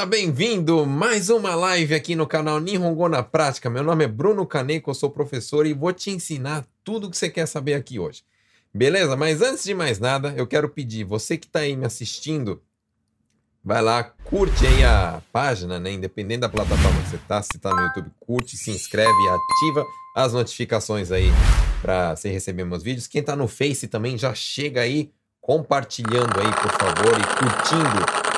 Seja 0.00 0.08
bem-vindo 0.08 0.86
mais 0.86 1.28
uma 1.28 1.54
live 1.54 1.94
aqui 1.94 2.16
no 2.16 2.26
canal 2.26 2.58
Nihongo 2.58 3.06
na 3.06 3.22
Prática. 3.22 3.68
Meu 3.68 3.82
nome 3.82 4.04
é 4.04 4.08
Bruno 4.08 4.46
Kaneko, 4.46 4.88
eu 4.88 4.94
sou 4.94 5.10
professor 5.10 5.66
e 5.66 5.74
vou 5.74 5.92
te 5.92 6.10
ensinar 6.10 6.64
tudo 6.82 7.06
o 7.06 7.10
que 7.10 7.18
você 7.18 7.28
quer 7.28 7.44
saber 7.44 7.74
aqui 7.74 7.98
hoje. 7.98 8.22
Beleza? 8.72 9.14
Mas 9.14 9.42
antes 9.42 9.62
de 9.62 9.74
mais 9.74 9.98
nada, 9.98 10.32
eu 10.38 10.46
quero 10.46 10.70
pedir, 10.70 11.04
você 11.04 11.36
que 11.36 11.46
está 11.46 11.58
aí 11.58 11.76
me 11.76 11.84
assistindo, 11.84 12.62
vai 13.62 13.82
lá, 13.82 14.02
curte 14.02 14.66
aí 14.66 14.82
a 14.84 15.20
página, 15.30 15.78
né? 15.78 15.92
Independente 15.92 16.40
da 16.40 16.48
plataforma 16.48 17.02
que 17.02 17.10
você 17.10 17.16
está, 17.16 17.42
se 17.42 17.56
está 17.56 17.68
no 17.74 17.82
YouTube, 17.82 18.10
curte, 18.18 18.56
se 18.56 18.70
inscreve 18.70 19.12
e 19.12 19.28
ativa 19.28 19.84
as 20.16 20.32
notificações 20.32 21.12
aí 21.12 21.28
para 21.82 22.16
você 22.16 22.30
receber 22.30 22.64
meus 22.64 22.82
vídeos. 22.82 23.06
Quem 23.06 23.20
está 23.20 23.36
no 23.36 23.46
Face 23.46 23.86
também 23.86 24.16
já 24.16 24.32
chega 24.34 24.80
aí 24.80 25.10
compartilhando 25.42 26.40
aí, 26.40 26.50
por 26.52 26.70
favor, 26.70 27.20
e 27.20 27.36
curtindo 27.36 28.29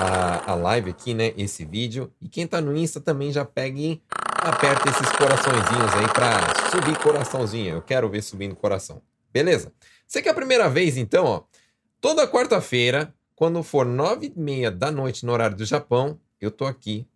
a, 0.00 0.52
a 0.52 0.54
live 0.54 0.90
aqui, 0.90 1.12
né? 1.12 1.34
Esse 1.36 1.64
vídeo. 1.64 2.10
E 2.20 2.28
quem 2.28 2.46
tá 2.46 2.60
no 2.60 2.74
Insta 2.76 3.00
também 3.00 3.30
já 3.30 3.44
pega 3.44 3.78
e 3.78 4.02
aperta 4.08 4.88
esses 4.88 5.10
coraçõezinhos 5.12 5.94
aí 5.94 6.08
pra 6.12 6.70
subir 6.70 6.98
coraçãozinho. 6.98 7.74
Eu 7.76 7.82
quero 7.82 8.08
ver 8.08 8.22
subindo 8.22 8.56
coração. 8.56 9.02
Beleza? 9.30 9.72
Você 10.06 10.22
que 10.22 10.28
é 10.28 10.32
a 10.32 10.34
primeira 10.34 10.68
vez, 10.68 10.96
então, 10.96 11.24
ó. 11.24 11.42
Toda 12.00 12.26
quarta-feira, 12.26 13.14
quando 13.36 13.62
for 13.62 13.84
nove 13.84 14.32
e 14.34 14.40
meia 14.40 14.70
da 14.70 14.90
noite 14.90 15.26
no 15.26 15.32
horário 15.32 15.56
do 15.56 15.66
Japão, 15.66 16.18
eu 16.40 16.50
tô 16.50 16.64
aqui 16.64 17.06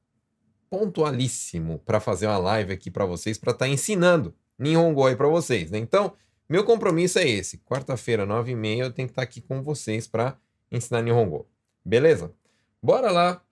pontualíssimo 0.69 1.79
para 1.87 2.01
fazer 2.01 2.27
uma 2.27 2.37
live 2.37 2.73
aqui 2.73 2.91
para 2.91 3.07
vocês, 3.07 3.39
para 3.39 3.53
estar 3.53 3.65
tá 3.65 3.69
ensinando 3.71 4.35
Nihongo 4.59 5.07
aí 5.07 5.17
para 5.17 5.29
vocês, 5.29 5.71
né? 5.71 5.79
Então, 5.79 6.13
meu 6.49 6.65
compromisso 6.65 7.19
é 7.19 7.27
esse. 7.27 7.59
Quarta-feira, 7.59 8.27
nove 8.27 8.53
e 8.53 8.57
meia, 8.57 8.83
eu 8.83 8.93
tenho 8.93 9.09
que 9.09 9.13
estar 9.13 9.23
tá 9.23 9.25
aqui 9.25 9.41
com 9.41 9.63
vocês 9.63 10.07
para 10.07 10.37
ensinar 10.71 11.01
Nihongo. 11.01 11.49
Beleza? 11.83 12.31
Bora 12.85 13.11
lá. 13.11 13.43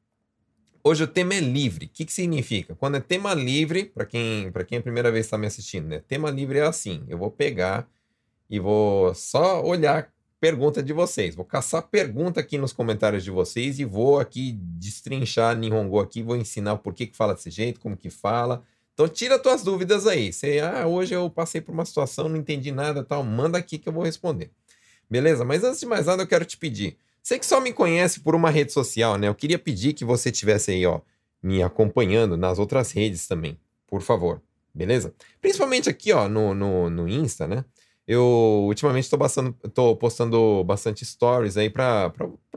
Hoje 0.85 1.05
o 1.05 1.07
tema 1.07 1.33
é 1.33 1.41
livre. 1.41 1.87
O 1.87 1.89
que, 1.89 2.05
que 2.05 2.13
significa? 2.13 2.75
Quando 2.75 2.99
é 2.99 3.01
tema 3.01 3.33
livre, 3.33 3.87
para 3.87 4.05
quem, 4.05 4.53
quem 4.69 4.77
é 4.77 4.79
a 4.79 4.83
primeira 4.83 5.11
vez 5.11 5.25
está 5.25 5.39
me 5.39 5.47
assistindo, 5.47 5.89
né? 5.89 6.03
Tema 6.07 6.31
livre 6.31 6.59
é 6.59 6.67
assim: 6.67 7.03
eu 7.09 7.17
vou 7.17 7.31
pegar 7.31 7.89
e 8.51 8.61
vou 8.61 9.15
só 9.15 9.65
olhar 9.65 10.13
pergunta 10.39 10.83
de 10.83 10.93
vocês. 10.93 11.35
Vou 11.35 11.47
caçar 11.47 11.81
pergunta 11.85 12.41
aqui 12.41 12.59
nos 12.59 12.75
comentários 12.75 13.25
de 13.25 13.31
vocês 13.31 13.79
e 13.79 13.87
vou 13.87 14.21
aqui 14.21 14.53
destrinchar 14.53 15.57
Nihongo 15.57 15.99
aqui, 15.99 16.23
vou 16.23 16.37
ensinar 16.37 16.77
por 16.77 16.93
que, 16.93 17.07
que 17.07 17.17
fala 17.17 17.33
desse 17.33 17.49
jeito, 17.51 17.81
como 17.81 17.97
que 17.97 18.11
fala. 18.11 18.63
Então 18.93 19.09
tira 19.09 19.39
tuas 19.39 19.63
dúvidas 19.63 20.07
aí. 20.07 20.31
Você, 20.31 20.61
ah, 20.61 20.87
hoje 20.87 21.15
eu 21.15 21.31
passei 21.31 21.63
por 21.63 21.73
uma 21.73 21.87
situação, 21.87 22.29
não 22.29 22.37
entendi 22.37 22.71
nada, 22.71 23.03
tal, 23.03 23.25
manda 23.25 23.57
aqui 23.57 23.79
que 23.79 23.89
eu 23.89 23.95
vou 23.95 24.05
responder. 24.05 24.51
Beleza? 25.09 25.43
Mas 25.43 25.65
antes 25.65 25.81
de 25.81 25.87
mais 25.87 26.05
nada, 26.05 26.23
eu 26.23 26.27
quero 26.27 26.45
te 26.45 26.59
pedir 26.59 26.99
você 27.23 27.39
que 27.39 27.47
só 27.47 27.61
me 27.61 27.73
conhece 27.73 28.21
por 28.21 28.35
uma 28.35 28.51
rede 28.51 28.73
social, 28.73 29.17
né? 29.17 29.29
Eu 29.29 29.35
queria 29.35 29.59
pedir 29.59 29.93
que 29.93 30.05
você 30.05 30.33
tivesse 30.33 30.73
aí, 30.73 30.85
ó, 30.85 31.01
me 31.43 31.63
acompanhando 31.63 32.37
nas 32.37 32.59
outras 32.59 32.91
redes 32.91 33.27
também, 33.27 33.59
por 33.87 34.03
favor. 34.03 34.43
Beleza? 34.75 35.15
Principalmente 35.41 35.89
aqui, 35.89 36.13
ó, 36.13 36.29
no, 36.29 36.55
no, 36.55 36.91
no 36.91 37.09
Insta, 37.09 37.47
né? 37.47 37.65
Eu 38.07 38.65
ultimamente 38.67 39.05
estou 39.05 39.53
tô 39.73 39.97
postando 39.97 40.65
bastante 40.65 41.05
stories 41.05 41.57
aí 41.57 41.71
para 41.71 42.13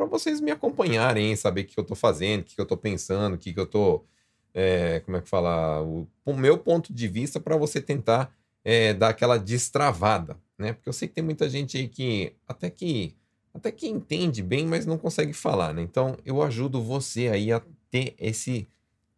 vocês 0.09 0.41
me 0.41 0.49
acompanharem, 0.49 1.35
saber 1.35 1.61
o 1.61 1.65
que 1.65 1.79
eu 1.79 1.83
estou 1.83 1.95
fazendo, 1.95 2.41
o 2.41 2.43
que 2.45 2.59
eu 2.59 2.63
estou 2.63 2.77
pensando, 2.77 3.35
o 3.35 3.37
que 3.37 3.53
eu 3.55 3.63
estou. 3.65 4.07
É, 4.53 5.01
como 5.01 5.17
é 5.17 5.21
que 5.21 5.29
fala? 5.29 5.83
O, 5.83 6.07
o 6.25 6.33
meu 6.33 6.57
ponto 6.57 6.93
de 6.93 7.07
vista 7.07 7.39
para 7.39 7.57
você 7.57 7.79
tentar 7.79 8.33
é, 8.63 8.93
dar 8.93 9.09
aquela 9.09 9.37
destravada, 9.37 10.37
né? 10.57 10.73
Porque 10.73 10.89
eu 10.89 10.93
sei 10.93 11.07
que 11.07 11.13
tem 11.13 11.23
muita 11.23 11.47
gente 11.49 11.77
aí 11.77 11.87
que 11.87 12.33
até 12.47 12.69
que 12.69 13.15
até 13.55 13.71
que 13.71 13.87
entende 13.87 14.43
bem, 14.43 14.67
mas 14.67 14.85
não 14.85 14.97
consegue 14.97 15.31
falar, 15.31 15.73
né? 15.73 15.81
Então 15.81 16.17
eu 16.25 16.43
ajudo 16.43 16.83
você 16.83 17.29
aí 17.29 17.53
a 17.53 17.61
ter 17.89 18.13
esse 18.19 18.67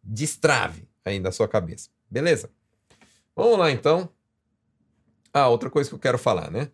destrave 0.02 0.88
aí 1.04 1.18
da 1.18 1.32
sua 1.32 1.48
cabeça. 1.48 1.90
Beleza? 2.08 2.48
Vamos 3.34 3.58
lá 3.58 3.70
então. 3.70 4.08
Ah, 5.32 5.48
outra 5.48 5.68
coisa 5.68 5.90
que 5.90 5.94
eu 5.94 5.98
quero 5.98 6.18
falar, 6.18 6.50
né? 6.50 6.70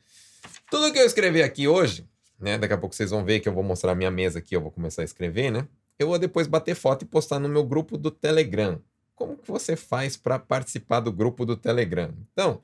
Tudo 0.70 0.92
que 0.92 0.98
eu 0.98 1.06
escrevi 1.06 1.42
aqui 1.42 1.66
hoje, 1.66 2.06
né? 2.38 2.58
Daqui 2.58 2.74
a 2.74 2.78
pouco 2.78 2.94
vocês 2.94 3.10
vão 3.10 3.24
ver 3.24 3.40
que 3.40 3.48
eu 3.48 3.54
vou 3.54 3.62
mostrar 3.62 3.92
a 3.92 3.94
minha 3.94 4.10
mesa 4.10 4.38
aqui, 4.38 4.54
eu 4.54 4.60
vou 4.60 4.70
começar 4.70 5.02
a 5.02 5.04
escrever, 5.04 5.50
né? 5.50 5.66
Eu 5.98 6.08
vou 6.08 6.18
depois 6.18 6.46
bater 6.46 6.74
foto 6.74 7.02
e 7.02 7.06
postar 7.06 7.38
no 7.38 7.48
meu 7.48 7.64
grupo 7.64 7.96
do 7.96 8.10
Telegram. 8.10 8.80
Como 9.14 9.36
que 9.36 9.50
você 9.50 9.74
faz 9.74 10.16
para 10.16 10.38
participar 10.38 11.00
do 11.00 11.10
grupo 11.10 11.46
do 11.46 11.56
Telegram? 11.56 12.12
Então, 12.32 12.62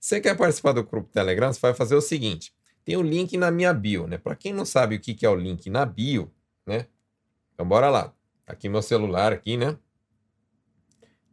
você 0.00 0.20
quer 0.20 0.36
participar 0.36 0.72
do 0.72 0.82
grupo 0.82 1.06
do 1.08 1.12
Telegram, 1.12 1.52
você 1.52 1.60
vai 1.60 1.74
fazer 1.74 1.94
o 1.94 2.00
seguinte: 2.00 2.52
tem 2.84 2.96
o 2.96 3.02
link 3.02 3.36
na 3.36 3.50
minha 3.50 3.72
bio, 3.72 4.06
né? 4.06 4.18
Para 4.18 4.36
quem 4.36 4.52
não 4.52 4.64
sabe 4.64 4.96
o 4.96 5.00
que, 5.00 5.24
é 5.24 5.28
o 5.28 5.34
link 5.34 5.70
na 5.70 5.86
bio, 5.86 6.30
né? 6.66 6.86
Então 7.54 7.66
bora 7.66 7.88
lá. 7.88 8.14
Aqui 8.46 8.68
meu 8.68 8.82
celular 8.82 9.32
aqui, 9.32 9.56
né? 9.56 9.78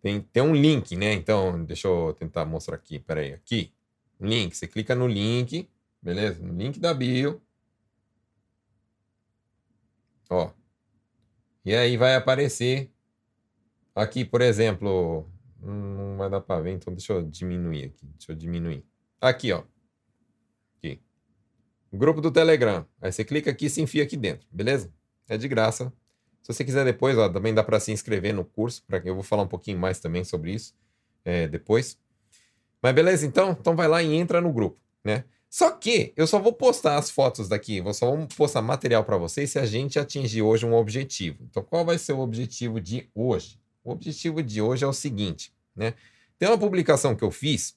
Tem, 0.01 0.21
tem 0.21 0.41
um 0.41 0.55
link, 0.55 0.95
né? 0.95 1.13
Então, 1.13 1.63
deixa 1.63 1.87
eu 1.87 2.13
tentar 2.13 2.45
mostrar 2.45 2.75
aqui. 2.75 2.99
Pera 2.99 3.21
aí, 3.21 3.33
aqui. 3.33 3.73
Link. 4.19 4.55
Você 4.55 4.67
clica 4.67 4.95
no 4.95 5.07
link, 5.07 5.69
beleza? 6.01 6.41
No 6.41 6.53
link 6.53 6.79
da 6.79 6.93
bio. 6.93 7.41
Ó. 10.29 10.51
E 11.63 11.75
aí 11.75 11.97
vai 11.97 12.15
aparecer 12.15 12.91
aqui, 13.93 14.25
por 14.25 14.41
exemplo. 14.41 15.29
Não 15.61 16.17
vai 16.17 16.29
dar 16.29 16.41
para 16.41 16.61
ver, 16.61 16.71
então 16.71 16.93
deixa 16.93 17.13
eu 17.13 17.21
diminuir 17.21 17.85
aqui. 17.85 18.05
Deixa 18.17 18.31
eu 18.31 18.35
diminuir. 18.35 18.83
Aqui, 19.19 19.51
ó. 19.51 19.63
Grupo 21.93 22.21
do 22.21 22.31
Telegram. 22.31 22.85
Aí 23.01 23.11
você 23.11 23.23
clica 23.23 23.51
aqui 23.51 23.65
e 23.65 23.69
se 23.69 23.81
enfia 23.81 24.03
aqui 24.03 24.15
dentro, 24.15 24.47
beleza? 24.51 24.91
É 25.27 25.37
de 25.37 25.47
graça. 25.47 25.91
Se 26.41 26.53
você 26.53 26.63
quiser 26.63 26.85
depois, 26.85 27.17
ó, 27.17 27.29
também 27.29 27.53
dá 27.53 27.63
para 27.63 27.79
se 27.79 27.91
inscrever 27.91 28.33
no 28.33 28.45
curso, 28.45 28.83
para 28.87 29.01
eu 29.05 29.13
vou 29.13 29.23
falar 29.23 29.43
um 29.43 29.47
pouquinho 29.47 29.77
mais 29.77 29.99
também 29.99 30.23
sobre 30.23 30.53
isso 30.53 30.73
é, 31.23 31.47
depois. 31.47 31.99
Mas 32.81 32.93
beleza, 32.93 33.25
então? 33.25 33.51
Então 33.59 33.75
vai 33.75 33.87
lá 33.87 34.01
e 34.01 34.13
entra 34.15 34.41
no 34.41 34.51
grupo, 34.51 34.79
né? 35.03 35.23
Só 35.49 35.69
que 35.69 36.13
eu 36.15 36.25
só 36.25 36.39
vou 36.39 36.53
postar 36.53 36.97
as 36.97 37.11
fotos 37.11 37.49
daqui, 37.49 37.81
vou 37.81 37.93
só 37.93 38.15
vou 38.15 38.25
postar 38.37 38.61
material 38.61 39.03
para 39.03 39.17
vocês 39.17 39.51
se 39.51 39.59
a 39.59 39.65
gente 39.65 39.99
atingir 39.99 40.41
hoje 40.41 40.65
um 40.65 40.73
objetivo. 40.73 41.43
Então 41.49 41.61
qual 41.61 41.85
vai 41.85 41.97
ser 41.97 42.13
o 42.13 42.19
objetivo 42.19 42.79
de 42.79 43.09
hoje? 43.13 43.59
O 43.83 43.91
objetivo 43.91 44.41
de 44.41 44.61
hoje 44.61 44.85
é 44.85 44.87
o 44.87 44.93
seguinte, 44.93 45.53
né? 45.75 45.93
Tem 46.39 46.47
uma 46.47 46.57
publicação 46.57 47.15
que 47.15 47.23
eu 47.23 47.29
fiz 47.29 47.75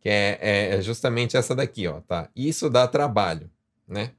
que 0.00 0.08
é, 0.08 0.38
é, 0.40 0.74
é, 0.74 0.82
justamente 0.82 1.36
essa 1.36 1.54
daqui, 1.54 1.86
ó, 1.86 2.00
tá? 2.00 2.30
Isso 2.34 2.70
dá 2.70 2.86
trabalho, 2.86 3.50
né? 3.86 4.12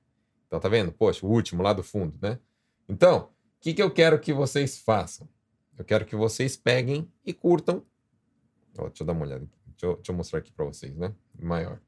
Então, 0.47 0.59
tá 0.59 0.67
vendo? 0.67 0.91
Poxa, 0.91 1.25
o 1.25 1.29
último 1.29 1.63
lá 1.63 1.73
do 1.73 1.83
fundo, 1.83 2.17
né? 2.21 2.39
Então, 2.87 3.19
o 3.19 3.29
que, 3.61 3.73
que 3.73 3.81
eu 3.81 3.91
quero 3.91 4.19
que 4.19 4.33
vocês 4.33 4.77
façam? 4.77 5.27
Eu 5.77 5.85
quero 5.85 6.05
que 6.05 6.15
vocês 6.15 6.57
peguem 6.57 7.09
e 7.25 7.33
curtam. 7.33 7.85
Ó, 8.77 8.87
deixa 8.87 9.03
eu 9.03 9.07
dar 9.07 9.13
uma 9.13 9.25
olhada 9.25 9.43
aqui. 9.43 9.57
Deixa 9.67 9.85
eu, 9.85 9.95
deixa 9.95 10.11
eu 10.11 10.15
mostrar 10.15 10.39
aqui 10.39 10.51
para 10.51 10.65
vocês, 10.65 10.95
né? 10.97 11.13
Maior. 11.39 11.79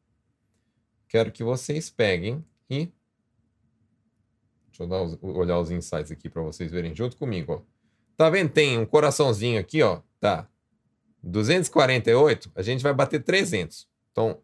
Quero 1.08 1.32
que 1.32 1.44
vocês 1.44 1.90
peguem 1.90 2.46
e. 2.70 2.90
Deixa 4.68 4.84
eu 4.84 4.88
dar 4.88 5.02
os, 5.02 5.18
olhar 5.22 5.60
os 5.60 5.70
insights 5.70 6.12
aqui 6.12 6.30
para 6.30 6.42
vocês 6.42 6.72
verem 6.72 6.96
junto 6.96 7.18
comigo, 7.18 7.54
ó. 7.54 7.62
Tá 8.16 8.30
vendo? 8.30 8.50
Tem 8.52 8.78
um 8.78 8.86
coraçãozinho 8.86 9.60
aqui, 9.60 9.82
ó. 9.82 10.02
Tá. 10.20 10.48
248, 11.24 12.52
a 12.56 12.62
gente 12.62 12.82
vai 12.82 12.94
bater 12.94 13.24
300. 13.24 13.88
Então, 14.12 14.40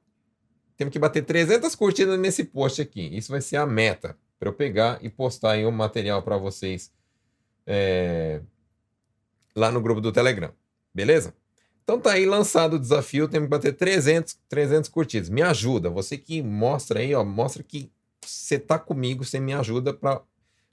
temos 0.75 0.91
que 0.91 0.99
bater 0.99 1.23
300 1.23 1.73
curtidas 1.75 2.19
nesse 2.19 2.43
post 2.43 2.81
aqui. 2.81 3.09
Isso 3.15 3.31
vai 3.31 3.41
ser 3.41 3.57
a 3.57 3.65
meta 3.65 4.17
para 4.39 4.49
eu 4.49 4.53
pegar 4.53 4.99
e 5.01 5.09
postar 5.09 5.53
aí 5.53 5.65
um 5.65 5.71
material 5.71 6.21
para 6.21 6.37
vocês 6.37 6.91
é, 7.65 8.41
lá 9.55 9.71
no 9.71 9.81
grupo 9.81 9.99
do 9.99 10.11
Telegram. 10.11 10.51
Beleza? 10.93 11.33
Então 11.83 11.99
tá 11.99 12.13
aí 12.13 12.25
lançado 12.25 12.75
o 12.75 12.79
desafio, 12.79 13.27
temos 13.27 13.47
que 13.47 13.51
bater 13.51 13.73
300, 13.73 14.37
300 14.49 14.89
curtidas. 14.89 15.29
Me 15.29 15.41
ajuda, 15.41 15.89
você 15.89 16.17
que 16.17 16.43
mostra 16.43 16.99
aí, 16.99 17.15
ó, 17.15 17.23
mostra 17.23 17.63
que 17.63 17.89
você 18.21 18.59
tá 18.59 18.77
comigo, 18.77 19.23
você 19.23 19.39
me 19.39 19.53
ajuda 19.53 19.93
para 19.93 20.21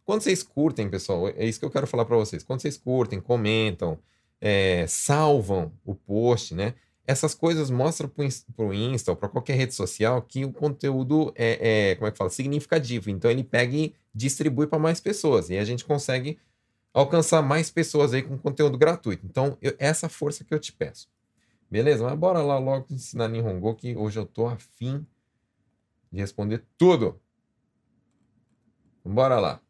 quando 0.04 0.20
vocês 0.20 0.42
curtem, 0.42 0.90
pessoal, 0.90 1.28
é 1.28 1.46
isso 1.46 1.58
que 1.58 1.64
eu 1.64 1.70
quero 1.70 1.86
falar 1.86 2.04
para 2.04 2.16
vocês. 2.16 2.42
Quando 2.42 2.60
vocês 2.60 2.76
curtem, 2.76 3.20
comentam, 3.20 3.98
é, 4.46 4.86
salvam 4.86 5.72
o 5.82 5.94
post, 5.94 6.54
né? 6.54 6.74
Essas 7.06 7.34
coisas 7.34 7.70
mostram 7.70 8.10
para 8.10 8.66
o 8.66 8.74
Insta 8.74 9.10
ou 9.10 9.16
para 9.16 9.28
qualquer 9.30 9.54
rede 9.54 9.74
social 9.74 10.20
que 10.20 10.44
o 10.44 10.52
conteúdo 10.52 11.32
é, 11.34 11.92
é, 11.92 11.94
como 11.94 12.06
é 12.06 12.10
que 12.10 12.18
fala, 12.18 12.28
significativo. 12.28 13.08
Então 13.08 13.30
ele 13.30 13.42
pega 13.42 13.74
e 13.74 13.94
distribui 14.14 14.66
para 14.66 14.78
mais 14.78 15.00
pessoas 15.00 15.48
e 15.48 15.56
a 15.56 15.64
gente 15.64 15.84
consegue 15.84 16.38
alcançar 16.92 17.40
mais 17.40 17.70
pessoas 17.70 18.12
aí 18.12 18.22
com 18.22 18.36
conteúdo 18.36 18.76
gratuito. 18.76 19.24
Então, 19.24 19.56
eu, 19.62 19.74
essa 19.78 20.10
força 20.10 20.44
que 20.44 20.52
eu 20.52 20.60
te 20.60 20.72
peço. 20.72 21.08
Beleza? 21.70 22.04
Mas 22.04 22.18
bora 22.18 22.42
lá 22.42 22.58
logo 22.58 22.86
ensinar 22.90 23.28
Nihongo 23.28 23.74
que 23.74 23.96
hoje 23.96 24.18
eu 24.18 24.26
tô 24.26 24.46
afim 24.46 25.06
de 26.12 26.20
responder 26.20 26.64
tudo. 26.76 27.18
Bora 29.02 29.40
lá. 29.40 29.60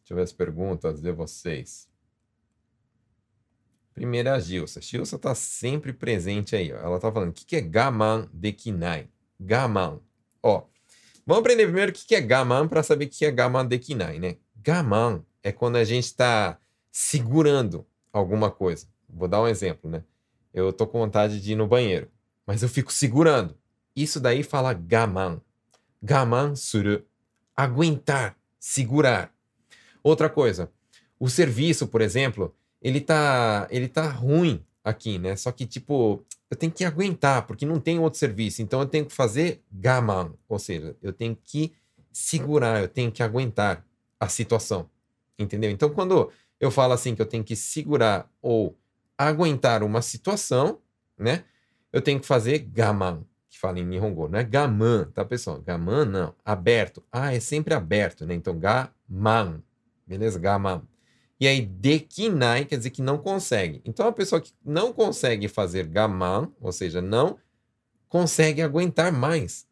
Deixa 0.00 0.12
eu 0.12 0.16
ver 0.16 0.22
as 0.22 0.32
perguntas 0.32 1.00
de 1.00 1.10
vocês. 1.10 1.89
Primeira 3.94 4.34
a 4.34 4.40
Gilsa. 4.40 4.80
Gilsa 4.80 5.16
está 5.16 5.34
sempre 5.34 5.92
presente 5.92 6.56
aí. 6.56 6.72
Ó. 6.72 6.76
Ela 6.76 6.96
está 6.96 7.12
falando, 7.12 7.30
o 7.30 7.32
que, 7.32 7.56
é 7.56 7.60
Gaman 7.60 8.28
de 8.32 8.52
Kinai? 8.52 9.08
Gaman. 9.38 10.00
Ó, 10.42 10.64
vamos 11.26 11.40
aprender 11.40 11.64
primeiro 11.64 11.90
o 11.90 11.94
que, 11.94 12.06
que 12.06 12.14
é 12.14 12.20
Gaman 12.20 12.68
para 12.68 12.82
saber 12.82 13.06
o 13.06 13.08
que 13.08 13.24
é 13.24 13.30
Gaman 13.30 13.66
de 13.66 13.78
Kinai, 13.78 14.18
né? 14.18 14.36
Gaman 14.56 15.24
é 15.42 15.52
quando 15.52 15.76
a 15.76 15.84
gente 15.84 16.04
está 16.04 16.58
segurando 16.90 17.86
alguma 18.12 18.50
coisa. 18.50 18.86
Vou 19.08 19.28
dar 19.28 19.42
um 19.42 19.48
exemplo, 19.48 19.90
né? 19.90 20.04
Eu 20.52 20.72
tô 20.72 20.86
com 20.86 20.98
vontade 20.98 21.40
de 21.40 21.52
ir 21.52 21.56
no 21.56 21.66
banheiro, 21.66 22.10
mas 22.46 22.62
eu 22.62 22.68
fico 22.68 22.92
segurando. 22.92 23.56
Isso 23.94 24.20
daí 24.20 24.42
fala 24.42 24.72
gaman. 24.72 25.40
Gaman 26.02 26.56
suru. 26.56 27.04
Aguentar, 27.56 28.36
segurar. 28.58 29.32
Outra 30.02 30.30
coisa, 30.30 30.72
o 31.18 31.28
serviço, 31.28 31.86
por 31.86 32.00
exemplo, 32.00 32.54
ele 32.80 33.00
tá, 33.00 33.66
ele 33.70 33.88
tá 33.88 34.08
ruim 34.08 34.64
aqui, 34.82 35.18
né? 35.18 35.36
Só 35.36 35.52
que, 35.52 35.66
tipo, 35.66 36.24
eu 36.50 36.56
tenho 36.56 36.72
que 36.72 36.84
aguentar, 36.84 37.46
porque 37.46 37.66
não 37.66 37.78
tem 37.78 37.98
outro 37.98 38.18
serviço. 38.18 38.62
Então 38.62 38.80
eu 38.80 38.86
tenho 38.86 39.06
que 39.06 39.12
fazer 39.12 39.62
gaman, 39.70 40.32
ou 40.48 40.58
seja, 40.58 40.96
eu 41.02 41.12
tenho 41.12 41.36
que 41.36 41.72
segurar, 42.12 42.80
eu 42.80 42.88
tenho 42.88 43.12
que 43.12 43.22
aguentar 43.22 43.84
a 44.18 44.28
situação. 44.28 44.88
Entendeu? 45.38 45.70
Então, 45.70 45.90
quando 45.90 46.30
eu 46.58 46.70
falo 46.70 46.92
assim 46.92 47.14
que 47.14 47.22
eu 47.22 47.26
tenho 47.26 47.44
que 47.44 47.56
segurar 47.56 48.28
ou 48.42 48.76
aguentar 49.16 49.82
uma 49.82 50.02
situação, 50.02 50.78
né? 51.18 51.44
Eu 51.92 52.00
tenho 52.02 52.20
que 52.20 52.26
fazer 52.26 52.58
gaman, 52.58 53.24
que 53.48 53.58
fala 53.58 53.78
em 53.78 53.84
Nihongo, 53.84 54.28
não 54.28 54.38
é 54.38 54.44
gaman, 54.44 55.10
tá, 55.12 55.24
pessoal? 55.24 55.60
Gaman 55.60 56.04
não, 56.04 56.34
aberto. 56.44 57.02
Ah, 57.10 57.34
é 57.34 57.40
sempre 57.40 57.74
aberto, 57.74 58.26
né? 58.26 58.34
Então, 58.34 58.58
gaman, 58.58 59.62
beleza? 60.06 60.38
Gaman. 60.38 60.82
E 61.40 61.48
aí, 61.48 61.62
dekinai 61.62 62.66
quer 62.66 62.76
dizer 62.76 62.90
que 62.90 63.00
não 63.00 63.16
consegue. 63.16 63.80
Então, 63.84 64.06
a 64.06 64.12
pessoa 64.12 64.40
que 64.40 64.52
não 64.62 64.92
consegue 64.92 65.48
fazer 65.48 65.86
gaman, 65.86 66.52
ou 66.60 66.70
seja, 66.70 67.00
não 67.00 67.38
consegue 68.08 68.60
aguentar 68.60 69.10
mais. 69.10 69.66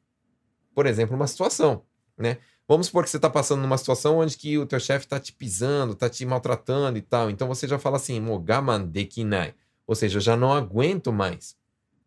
Por 0.75 0.87
exemplo, 0.87 1.15
uma 1.15 1.27
situação, 1.27 1.83
né? 2.17 2.39
Vamos 2.67 2.87
supor 2.87 3.03
que 3.03 3.11
você 3.11 3.17
está 3.17 3.31
passando 3.31 3.63
numa 3.63 3.79
situação 3.79 4.19
onde 4.19 4.37
que 4.37 4.59
o 4.59 4.67
teu 4.67 4.79
chefe 4.79 5.07
está 5.07 5.19
te 5.19 5.33
pisando, 5.33 5.95
está 5.95 6.09
te 6.09 6.25
maltratando 6.27 6.99
e 6.99 7.03
tal. 7.03 7.31
Então 7.31 7.49
você 7.49 7.67
já 7.67 7.79
fala 7.79 7.97
assim, 7.97 8.21
mogaman 8.21 8.85
dekinai. 8.85 9.55
Ou 9.87 9.95
seja, 9.95 10.21
já 10.21 10.37
não 10.37 10.53
aguento 10.53 11.11
mais. 11.11 11.57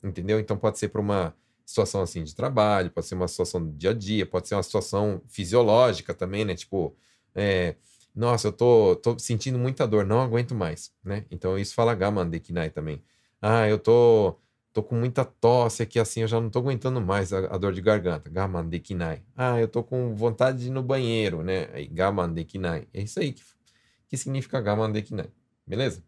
Entendeu? 0.04 0.40
Então 0.40 0.56
pode 0.56 0.78
ser 0.78 0.90
para 0.90 1.02
uma 1.02 1.36
situação 1.66 2.02
assim 2.02 2.24
de 2.24 2.36
trabalho, 2.36 2.92
pode 2.92 3.08
ser 3.08 3.16
uma 3.16 3.28
situação 3.28 3.66
do 3.66 3.72
dia 3.72 3.90
a 3.90 3.94
dia, 3.94 4.26
pode 4.26 4.48
ser 4.48 4.56
uma 4.56 4.64
situação 4.64 5.22
fisiológica 5.28 6.14
também, 6.14 6.46
né? 6.46 6.54
Tipo, 6.56 6.96
é, 7.34 7.76
nossa, 8.16 8.48
eu 8.50 8.52
tô, 8.54 8.96
tô 8.98 9.18
sentindo 9.20 9.58
muita 9.60 9.88
dor, 9.88 10.06
não 10.06 10.22
aguento 10.22 10.54
mais, 10.56 10.92
né? 11.04 11.26
Então 11.32 11.58
isso 11.58 11.74
fala 11.74 11.96
gaman 11.96 12.28
dekinai 12.30 12.70
também. 12.70 13.04
Ah, 13.42 13.68
eu 13.68 13.80
tô 13.80 14.38
tô 14.74 14.82
com 14.84 14.96
muita 14.96 15.26
tosse 15.26 15.84
aqui 15.84 16.00
assim, 16.00 16.22
eu 16.22 16.28
já 16.28 16.40
não 16.40 16.50
tô 16.50 16.60
aguentando 16.60 17.02
mais 17.02 17.34
a, 17.34 17.40
a 17.54 17.58
dor 17.58 17.74
de 17.74 17.82
garganta. 17.82 18.30
Gaman 18.30 18.68
dekinai. 18.68 19.22
Ah, 19.36 19.60
eu 19.60 19.68
tô 19.68 19.84
com 19.84 20.16
vontade 20.16 20.60
de 20.60 20.68
ir 20.68 20.72
no 20.72 20.82
banheiro, 20.84 21.44
né? 21.44 21.70
Aí, 21.74 21.88
gaman 21.88 22.32
dekinai. 22.34 22.88
É 22.94 23.02
isso 23.02 23.20
aí 23.20 23.34
que, 23.34 23.44
que 24.10 24.18
significa 24.18 24.62
gaman 24.62 24.92
dekinai. 24.92 25.30
Beleza? 25.68 26.04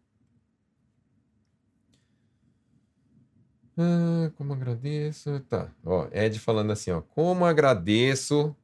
Ah, 3.76 4.30
como 4.36 4.52
agradeço. 4.52 5.40
Tá, 5.48 5.70
ó, 5.84 6.08
Ed 6.12 6.38
falando 6.38 6.72
assim, 6.72 6.90
ó. 6.90 7.00
Como 7.00 7.44
agradeço 7.44 8.54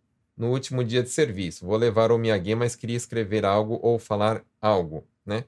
no 0.41 0.51
último 0.51 0.83
dia 0.83 1.03
de 1.03 1.11
serviço. 1.11 1.67
Vou 1.67 1.77
levar 1.77 2.11
o 2.11 2.17
Miyagi, 2.19 2.55
mas 2.55 2.75
queria 2.75 2.97
escrever 2.97 3.45
algo 3.45 3.79
ou 3.83 3.99
falar 3.99 4.43
algo, 4.59 5.07
né? 5.25 5.45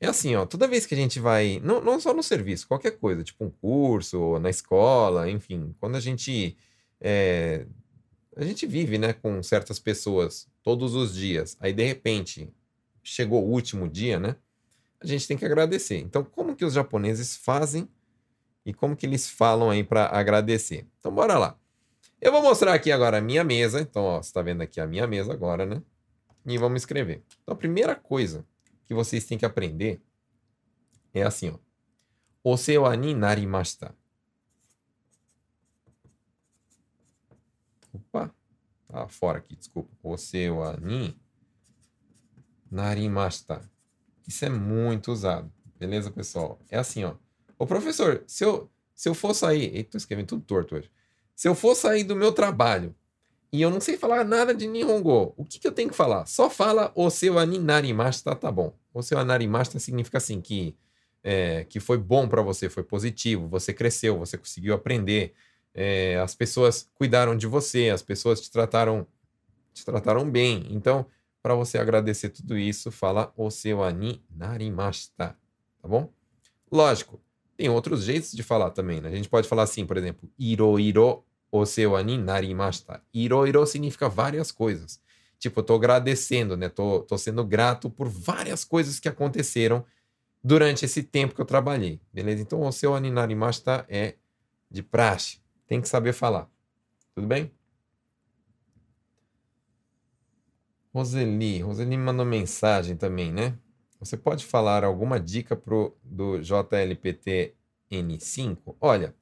É 0.00 0.06
assim, 0.06 0.34
ó, 0.34 0.46
toda 0.46 0.66
vez 0.66 0.86
que 0.86 0.94
a 0.94 0.96
gente 0.96 1.20
vai, 1.20 1.60
não, 1.62 1.82
não 1.82 2.00
só 2.00 2.14
no 2.14 2.22
serviço, 2.22 2.66
qualquer 2.66 2.92
coisa, 2.92 3.22
tipo 3.22 3.44
um 3.44 3.50
curso, 3.50 4.38
na 4.38 4.48
escola, 4.48 5.30
enfim, 5.30 5.74
quando 5.78 5.96
a 5.96 6.00
gente 6.00 6.56
é, 6.98 7.66
a 8.34 8.42
gente 8.42 8.66
vive, 8.66 8.96
né, 8.96 9.12
com 9.12 9.42
certas 9.42 9.78
pessoas 9.78 10.48
todos 10.62 10.94
os 10.94 11.14
dias, 11.14 11.54
aí 11.60 11.74
de 11.74 11.84
repente 11.84 12.50
chegou 13.02 13.44
o 13.44 13.50
último 13.50 13.86
dia, 13.86 14.18
né, 14.18 14.36
a 15.00 15.06
gente 15.06 15.28
tem 15.28 15.36
que 15.36 15.44
agradecer. 15.44 15.98
Então, 15.98 16.24
como 16.24 16.56
que 16.56 16.64
os 16.64 16.72
japoneses 16.72 17.36
fazem 17.36 17.86
e 18.64 18.72
como 18.72 18.96
que 18.96 19.04
eles 19.04 19.28
falam 19.28 19.68
aí 19.68 19.84
para 19.84 20.06
agradecer? 20.06 20.86
Então, 20.98 21.12
bora 21.12 21.36
lá. 21.36 21.59
Eu 22.20 22.30
vou 22.30 22.42
mostrar 22.42 22.74
aqui 22.74 22.92
agora 22.92 23.16
a 23.16 23.20
minha 23.20 23.42
mesa. 23.42 23.80
Então, 23.80 24.02
ó, 24.02 24.22
você 24.22 24.28
está 24.28 24.42
vendo 24.42 24.60
aqui 24.60 24.78
a 24.78 24.86
minha 24.86 25.06
mesa 25.06 25.32
agora, 25.32 25.64
né? 25.64 25.82
E 26.44 26.58
vamos 26.58 26.82
escrever. 26.82 27.24
Então, 27.42 27.54
a 27.54 27.56
primeira 27.56 27.94
coisa 27.94 28.46
que 28.84 28.92
vocês 28.92 29.24
têm 29.24 29.38
que 29.38 29.46
aprender 29.46 30.02
é 31.14 31.22
assim, 31.22 31.48
ó. 31.50 31.58
Osewa 32.44 32.94
ni 32.94 33.14
narimashita. 33.14 33.94
Opa, 37.92 38.34
tá 38.86 39.08
fora 39.08 39.38
aqui, 39.38 39.56
desculpa. 39.56 39.90
Osewa 40.02 40.76
ni 40.80 41.18
narimashita. 42.70 43.68
Isso 44.26 44.44
é 44.44 44.50
muito 44.50 45.10
usado. 45.10 45.50
Beleza, 45.78 46.10
pessoal? 46.10 46.60
É 46.68 46.78
assim, 46.78 47.02
ó. 47.04 47.16
Ô, 47.58 47.66
professor, 47.66 48.22
se 48.26 48.44
eu, 48.44 48.70
se 48.94 49.08
eu 49.08 49.14
for 49.14 49.34
sair... 49.34 49.74
Eita, 49.74 49.92
tô 49.92 49.98
escrevendo 49.98 50.28
tudo 50.28 50.44
torto 50.44 50.76
hoje. 50.76 50.90
Se 51.40 51.48
eu 51.48 51.54
for 51.54 51.74
sair 51.74 52.04
do 52.04 52.14
meu 52.14 52.32
trabalho 52.32 52.94
e 53.50 53.62
eu 53.62 53.70
não 53.70 53.80
sei 53.80 53.96
falar 53.96 54.24
nada 54.26 54.54
de 54.54 54.66
Nihongo, 54.66 55.32
o 55.38 55.42
que, 55.42 55.58
que 55.58 55.66
eu 55.66 55.72
tenho 55.72 55.88
que 55.88 55.96
falar? 55.96 56.26
Só 56.26 56.50
fala 56.50 56.92
o 56.94 57.08
seu 57.08 57.34
narimashita, 57.46 58.36
tá 58.36 58.52
bom. 58.52 58.76
O 58.92 59.02
seu 59.02 59.24
narimashita 59.24 59.78
significa 59.78 60.18
assim, 60.18 60.38
que, 60.42 60.76
é, 61.24 61.64
que 61.64 61.80
foi 61.80 61.96
bom 61.96 62.28
para 62.28 62.42
você, 62.42 62.68
foi 62.68 62.82
positivo, 62.82 63.48
você 63.48 63.72
cresceu, 63.72 64.18
você 64.18 64.36
conseguiu 64.36 64.74
aprender, 64.74 65.32
é, 65.72 66.18
as 66.18 66.34
pessoas 66.34 66.90
cuidaram 66.92 67.34
de 67.34 67.46
você, 67.46 67.88
as 67.88 68.02
pessoas 68.02 68.42
te 68.42 68.50
trataram, 68.50 69.06
te 69.72 69.82
trataram 69.82 70.30
bem. 70.30 70.66
Então, 70.68 71.06
para 71.42 71.54
você 71.54 71.78
agradecer 71.78 72.28
tudo 72.28 72.58
isso, 72.58 72.90
fala 72.90 73.32
o 73.34 73.50
seu 73.50 73.78
narimashita, 74.36 75.34
tá 75.80 75.88
bom? 75.88 76.12
Lógico, 76.70 77.18
tem 77.56 77.70
outros 77.70 78.04
jeitos 78.04 78.30
de 78.32 78.42
falar 78.42 78.72
também, 78.72 79.00
né? 79.00 79.08
A 79.08 79.16
gente 79.16 79.30
pode 79.30 79.48
falar 79.48 79.62
assim, 79.62 79.86
por 79.86 79.96
exemplo, 79.96 80.30
iro 80.38 80.78
iro 80.78 81.24
o 81.50 81.66
seu 81.66 81.92
narimashita. 82.02 83.02
Iroiro 83.12 83.66
significa 83.66 84.08
várias 84.08 84.52
coisas. 84.52 85.00
Tipo, 85.38 85.60
eu 85.60 85.64
tô 85.64 85.74
agradecendo, 85.74 86.56
né? 86.56 86.68
Tô, 86.68 87.00
tô 87.00 87.16
sendo 87.16 87.44
grato 87.44 87.88
por 87.90 88.08
várias 88.08 88.64
coisas 88.64 89.00
que 89.00 89.08
aconteceram 89.08 89.84
durante 90.42 90.84
esse 90.84 91.02
tempo 91.02 91.34
que 91.34 91.40
eu 91.40 91.46
trabalhei, 91.46 92.00
beleza? 92.12 92.42
Então, 92.42 92.62
o 92.62 92.72
seu 92.72 92.98
narimashita 93.00 93.84
é 93.88 94.16
de 94.70 94.82
praxe. 94.82 95.40
Tem 95.66 95.80
que 95.80 95.88
saber 95.88 96.12
falar. 96.12 96.48
Tudo 97.14 97.26
bem? 97.26 97.50
Roseli, 100.92 101.60
Roseli 101.60 101.96
me 101.96 102.04
mandou 102.04 102.26
mensagem 102.26 102.96
também, 102.96 103.32
né? 103.32 103.56
Você 104.00 104.16
pode 104.16 104.44
falar 104.44 104.82
alguma 104.82 105.20
dica 105.20 105.54
pro, 105.54 105.96
do 106.02 106.38
JLPT 106.40 107.54
N5? 107.90 108.76
Olha, 108.80 109.14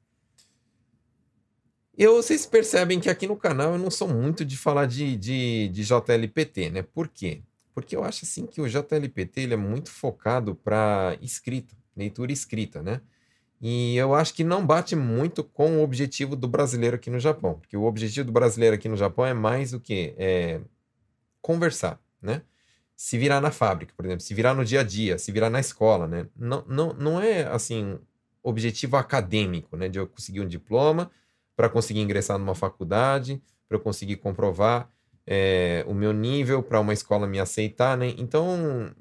eu, 1.98 2.14
vocês 2.14 2.46
percebem 2.46 3.00
que 3.00 3.10
aqui 3.10 3.26
no 3.26 3.36
canal 3.36 3.72
eu 3.72 3.78
não 3.78 3.90
sou 3.90 4.06
muito 4.06 4.44
de 4.44 4.56
falar 4.56 4.86
de, 4.86 5.16
de, 5.16 5.68
de 5.68 5.82
JLPT, 5.82 6.70
né? 6.70 6.82
Por 6.82 7.08
quê? 7.08 7.42
Porque 7.74 7.96
eu 7.96 8.04
acho 8.04 8.24
assim 8.24 8.46
que 8.46 8.60
o 8.60 8.68
JLPT 8.68 9.40
ele 9.40 9.54
é 9.54 9.56
muito 9.56 9.90
focado 9.90 10.54
para 10.54 11.18
escrita, 11.20 11.74
leitura 11.96 12.30
escrita, 12.30 12.82
né? 12.82 13.00
E 13.60 13.96
eu 13.96 14.14
acho 14.14 14.32
que 14.32 14.44
não 14.44 14.64
bate 14.64 14.94
muito 14.94 15.42
com 15.42 15.78
o 15.78 15.82
objetivo 15.82 16.36
do 16.36 16.46
brasileiro 16.46 16.94
aqui 16.94 17.10
no 17.10 17.18
Japão. 17.18 17.58
Porque 17.58 17.76
o 17.76 17.84
objetivo 17.84 18.26
do 18.26 18.32
brasileiro 18.32 18.76
aqui 18.76 18.88
no 18.88 18.96
Japão 18.96 19.26
é 19.26 19.34
mais 19.34 19.72
o 19.72 19.80
quê? 19.80 20.14
É 20.16 20.60
conversar, 21.42 22.00
né? 22.22 22.42
Se 22.96 23.18
virar 23.18 23.40
na 23.40 23.50
fábrica, 23.50 23.92
por 23.96 24.04
exemplo, 24.04 24.22
se 24.22 24.34
virar 24.34 24.54
no 24.54 24.64
dia 24.64 24.80
a 24.80 24.84
dia, 24.84 25.18
se 25.18 25.32
virar 25.32 25.50
na 25.50 25.58
escola, 25.58 26.06
né? 26.06 26.26
Não, 26.36 26.64
não, 26.68 26.92
não 26.92 27.20
é, 27.20 27.42
assim, 27.48 27.98
objetivo 28.42 28.96
acadêmico, 28.96 29.76
né? 29.76 29.88
De 29.88 29.98
eu 29.98 30.06
conseguir 30.06 30.40
um 30.40 30.46
diploma, 30.46 31.10
para 31.58 31.68
conseguir 31.68 31.98
ingressar 31.98 32.38
numa 32.38 32.54
faculdade, 32.54 33.42
para 33.68 33.76
eu 33.76 33.80
conseguir 33.80 34.14
comprovar 34.18 34.88
é, 35.26 35.84
o 35.88 35.92
meu 35.92 36.12
nível 36.12 36.62
para 36.62 36.78
uma 36.78 36.92
escola 36.92 37.26
me 37.26 37.40
aceitar, 37.40 37.98
né? 37.98 38.14
Então, 38.16 38.94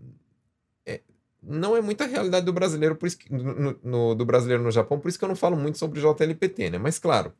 é, 0.83 1.01
não 1.39 1.77
é 1.77 1.81
muita 1.81 2.07
realidade 2.07 2.47
do 2.47 2.51
brasileiro, 2.51 2.95
por 2.95 3.05
isso 3.05 3.19
que, 3.19 3.31
no, 3.31 3.77
no, 3.83 4.15
do 4.15 4.25
brasileiro 4.25 4.63
no 4.63 4.71
Japão, 4.71 4.99
por 4.99 5.07
isso 5.07 5.19
que 5.19 5.23
eu 5.23 5.29
não 5.29 5.35
falo 5.35 5.55
muito 5.55 5.77
sobre 5.77 6.01
JLPT, 6.01 6.71
né? 6.71 6.79
Mas 6.79 6.97
claro, 6.97 7.31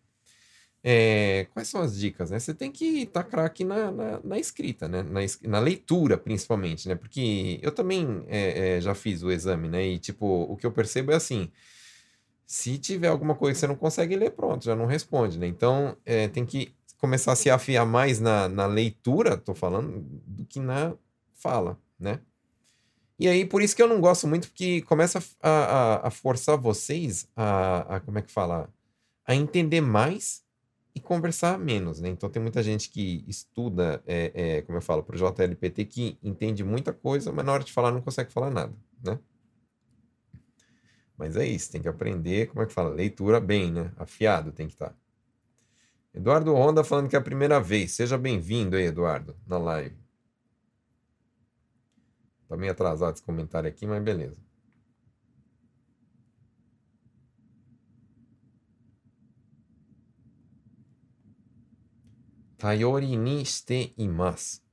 é, 0.84 1.48
quais 1.52 1.68
são 1.68 1.82
as 1.82 1.98
dicas, 1.98 2.30
né? 2.30 2.38
Você 2.38 2.54
tem 2.54 2.72
que 2.72 3.02
estar 3.02 3.24
tá 3.24 3.30
craque 3.30 3.64
na, 3.64 3.92
na, 3.92 4.20
na, 4.24 4.38
escrita, 4.38 4.88
né? 4.88 5.02
Na, 5.02 5.22
na, 5.50 5.60
leitura, 5.60 6.16
principalmente, 6.16 6.88
né? 6.88 6.94
Porque 6.94 7.58
eu 7.64 7.72
também 7.72 8.24
é, 8.28 8.76
é, 8.78 8.82
já 8.82 8.94
fiz 8.94 9.24
o 9.24 9.32
exame, 9.32 9.68
né? 9.68 9.84
E, 9.84 9.98
tipo, 9.98 10.44
o 10.44 10.56
que 10.56 10.68
eu 10.68 10.72
percebo 10.72 11.12
é 11.12 11.16
assim, 11.16 11.52
se 12.48 12.78
tiver 12.78 13.10
alguma 13.10 13.36
coisa 13.36 13.54
que 13.54 13.60
você 13.60 13.68
não 13.68 13.76
consegue 13.76 14.16
ler, 14.16 14.32
pronto, 14.32 14.64
já 14.64 14.74
não 14.74 14.86
responde, 14.86 15.38
né? 15.38 15.46
Então, 15.46 15.98
é, 16.06 16.30
tem 16.30 16.46
que 16.46 16.74
começar 16.98 17.34
a 17.34 17.36
se 17.36 17.50
afiar 17.50 17.86
mais 17.86 18.22
na, 18.22 18.48
na 18.48 18.66
leitura, 18.66 19.36
tô 19.36 19.54
falando, 19.54 20.02
do 20.26 20.46
que 20.46 20.58
na 20.58 20.96
fala, 21.34 21.78
né? 22.00 22.22
E 23.20 23.28
aí, 23.28 23.46
por 23.46 23.62
isso 23.62 23.76
que 23.76 23.82
eu 23.82 23.88
não 23.88 24.00
gosto 24.00 24.28
muito, 24.28 24.48
porque 24.48 24.82
começa 24.84 25.22
a, 25.42 25.50
a, 25.50 26.08
a 26.08 26.10
forçar 26.10 26.58
vocês 26.58 27.28
a, 27.36 27.98
a, 27.98 28.00
como 28.00 28.18
é 28.18 28.22
que 28.22 28.32
fala? 28.32 28.70
A 29.26 29.36
entender 29.36 29.82
mais 29.82 30.42
e 30.96 31.02
conversar 31.02 31.60
menos, 31.60 32.00
né? 32.00 32.08
Então 32.08 32.30
tem 32.30 32.42
muita 32.42 32.64
gente 32.64 32.90
que 32.90 33.26
estuda, 33.28 34.02
é, 34.08 34.32
é, 34.34 34.62
como 34.62 34.78
eu 34.78 34.82
falo, 34.82 35.04
para 35.04 35.16
o 35.16 35.20
JLPT, 35.20 35.84
que 35.84 36.18
entende 36.24 36.64
muita 36.64 36.94
coisa, 36.94 37.30
mas 37.32 37.46
na 37.46 37.52
hora 37.52 37.64
de 37.64 37.74
falar 37.74 37.92
não 37.92 38.02
consegue 38.02 38.32
falar 38.32 38.50
nada, 38.50 38.74
né? 39.04 39.20
Mas 41.18 41.36
é 41.36 41.46
isso, 41.46 41.72
tem 41.72 41.82
que 41.82 41.88
aprender, 41.88 42.48
como 42.48 42.62
é 42.62 42.66
que 42.68 42.74
fala? 42.74 42.90
Leitura 42.90 43.40
bem, 43.40 43.72
né? 43.72 43.92
Afiado 43.98 44.52
tem 44.52 44.68
que 44.68 44.74
estar. 44.74 44.90
Tá. 44.90 44.96
Eduardo 46.14 46.54
Honda 46.54 46.84
falando 46.84 47.10
que 47.10 47.16
é 47.16 47.20
a 47.20 47.22
primeira 47.22 47.60
vez. 47.60 47.92
Seja 47.92 48.18
bem-vindo 48.18 48.76
aí, 48.76 48.86
Eduardo, 48.86 49.36
na 49.46 49.58
live. 49.58 49.98
Tá 52.48 52.56
meio 52.56 52.72
atrasado 52.72 53.16
esse 53.16 53.24
comentário 53.24 53.70
aqui, 53.70 53.86
mas 53.86 54.02
beleza. 54.02 54.40
Tayori 62.58 63.16
ni 63.16 63.46
shite 63.46 63.94
imasu. 63.98 64.67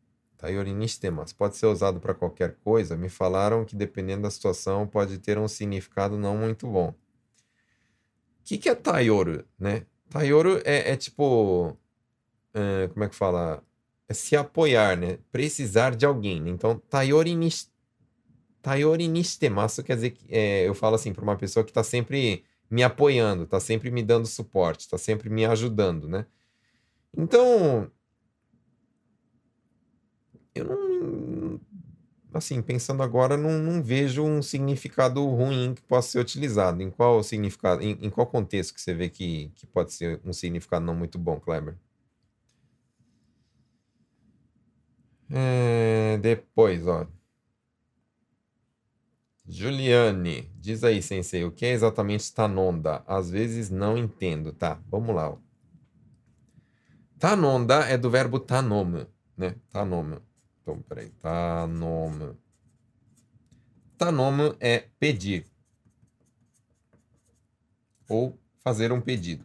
Tayori 0.45 0.75
ni 0.75 0.87
shite 0.87 1.07
imasu. 1.07 1.35
Pode 1.35 1.57
ser 1.57 1.67
usado 1.67 1.99
para 1.99 2.13
qualquer 2.13 2.57
coisa. 2.63 2.97
Me 2.99 3.09
falaram 3.09 3.65
que 3.65 3.75
dependendo 3.75 4.25
da 4.25 4.31
situação 4.31 4.87
pode 4.87 5.17
ter 5.19 5.39
um 5.39 5.49
significado 5.49 6.19
não 6.19 6.37
muito 6.37 6.67
bom. 6.67 6.89
O 6.91 6.95
que, 8.45 8.59
que 8.59 8.69
é 8.69 8.75
tayoru, 8.75 9.43
né? 9.59 9.87
Tayoru 10.11 10.61
é, 10.65 10.93
é 10.93 10.97
tipo. 10.97 11.75
É, 12.53 12.89
como 12.89 13.05
é 13.05 13.09
que 13.09 13.15
fala? 13.17 13.65
É 14.07 14.13
se 14.13 14.37
apoiar, 14.37 14.99
né? 14.99 15.19
Precisar 15.33 15.97
de 15.97 16.05
alguém. 16.05 16.47
Então, 16.51 16.79
tayori 16.91 17.35
ni, 17.35 17.49
tayori 18.61 19.09
ni 19.09 19.25
shitemasu 19.25 19.83
quer 19.83 19.95
dizer 19.95 20.11
que 20.11 20.27
é, 20.29 20.69
eu 20.69 20.75
falo 20.75 20.95
assim 20.97 21.15
para 21.15 21.25
uma 21.25 21.37
pessoa 21.37 21.65
que 21.65 21.71
está 21.71 21.83
sempre 21.83 22.45
me 22.71 22.83
apoiando, 22.83 23.45
está 23.45 23.59
sempre 23.59 23.91
me 23.91 24.03
dando 24.03 24.27
suporte, 24.27 24.81
está 24.81 24.99
sempre 24.99 25.31
me 25.31 25.47
ajudando, 25.47 26.07
né? 26.07 26.27
Então, 27.17 27.91
eu 30.55 30.65
não. 30.65 31.61
Assim, 32.33 32.61
pensando 32.61 33.03
agora, 33.03 33.37
não, 33.37 33.59
não 33.59 33.83
vejo 33.83 34.25
um 34.25 34.43
significado 34.43 35.25
ruim 35.27 35.75
que 35.75 35.83
possa 35.83 36.11
ser 36.11 36.19
utilizado. 36.19 36.83
Em 36.83 36.91
qual 36.91 37.23
significado, 37.23 37.83
em, 37.83 37.99
em 38.03 38.11
qual 38.11 38.27
contexto 38.27 38.75
que 38.75 38.81
você 38.81 38.93
vê 38.93 39.09
que, 39.09 39.53
que 39.55 39.67
pode 39.67 39.93
ser 39.93 40.21
um 40.25 40.33
significado 40.33 40.85
não 40.85 40.95
muito 40.95 41.19
bom, 41.19 41.39
Kleber? 41.39 41.77
É, 45.31 46.19
depois, 46.19 46.87
ó. 46.87 47.07
Juliane, 49.47 50.51
diz 50.57 50.83
aí, 50.83 51.03
sensei, 51.03 51.45
o 51.45 51.53
que 51.53 51.67
é 51.67 51.73
exatamente 51.73 52.33
Tanonda? 52.33 53.05
Às 53.07 53.31
vezes 53.31 53.69
não 53.71 53.97
entendo, 53.97 54.53
tá? 54.53 54.81
Vamos 54.89 55.15
lá. 55.15 55.31
Ó. 55.31 55.39
Tanonda 57.19 57.81
é 57.89 57.97
do 57.99 58.11
verbo 58.11 58.41
tanom, 58.41 59.07
né? 59.37 59.55
Tanom. 59.71 60.19
Então, 60.65 60.81
peraí. 60.81 61.11
Tanom. 61.21 62.35
Tanom 63.99 64.57
é 64.59 64.89
pedir. 64.99 65.47
Ou 68.09 68.39
fazer 68.63 68.91
um 68.91 69.01
pedido. 69.01 69.45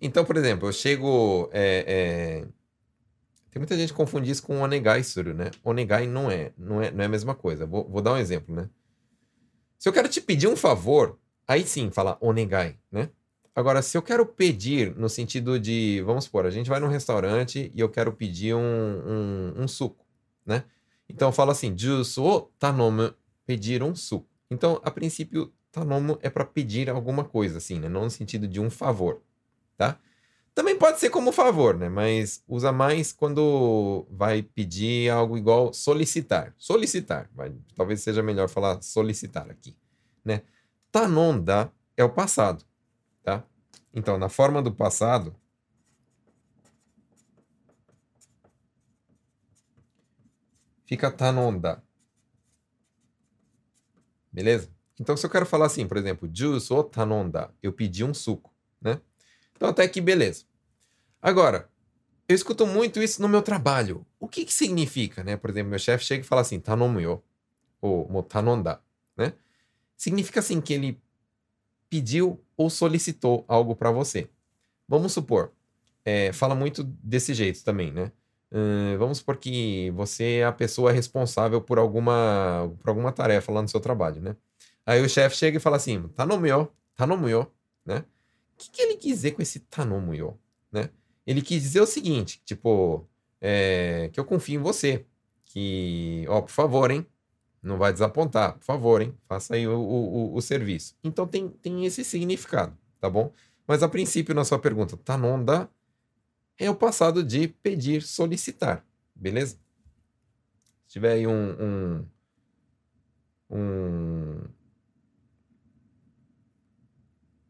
Então, 0.00 0.24
por 0.24 0.36
exemplo, 0.36 0.68
eu 0.68 0.72
chego. 0.72 1.50
É, 1.52 1.84
é... 1.86 2.48
Tem 3.50 3.60
muita 3.60 3.76
gente 3.76 3.90
que 3.90 3.96
confunde 3.96 4.30
isso 4.30 4.42
com 4.42 4.62
onegai 4.62 5.02
suru, 5.04 5.34
né? 5.34 5.50
Onegai 5.62 6.06
não 6.06 6.30
é, 6.30 6.52
não 6.56 6.80
é, 6.80 6.90
não 6.90 7.02
é 7.02 7.06
a 7.06 7.10
mesma 7.10 7.34
coisa. 7.34 7.66
Vou, 7.66 7.86
vou 7.88 8.00
dar 8.00 8.12
um 8.12 8.16
exemplo, 8.16 8.54
né? 8.54 8.70
Se 9.78 9.88
eu 9.88 9.92
quero 9.92 10.08
te 10.08 10.20
pedir 10.20 10.46
um 10.46 10.56
favor, 10.56 11.18
aí 11.46 11.66
sim 11.66 11.90
fala 11.90 12.16
onegai, 12.20 12.78
né? 12.90 13.10
Agora, 13.58 13.82
se 13.82 13.98
eu 13.98 14.02
quero 14.02 14.24
pedir 14.24 14.94
no 14.94 15.08
sentido 15.08 15.58
de, 15.58 16.00
vamos 16.06 16.26
supor, 16.26 16.46
a 16.46 16.50
gente 16.50 16.70
vai 16.70 16.78
num 16.78 16.86
restaurante 16.86 17.72
e 17.74 17.80
eu 17.80 17.88
quero 17.88 18.12
pedir 18.12 18.54
um, 18.54 18.60
um, 18.60 19.62
um 19.62 19.66
suco, 19.66 20.06
né? 20.46 20.62
Então 21.08 21.26
eu 21.26 21.32
falo 21.32 21.50
assim, 21.50 21.76
jusu 21.76 22.22
o 22.22 22.40
tanomu, 22.56 23.12
pedir 23.44 23.82
um 23.82 23.96
suco. 23.96 24.28
Então, 24.48 24.80
a 24.84 24.92
princípio, 24.92 25.52
tanomu 25.72 26.20
é 26.22 26.30
para 26.30 26.44
pedir 26.44 26.88
alguma 26.88 27.24
coisa, 27.24 27.58
assim, 27.58 27.80
né? 27.80 27.88
Não 27.88 28.04
no 28.04 28.10
sentido 28.10 28.46
de 28.46 28.60
um 28.60 28.70
favor, 28.70 29.20
tá? 29.76 29.98
Também 30.54 30.78
pode 30.78 31.00
ser 31.00 31.10
como 31.10 31.32
favor, 31.32 31.76
né? 31.76 31.88
Mas 31.88 32.44
usa 32.46 32.70
mais 32.70 33.12
quando 33.12 34.06
vai 34.08 34.40
pedir 34.40 35.10
algo 35.10 35.36
igual 35.36 35.72
solicitar. 35.72 36.54
Solicitar. 36.56 37.28
Talvez 37.74 38.02
seja 38.02 38.22
melhor 38.22 38.48
falar 38.48 38.80
solicitar 38.82 39.50
aqui, 39.50 39.76
né? 40.24 40.42
Tanonda 40.92 41.72
é 41.96 42.04
o 42.04 42.08
passado, 42.08 42.64
tá? 43.28 43.44
Então, 43.92 44.16
na 44.16 44.30
forma 44.30 44.62
do 44.62 44.72
passado, 44.72 45.36
fica 50.86 51.10
tanonda. 51.10 51.82
Beleza? 54.32 54.70
Então, 54.98 55.16
se 55.16 55.26
eu 55.26 55.30
quero 55.30 55.44
falar 55.44 55.66
assim, 55.66 55.86
por 55.86 55.98
exemplo, 55.98 56.30
juice 56.32 56.72
ou 56.72 56.82
tanonda, 56.82 57.54
eu 57.62 57.72
pedi 57.72 58.02
um 58.02 58.14
suco, 58.14 58.54
né? 58.80 59.00
Então, 59.54 59.68
até 59.68 59.82
aqui, 59.82 60.00
beleza. 60.00 60.44
Agora, 61.20 61.68
eu 62.26 62.34
escuto 62.34 62.66
muito 62.66 63.02
isso 63.02 63.20
no 63.20 63.28
meu 63.28 63.42
trabalho. 63.42 64.06
O 64.18 64.26
que 64.26 64.44
que 64.44 64.54
significa, 64.54 65.22
né? 65.22 65.36
Por 65.36 65.50
exemplo, 65.50 65.70
meu 65.70 65.78
chefe 65.78 66.04
chega 66.04 66.24
e 66.24 66.26
fala 66.26 66.40
assim, 66.40 66.60
tanomuyo, 66.60 67.22
ou 67.80 68.22
tanonda, 68.22 68.80
né? 69.16 69.34
Significa 69.96 70.40
assim 70.40 70.60
que 70.60 70.72
ele 70.72 71.02
pediu 71.90 72.42
ou 72.58 72.68
solicitou 72.68 73.44
algo 73.48 73.74
para 73.74 73.90
você. 73.90 74.28
Vamos 74.86 75.12
supor, 75.12 75.52
é, 76.04 76.32
fala 76.32 76.54
muito 76.54 76.82
desse 76.82 77.32
jeito 77.32 77.64
também, 77.64 77.92
né? 77.92 78.12
Uh, 78.50 78.96
vamos 78.98 79.18
supor 79.18 79.36
que 79.36 79.90
você 79.90 80.38
é 80.38 80.44
a 80.44 80.52
pessoa 80.52 80.90
responsável 80.90 81.60
por 81.60 81.78
alguma, 81.78 82.74
por 82.80 82.88
alguma 82.88 83.12
tarefa 83.12 83.52
lá 83.52 83.62
no 83.62 83.68
seu 83.68 83.78
trabalho, 83.78 84.20
né? 84.20 84.34
Aí 84.86 85.02
o 85.02 85.08
chefe 85.08 85.36
chega 85.36 85.58
e 85.58 85.60
fala 85.60 85.76
assim, 85.76 86.08
tanomuyo, 86.08 86.72
tanomuyo, 86.96 87.46
né? 87.84 87.98
O 88.54 88.56
que, 88.56 88.70
que 88.70 88.82
ele 88.82 88.96
quis 88.96 89.16
dizer 89.16 89.32
com 89.32 89.42
esse 89.42 89.60
tanomuyo, 89.60 90.38
né? 90.72 90.90
Ele 91.26 91.42
quis 91.42 91.62
dizer 91.62 91.82
o 91.82 91.86
seguinte, 91.86 92.40
tipo, 92.44 93.06
é, 93.40 94.08
que 94.12 94.18
eu 94.18 94.24
confio 94.24 94.58
em 94.58 94.62
você. 94.62 95.04
Que, 95.44 96.24
ó, 96.28 96.40
por 96.40 96.50
favor, 96.50 96.90
hein? 96.90 97.06
Não 97.62 97.76
vai 97.76 97.92
desapontar, 97.92 98.54
por 98.54 98.64
favor, 98.64 99.02
hein? 99.02 99.14
Faça 99.28 99.54
aí 99.54 99.66
o, 99.66 99.78
o, 99.78 100.34
o 100.34 100.40
serviço. 100.40 100.96
Então 101.02 101.26
tem, 101.26 101.48
tem 101.48 101.84
esse 101.84 102.04
significado, 102.04 102.76
tá 103.00 103.10
bom? 103.10 103.32
Mas 103.66 103.82
a 103.82 103.88
princípio, 103.88 104.34
na 104.34 104.44
sua 104.44 104.58
pergunta, 104.58 104.96
tanonda 104.96 105.68
é 106.58 106.70
o 106.70 106.74
passado 106.74 107.22
de 107.22 107.48
pedir, 107.48 108.02
solicitar, 108.02 108.84
beleza? 109.14 109.58
Se 110.86 110.94
tiver 110.94 111.12
aí 111.12 111.26
um, 111.26 111.50
um, 111.60 112.06
um 113.50 114.40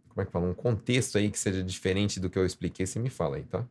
como 0.09 0.23
é 0.23 0.27
que 0.27 0.33
fala? 0.33 0.47
Um 0.47 0.55
contexto 0.55 1.17
aí 1.17 1.31
que 1.31 1.39
seja 1.39 1.63
diferente 1.63 2.19
do 2.19 2.29
que 2.29 2.37
eu 2.37 2.45
expliquei, 2.45 2.85
você 2.85 2.99
me 2.99 3.09
fala 3.09 3.37
aí, 3.37 3.45
tá? 3.45 3.65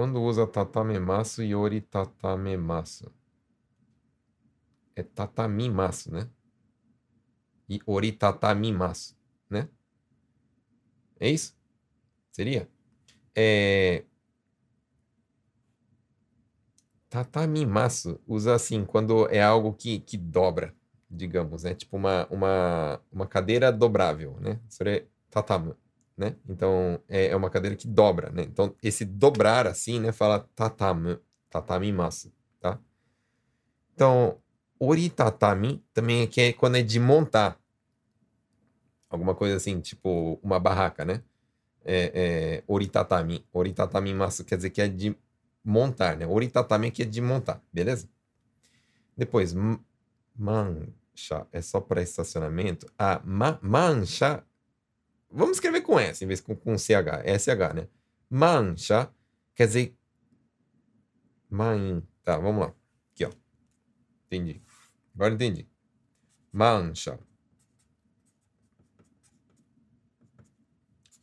Quando 0.00 0.22
usa 0.22 0.46
tatamemasu 0.46 1.42
e 1.42 1.54
ori 1.54 1.82
tatamemasu? 1.82 3.12
É 4.96 5.02
tatamimasu, 5.02 6.10
né? 6.10 6.26
E 7.68 7.82
ori 7.84 8.10
tatamimasu, 8.10 9.14
né? 9.50 9.68
É 11.20 11.28
isso? 11.28 11.54
Seria? 12.32 12.66
É, 13.36 14.04
Tatamimasu 17.10 18.18
usa 18.26 18.54
assim, 18.54 18.86
quando 18.86 19.28
é 19.28 19.42
algo 19.42 19.74
que, 19.74 20.00
que 20.00 20.16
dobra, 20.16 20.74
digamos, 21.10 21.64
né? 21.64 21.74
Tipo 21.74 21.98
uma, 21.98 22.26
uma, 22.30 23.02
uma 23.12 23.26
cadeira 23.26 23.70
dobrável, 23.70 24.38
né? 24.40 24.58
Seria 24.66 25.06
tatama, 25.28 25.76
né? 26.20 26.36
Então, 26.46 27.00
é, 27.08 27.28
é 27.28 27.36
uma 27.36 27.48
cadeira 27.48 27.74
que 27.74 27.88
dobra, 27.88 28.28
né? 28.30 28.42
Então, 28.42 28.76
esse 28.82 29.06
dobrar 29.06 29.66
assim, 29.66 29.98
né? 29.98 30.12
Fala 30.12 30.46
tatami, 30.54 31.18
tatamimasu, 31.48 32.30
tá? 32.60 32.78
Então, 33.94 34.36
oritatami 34.78 35.82
também 35.94 36.22
é 36.36 36.40
é 36.42 36.52
quando 36.52 36.76
é 36.76 36.82
de 36.82 37.00
montar. 37.00 37.58
Alguma 39.08 39.34
coisa 39.34 39.56
assim, 39.56 39.80
tipo 39.80 40.38
uma 40.42 40.60
barraca, 40.60 41.06
né? 41.06 41.22
É, 41.82 42.12
é, 42.14 42.64
oritatami. 42.66 43.46
Oritatamimasu 43.50 44.44
quer 44.44 44.56
dizer 44.56 44.70
que 44.70 44.82
é 44.82 44.88
de 44.88 45.16
montar, 45.64 46.18
né? 46.18 46.26
Oritatami 46.26 46.88
aqui 46.88 47.02
é 47.02 47.06
de 47.06 47.22
montar, 47.22 47.62
beleza? 47.72 48.10
Depois, 49.16 49.54
mancha 50.36 51.46
é 51.50 51.62
só 51.62 51.80
para 51.80 52.02
estacionamento. 52.02 52.86
A 52.98 53.22
ma 53.24 53.58
mancha, 53.62 54.44
vamos 55.30 55.56
escrever 55.56 55.82
com 55.82 55.98
S 55.98 56.24
em 56.24 56.28
vez 56.28 56.40
com, 56.40 56.54
com 56.54 56.76
CH, 56.76 57.24
SH, 57.38 57.74
né? 57.74 57.88
Mancha 58.28 59.12
quer 59.54 59.66
dizer 59.66 59.96
man. 61.48 62.02
Tá, 62.22 62.38
vamos 62.38 62.66
lá. 62.66 62.74
Aqui, 63.12 63.24
ó. 63.24 63.30
Entendi. 64.26 64.62
Agora 65.14 65.34
entendi. 65.34 65.68
Mancha. 66.52 67.18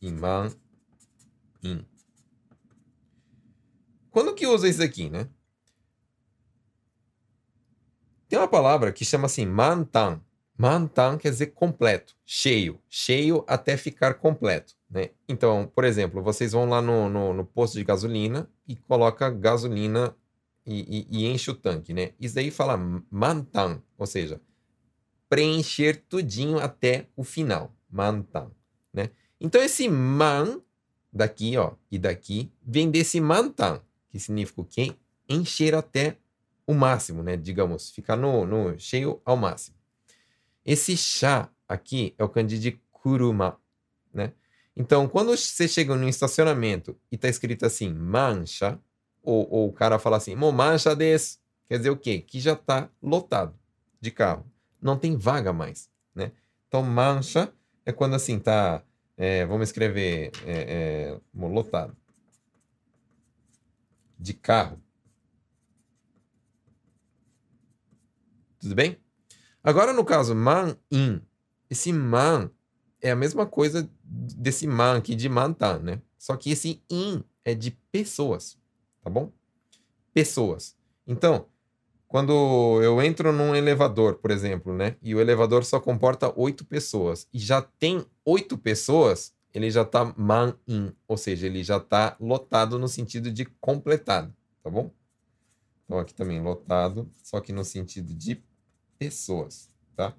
Iman. 0.00 0.50
In. 1.62 1.84
Quando 4.10 4.34
que 4.34 4.46
usa 4.46 4.68
isso 4.68 4.82
aqui, 4.82 5.10
né? 5.10 5.28
Tem 8.28 8.38
uma 8.38 8.48
palavra 8.48 8.92
que 8.92 9.04
chama 9.04 9.26
assim 9.26 9.46
mantan. 9.46 10.22
Mantan 10.58 11.16
quer 11.18 11.30
dizer 11.30 11.46
completo, 11.48 12.16
cheio, 12.26 12.80
cheio 12.90 13.44
até 13.46 13.76
ficar 13.76 14.14
completo. 14.14 14.74
Né? 14.90 15.10
Então, 15.28 15.70
por 15.72 15.84
exemplo, 15.84 16.20
vocês 16.20 16.50
vão 16.50 16.68
lá 16.68 16.82
no, 16.82 17.08
no, 17.08 17.32
no 17.32 17.44
posto 17.44 17.78
de 17.78 17.84
gasolina 17.84 18.50
e 18.66 18.74
coloca 18.74 19.30
gasolina 19.30 20.16
e, 20.66 21.06
e, 21.10 21.22
e, 21.22 21.26
enche 21.26 21.50
o 21.50 21.54
tanque, 21.54 21.94
né? 21.94 22.10
Isso 22.20 22.34
daí 22.34 22.50
fala 22.50 22.76
mantan, 23.10 23.82
ou 23.96 24.06
seja, 24.06 24.38
preencher 25.28 26.04
tudinho 26.08 26.58
até 26.58 27.06
o 27.16 27.24
final, 27.24 27.72
mantan, 27.88 28.50
né? 28.92 29.10
Então 29.40 29.62
esse 29.62 29.88
man 29.88 30.60
daqui, 31.10 31.56
ó, 31.56 31.72
e 31.90 31.98
daqui 31.98 32.52
vem 32.62 32.90
desse 32.90 33.18
mantan, 33.18 33.80
que 34.10 34.18
significa 34.18 34.60
o 34.60 34.64
quê? 34.64 34.94
Encher 35.26 35.74
até 35.74 36.18
o 36.66 36.74
máximo, 36.74 37.22
né? 37.22 37.36
Digamos, 37.36 37.90
ficar 37.90 38.16
no, 38.16 38.44
no 38.44 38.78
cheio 38.78 39.22
ao 39.24 39.36
máximo. 39.36 39.77
Esse 40.68 40.98
chá 40.98 41.50
aqui 41.66 42.14
é 42.18 42.22
o 42.22 42.28
kanji 42.28 42.58
de 42.58 42.72
kuruma, 42.92 43.58
né? 44.12 44.34
Então, 44.76 45.08
quando 45.08 45.34
você 45.34 45.66
chega 45.66 45.96
no 45.96 46.06
estacionamento 46.06 46.94
e 47.10 47.16
tá 47.16 47.26
escrito 47.26 47.64
assim, 47.64 47.90
mancha, 47.90 48.78
ou, 49.22 49.48
ou 49.50 49.68
o 49.70 49.72
cara 49.72 49.98
fala 49.98 50.18
assim, 50.18 50.34
mo 50.36 50.52
mancha 50.52 50.94
des, 50.94 51.40
quer 51.66 51.78
dizer 51.78 51.88
o 51.88 51.96
quê? 51.96 52.20
Que 52.20 52.38
já 52.38 52.54
tá 52.54 52.90
lotado 53.02 53.58
de 53.98 54.10
carro. 54.10 54.44
Não 54.78 54.98
tem 54.98 55.16
vaga 55.16 55.54
mais, 55.54 55.90
né? 56.14 56.32
Então, 56.68 56.82
mancha 56.82 57.50
é 57.86 57.90
quando 57.90 58.14
assim 58.14 58.38
tá, 58.38 58.84
é, 59.16 59.46
vamos 59.46 59.70
escrever, 59.70 60.32
é, 60.44 61.14
é, 61.14 61.20
lotado 61.34 61.96
de 64.18 64.34
carro. 64.34 64.78
Tudo 68.60 68.74
bem? 68.74 69.07
Agora, 69.68 69.92
no 69.92 70.02
caso 70.02 70.34
man 70.34 70.78
in, 70.90 71.20
esse 71.68 71.92
man 71.92 72.50
é 73.02 73.10
a 73.10 73.14
mesma 73.14 73.44
coisa 73.44 73.86
desse 74.02 74.66
man 74.66 74.96
aqui 74.96 75.14
de 75.14 75.28
mantan, 75.28 75.80
né? 75.80 76.00
Só 76.16 76.38
que 76.38 76.50
esse 76.50 76.82
in 76.88 77.22
é 77.44 77.54
de 77.54 77.72
pessoas, 77.92 78.56
tá 79.02 79.10
bom? 79.10 79.30
Pessoas. 80.14 80.74
Então, 81.06 81.48
quando 82.06 82.80
eu 82.82 83.02
entro 83.02 83.30
num 83.30 83.54
elevador, 83.54 84.14
por 84.14 84.30
exemplo, 84.30 84.72
né? 84.74 84.96
E 85.02 85.14
o 85.14 85.20
elevador 85.20 85.62
só 85.66 85.78
comporta 85.78 86.32
oito 86.34 86.64
pessoas 86.64 87.28
e 87.30 87.38
já 87.38 87.60
tem 87.60 88.06
oito 88.24 88.56
pessoas, 88.56 89.34
ele 89.52 89.70
já 89.70 89.84
tá 89.84 90.14
man 90.16 90.56
in, 90.66 90.94
ou 91.06 91.18
seja, 91.18 91.46
ele 91.46 91.62
já 91.62 91.78
tá 91.78 92.16
lotado 92.18 92.78
no 92.78 92.88
sentido 92.88 93.30
de 93.30 93.44
completado, 93.60 94.34
tá 94.62 94.70
bom? 94.70 94.90
Então 95.84 95.98
aqui 95.98 96.14
também 96.14 96.40
lotado, 96.40 97.06
só 97.22 97.38
que 97.38 97.52
no 97.52 97.66
sentido 97.66 98.14
de 98.14 98.42
pessoas, 98.98 99.70
tá? 99.96 100.14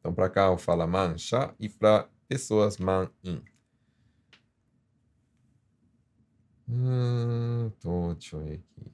Então 0.00 0.12
para 0.14 0.28
cá 0.30 0.46
eu 0.46 0.58
falo 0.58 0.86
mancha 0.86 1.54
e 1.58 1.68
para 1.68 2.08
pessoas 2.28 2.76
man 2.78 3.10
in. 3.22 3.42
Hum, 6.68 7.70
tô, 7.80 8.14
deixa 8.14 8.36
eu 8.36 8.40
ver 8.44 8.54
aqui. 8.54 8.90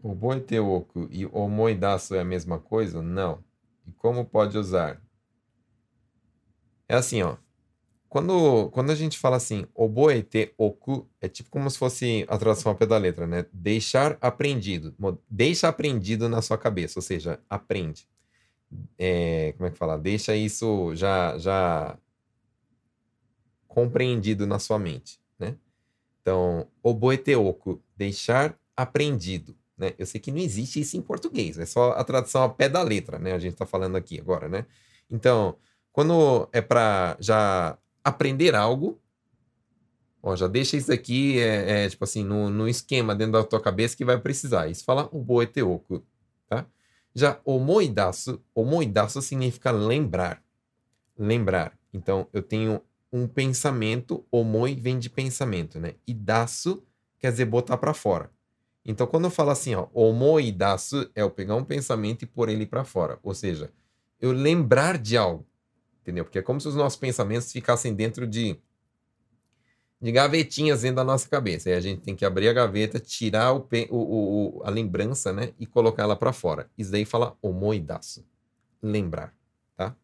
O 0.00 0.14
boiteoku 0.14 1.08
e 1.10 1.26
o 1.26 1.48
moidaço 1.48 2.14
é 2.14 2.20
a 2.20 2.24
mesma 2.24 2.60
coisa? 2.60 3.02
Não. 3.02 3.42
E 3.86 3.90
como 3.92 4.24
pode 4.24 4.56
usar? 4.56 5.02
É 6.88 6.94
assim, 6.96 7.22
ó. 7.22 7.36
Quando, 8.14 8.70
quando 8.70 8.90
a 8.90 8.94
gente 8.94 9.18
fala 9.18 9.38
assim, 9.38 9.66
oboete 9.74 10.54
oku, 10.56 11.04
é 11.20 11.28
tipo 11.28 11.50
como 11.50 11.68
se 11.68 11.76
fosse 11.76 12.24
a 12.28 12.38
tradução 12.38 12.70
ao 12.70 12.78
pé 12.78 12.86
da 12.86 12.96
letra, 12.96 13.26
né? 13.26 13.44
Deixar 13.52 14.16
aprendido. 14.20 14.94
Deixa 15.28 15.66
aprendido 15.66 16.28
na 16.28 16.40
sua 16.40 16.56
cabeça, 16.56 17.00
ou 17.00 17.02
seja, 17.02 17.40
aprende. 17.50 18.08
É, 18.96 19.52
como 19.56 19.66
é 19.66 19.72
que 19.72 19.76
fala? 19.76 19.98
Deixa 19.98 20.36
isso 20.36 20.94
já, 20.94 21.36
já 21.38 21.98
compreendido 23.66 24.46
na 24.46 24.60
sua 24.60 24.78
mente, 24.78 25.18
né? 25.36 25.56
Então, 26.22 26.68
oboete 26.84 27.34
oku, 27.34 27.82
deixar 27.96 28.56
aprendido. 28.76 29.56
Né? 29.76 29.92
Eu 29.98 30.06
sei 30.06 30.20
que 30.20 30.30
não 30.30 30.38
existe 30.38 30.78
isso 30.78 30.96
em 30.96 31.02
português, 31.02 31.58
é 31.58 31.66
só 31.66 31.90
a 31.90 32.04
tradução 32.04 32.42
ao 32.42 32.54
pé 32.54 32.68
da 32.68 32.80
letra, 32.80 33.18
né? 33.18 33.32
A 33.32 33.40
gente 33.40 33.54
está 33.54 33.66
falando 33.66 33.96
aqui 33.96 34.20
agora, 34.20 34.48
né? 34.48 34.66
Então, 35.10 35.56
quando 35.90 36.48
é 36.52 36.60
para 36.60 37.16
já 37.18 37.76
aprender 38.04 38.54
algo, 38.54 39.00
ó, 40.22 40.36
já 40.36 40.46
deixa 40.46 40.76
isso 40.76 40.92
aqui, 40.92 41.40
é, 41.40 41.84
é, 41.84 41.88
tipo 41.88 42.04
assim, 42.04 42.22
no, 42.22 42.50
no 42.50 42.68
esquema 42.68 43.14
dentro 43.14 43.32
da 43.32 43.44
tua 43.44 43.60
cabeça 43.60 43.96
que 43.96 44.04
vai 44.04 44.18
precisar. 44.20 44.68
Isso 44.68 44.84
fala 44.84 45.08
o 45.10 45.18
boeteoku, 45.18 46.04
tá? 46.46 46.66
Já 47.14 47.40
omoidaço, 47.44 48.42
omoidaço 48.54 49.22
significa 49.22 49.70
lembrar, 49.70 50.42
lembrar. 51.18 51.76
Então, 51.92 52.28
eu 52.32 52.42
tenho 52.42 52.82
um 53.12 53.28
pensamento, 53.28 54.26
omoi 54.30 54.74
vem 54.74 54.98
de 54.98 55.08
pensamento, 55.08 55.78
né? 55.78 55.94
Daço 56.08 56.82
quer 57.18 57.30
dizer 57.30 57.44
botar 57.44 57.78
para 57.78 57.94
fora. 57.94 58.30
Então, 58.84 59.06
quando 59.06 59.24
eu 59.24 59.30
falo 59.30 59.50
assim, 59.50 59.74
ó, 59.74 59.86
omoidaço, 59.94 61.08
é 61.14 61.22
eu 61.22 61.30
pegar 61.30 61.54
um 61.54 61.64
pensamento 61.64 62.22
e 62.22 62.26
pôr 62.26 62.48
ele 62.48 62.66
para 62.66 62.84
fora. 62.84 63.18
Ou 63.22 63.32
seja, 63.32 63.72
eu 64.20 64.32
lembrar 64.32 64.98
de 64.98 65.16
algo. 65.16 65.46
Entendeu? 66.04 66.22
Porque 66.22 66.38
é 66.38 66.42
como 66.42 66.60
se 66.60 66.68
os 66.68 66.76
nossos 66.76 66.98
pensamentos 66.98 67.50
ficassem 67.50 67.94
dentro 67.94 68.26
de, 68.26 68.60
de 69.98 70.12
gavetinhas 70.12 70.82
dentro 70.82 70.96
da 70.96 71.04
nossa 71.04 71.26
cabeça. 71.26 71.70
Aí 71.70 71.74
a 71.74 71.80
gente 71.80 72.02
tem 72.02 72.14
que 72.14 72.26
abrir 72.26 72.46
a 72.46 72.52
gaveta, 72.52 73.00
tirar 73.00 73.54
o, 73.54 73.66
o, 73.90 74.58
o 74.58 74.62
a 74.64 74.68
lembrança, 74.68 75.32
né? 75.32 75.54
E 75.58 75.64
colocar 75.64 76.02
ela 76.02 76.14
para 76.14 76.30
fora. 76.30 76.70
Isso 76.76 76.92
daí 76.92 77.06
fala 77.06 77.38
omoidaço. 77.40 78.22
Lembrar, 78.82 79.34
tá? 79.74 79.96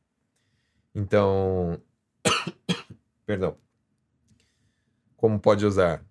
Então. 0.94 1.78
Perdão. 3.26 3.58
Como 5.18 5.38
pode 5.38 5.66
usar? 5.66 6.02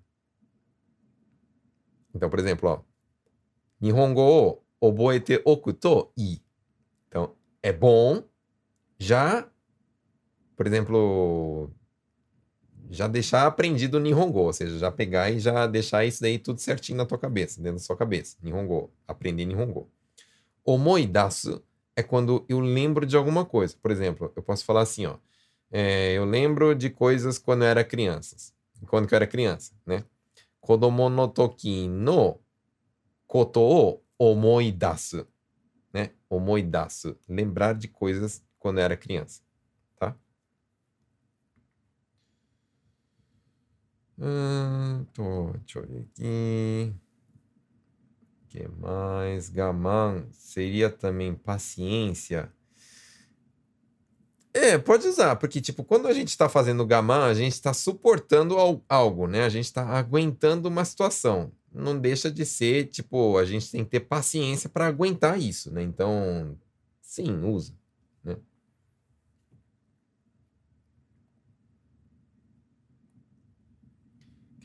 Então, 2.13 2.29
por 2.29 2.37
exemplo, 2.37 2.69
ó, 2.69 2.81
Nihongo 3.81 4.61
oboete 4.79 5.41
oku 5.43 5.73
to 5.73 6.13
i. 6.15 6.39
Então, 7.07 7.35
é 7.63 7.73
bom 7.73 8.23
já, 8.99 9.49
por 10.59 10.67
exemplo, 10.67 11.71
já 12.89 13.07
deixar 13.07 13.47
aprendido 13.47 13.95
o 13.95 13.99
Nihongo, 14.01 14.39
ou 14.39 14.51
seja, 14.51 14.77
já 14.77 14.91
pegar 14.91 15.31
e 15.31 15.39
já 15.39 15.65
deixar 15.65 16.03
isso 16.03 16.21
daí 16.21 16.37
tudo 16.37 16.59
certinho 16.59 16.97
na 16.97 17.05
tua 17.05 17.17
cabeça, 17.17 17.61
dentro 17.61 17.77
da 17.77 17.83
sua 17.85 17.95
cabeça. 17.95 18.35
Nihongo, 18.43 18.91
aprender 19.07 19.45
Nihongo. 19.45 19.89
Omoidasu 20.65 21.63
é 21.95 22.03
quando 22.03 22.45
eu 22.49 22.59
lembro 22.59 23.05
de 23.05 23.15
alguma 23.15 23.45
coisa. 23.45 23.73
Por 23.81 23.89
exemplo, 23.89 24.33
eu 24.35 24.43
posso 24.43 24.65
falar 24.65 24.81
assim, 24.81 25.05
ó. 25.05 25.15
É, 25.71 26.11
eu 26.11 26.25
lembro 26.25 26.75
de 26.75 26.89
coisas 26.89 27.37
quando 27.37 27.61
eu 27.61 27.69
era 27.69 27.81
criança. 27.85 28.35
Quando 28.85 29.09
eu 29.09 29.15
era 29.15 29.25
criança, 29.25 29.71
né? 29.85 30.03
Kodomo 30.59 31.09
no 31.09 31.29
toki 31.29 31.87
no 31.87 32.37
koto 33.25 33.61
o 33.61 34.01
omoidasu. 34.17 35.25
Né? 35.93 36.09
Omoidasu. 36.29 37.17
Lembrar 37.29 37.75
de 37.75 37.87
coisas 37.87 38.43
quando 38.59 38.79
eu 38.79 38.83
era 38.83 38.97
criança. 38.97 39.41
Tô, 45.13 45.53
deixa 45.63 45.79
eu 45.79 45.87
ver 45.87 46.05
aqui. 46.11 46.93
O 48.43 48.47
que 48.49 48.67
mais? 48.67 49.49
Gaman 49.49 50.25
seria 50.31 50.89
também 50.89 51.33
paciência. 51.33 52.51
É, 54.53 54.77
pode 54.77 55.07
usar, 55.07 55.35
porque, 55.35 55.61
tipo, 55.61 55.83
quando 55.83 56.07
a 56.07 56.13
gente 56.13 56.29
está 56.29 56.49
fazendo 56.49 56.85
gamma, 56.85 57.25
a 57.25 57.33
gente 57.33 57.53
está 57.53 57.73
suportando 57.73 58.55
algo, 58.89 59.27
né? 59.27 59.43
A 59.43 59.49
gente 59.49 59.65
está 59.65 59.85
aguentando 59.85 60.67
uma 60.67 60.83
situação. 60.83 61.51
Não 61.71 61.97
deixa 61.97 62.31
de 62.31 62.45
ser, 62.45 62.85
tipo, 62.87 63.37
a 63.37 63.45
gente 63.45 63.71
tem 63.71 63.83
que 63.83 63.91
ter 63.91 63.99
paciência 64.01 64.67
para 64.67 64.87
aguentar 64.87 65.39
isso, 65.39 65.71
né? 65.71 65.83
Então, 65.83 66.57
sim, 66.99 67.43
usa, 67.43 67.73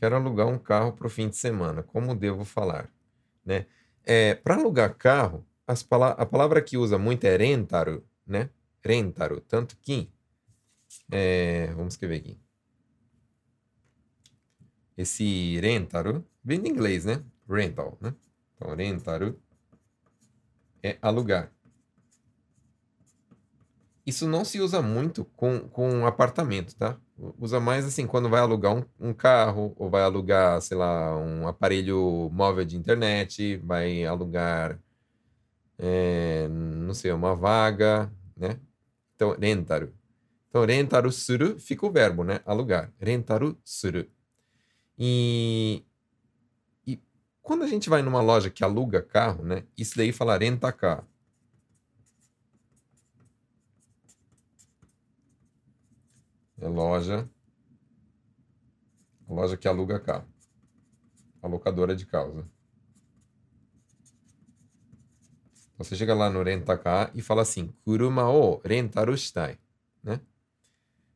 Quero 0.05 0.17
alugar 0.17 0.45
um 0.45 0.59
carro 0.59 0.93
para 0.93 1.07
o 1.07 1.09
fim 1.09 1.29
de 1.29 1.35
semana. 1.35 1.81
Como 1.81 2.13
devo 2.13 2.45
falar, 2.45 2.93
né? 3.43 3.65
É, 4.03 4.35
para 4.35 4.53
alugar 4.53 4.95
carro, 4.95 5.43
pala 5.89 6.09
a 6.09 6.23
palavra 6.27 6.61
que 6.61 6.77
usa 6.77 6.99
muito 6.99 7.23
é 7.23 7.35
rentaru, 7.35 8.05
né? 8.23 8.51
rentaru. 8.83 9.41
Tanto 9.41 9.75
que, 9.77 10.11
é, 11.11 11.73
vamos 11.73 11.95
escrever 11.95 12.17
aqui. 12.17 12.39
Esse 14.95 15.59
rentaru 15.59 16.23
vem 16.43 16.61
de 16.61 16.69
inglês, 16.69 17.03
né? 17.03 17.23
Rental, 17.49 17.97
né? 17.99 18.13
Então, 18.53 18.75
rentaru 18.75 19.41
é 20.83 20.99
alugar. 21.01 21.51
Isso 24.05 24.27
não 24.27 24.45
se 24.45 24.59
usa 24.59 24.83
muito 24.83 25.25
com, 25.25 25.67
com 25.67 26.05
apartamento, 26.05 26.75
tá? 26.75 26.95
Usa 27.39 27.59
mais 27.59 27.85
assim 27.85 28.05
quando 28.05 28.29
vai 28.29 28.41
alugar 28.41 28.75
um, 28.75 28.83
um, 28.99 29.13
carro, 29.13 29.73
ou 29.77 29.89
vai 29.89 30.03
alugar, 30.03 30.61
sei 30.61 30.77
lá, 30.77 31.17
um 31.17 31.47
aparelho 31.47 32.29
móvel 32.33 32.65
de 32.65 32.75
internet, 32.75 33.55
vai 33.57 34.03
alugar, 34.03 34.77
é, 35.77 36.47
não 36.49 36.93
sei, 36.93 37.11
uma 37.13 37.33
vaga, 37.33 38.11
né? 38.35 38.59
Então, 39.15 39.35
rentaru. 39.39 39.93
Então, 40.49 40.65
rentaru 40.65 41.11
suru 41.11 41.59
fica 41.59 41.85
o 41.85 41.91
verbo, 41.91 42.23
né? 42.23 42.41
Alugar. 42.45 42.91
Rentaru 42.99 43.57
suru. 43.63 44.05
E, 44.97 45.83
e 46.85 46.99
quando 47.41 47.63
a 47.63 47.67
gente 47.67 47.89
vai 47.89 48.01
numa 48.01 48.21
loja 48.21 48.49
que 48.49 48.63
aluga 48.63 49.01
carro, 49.01 49.43
né? 49.43 49.63
Isso 49.77 49.97
daí 49.97 50.11
fala 50.11 50.37
renta-car. 50.37 51.05
É 56.59 56.67
loja. 56.67 57.29
Loja 59.27 59.57
que 59.57 59.67
aluga 59.67 59.99
carro. 59.99 60.27
A 61.41 61.47
locadora 61.47 61.95
de 61.95 62.05
carros. 62.05 62.35
Né? 62.35 62.45
Você 65.77 65.95
chega 65.95 66.13
lá 66.13 66.29
no 66.29 66.41
Rentacar 66.41 67.11
e 67.13 67.21
fala 67.21 67.41
assim: 67.41 67.67
Kuruma 67.83 68.29
o 68.29 68.61
rentaru 68.63 69.17
shitai. 69.17 69.59
Né? 70.01 70.21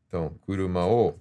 Então, 0.08 0.38
Kuruma 0.40 0.86
o 0.86 1.18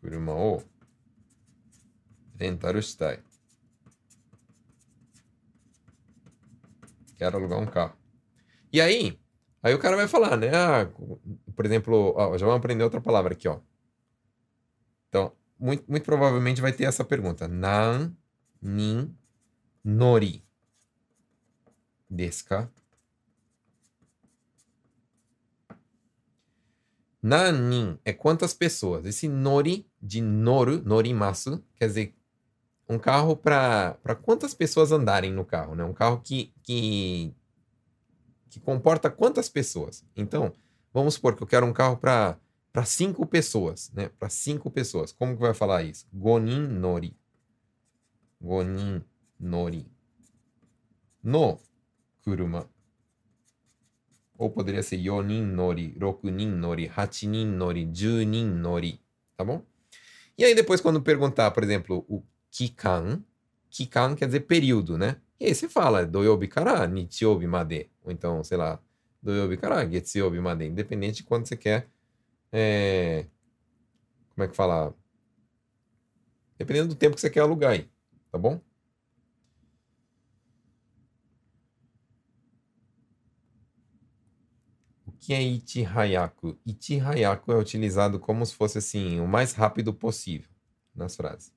Kuruma 0.00 0.34
o 0.34 0.62
rentaru 2.36 2.82
shitai. 2.82 3.22
Quero 7.16 7.36
alugar 7.36 7.60
um 7.60 7.66
carro. 7.66 8.01
E 8.72 8.80
aí, 8.80 9.18
aí 9.62 9.74
o 9.74 9.78
cara 9.78 9.96
vai 9.96 10.08
falar, 10.08 10.36
né? 10.36 10.50
Ah, 10.54 10.90
por 11.54 11.66
exemplo, 11.66 12.14
ó, 12.16 12.36
já 12.38 12.46
vamos 12.46 12.58
aprender 12.58 12.84
outra 12.84 13.00
palavra 13.00 13.34
aqui, 13.34 13.48
ó. 13.48 13.60
Então, 15.08 15.32
muito, 15.58 15.84
muito 15.88 16.04
provavelmente 16.04 16.60
vai 16.60 16.72
ter 16.72 16.84
essa 16.84 17.04
pergunta. 17.04 17.46
Nan, 17.46 18.16
nin, 18.60 19.14
nori. 19.84 20.44
Desu 22.08 22.44
ka? 22.46 22.70
Nanin 27.22 27.98
é 28.04 28.12
quantas 28.12 28.52
pessoas. 28.52 29.06
Esse 29.06 29.28
nori, 29.28 29.86
de 30.00 30.20
noru, 30.20 30.82
norimasu, 30.82 31.64
quer 31.76 31.86
dizer 31.86 32.14
um 32.88 32.98
carro 32.98 33.36
para 33.36 33.96
quantas 34.22 34.52
pessoas 34.52 34.90
andarem 34.92 35.32
no 35.32 35.44
carro, 35.44 35.74
né? 35.74 35.84
Um 35.84 35.92
carro 35.94 36.20
que, 36.20 36.52
que, 36.62 37.32
que 38.52 38.60
comporta 38.60 39.10
quantas 39.10 39.48
pessoas. 39.48 40.04
Então, 40.14 40.52
vamos 40.92 41.14
supor 41.14 41.34
que 41.34 41.42
eu 41.42 41.46
quero 41.46 41.64
um 41.64 41.72
carro 41.72 41.96
para 41.96 42.38
para 42.70 42.84
cinco 42.84 43.26
pessoas, 43.26 43.90
né? 43.94 44.10
Para 44.18 44.28
cinco 44.28 44.70
pessoas. 44.70 45.12
Como 45.12 45.34
que 45.34 45.40
vai 45.40 45.54
falar 45.54 45.82
isso? 45.82 46.06
Gonin 46.12 46.66
nori. 46.66 47.16
Gonin 48.40 49.02
nori. 49.38 49.86
No 51.22 51.58
kuruma. 52.22 52.68
Ou 54.36 54.50
poderia 54.50 54.82
ser 54.82 54.96
yonin 54.96 55.44
nori, 55.44 55.96
rokunin 56.00 56.50
nori, 56.50 56.90
hachinin 56.94 57.46
nori, 57.46 57.88
junin 57.92 58.46
nori. 58.46 59.00
Tá 59.36 59.44
bom? 59.44 59.62
E 60.36 60.44
aí 60.44 60.54
depois 60.54 60.80
quando 60.80 61.00
perguntar, 61.00 61.50
por 61.52 61.62
exemplo, 61.62 62.04
o 62.08 62.22
kikan, 62.50 63.22
kikan 63.70 64.14
quer 64.14 64.26
dizer 64.26 64.40
período, 64.40 64.98
né? 64.98 65.16
E 65.42 65.46
aí 65.46 65.54
você 65.56 65.68
fala 65.68 66.06
doyobi 66.06 66.46
kara 66.46 66.86
nichiyobi 66.86 67.48
made. 67.48 67.90
Ou 68.04 68.12
então, 68.12 68.44
sei 68.44 68.56
lá, 68.56 68.80
doyobi 69.20 69.56
kara 69.56 69.84
getsuyobi 69.84 70.40
made. 70.40 70.66
Independente 70.66 71.16
de 71.16 71.24
quando 71.24 71.48
você 71.48 71.56
quer. 71.56 71.90
É... 72.52 73.26
Como 74.30 74.44
é 74.44 74.48
que 74.48 74.54
fala? 74.54 74.94
Dependendo 76.56 76.90
do 76.90 76.94
tempo 76.94 77.16
que 77.16 77.20
você 77.20 77.28
quer 77.28 77.40
alugar 77.40 77.72
aí. 77.72 77.90
Tá 78.30 78.38
bom? 78.38 78.60
Que 85.18 85.34
é 85.34 85.42
ichihayaku? 85.42 86.56
Ichihayaku 86.64 87.50
é 87.52 87.56
utilizado 87.56 88.20
como 88.20 88.46
se 88.46 88.54
fosse 88.54 88.78
assim, 88.78 89.18
o 89.18 89.26
mais 89.26 89.54
rápido 89.54 89.92
possível 89.92 90.48
nas 90.94 91.16
frases. 91.16 91.52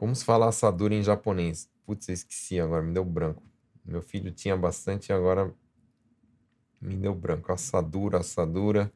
Como 0.00 0.16
se 0.16 0.24
fala 0.24 0.48
assadura 0.48 0.94
em 0.94 1.02
japonês? 1.02 1.68
Putz, 1.84 2.08
eu 2.08 2.14
esqueci 2.14 2.58
agora, 2.58 2.82
me 2.82 2.90
deu 2.90 3.04
branco. 3.04 3.42
Meu 3.84 4.00
filho 4.00 4.30
tinha 4.32 4.56
bastante, 4.56 5.12
agora 5.12 5.52
me 6.80 6.96
deu 6.96 7.14
branco. 7.14 7.52
Assadura, 7.52 8.20
assadura. 8.20 8.90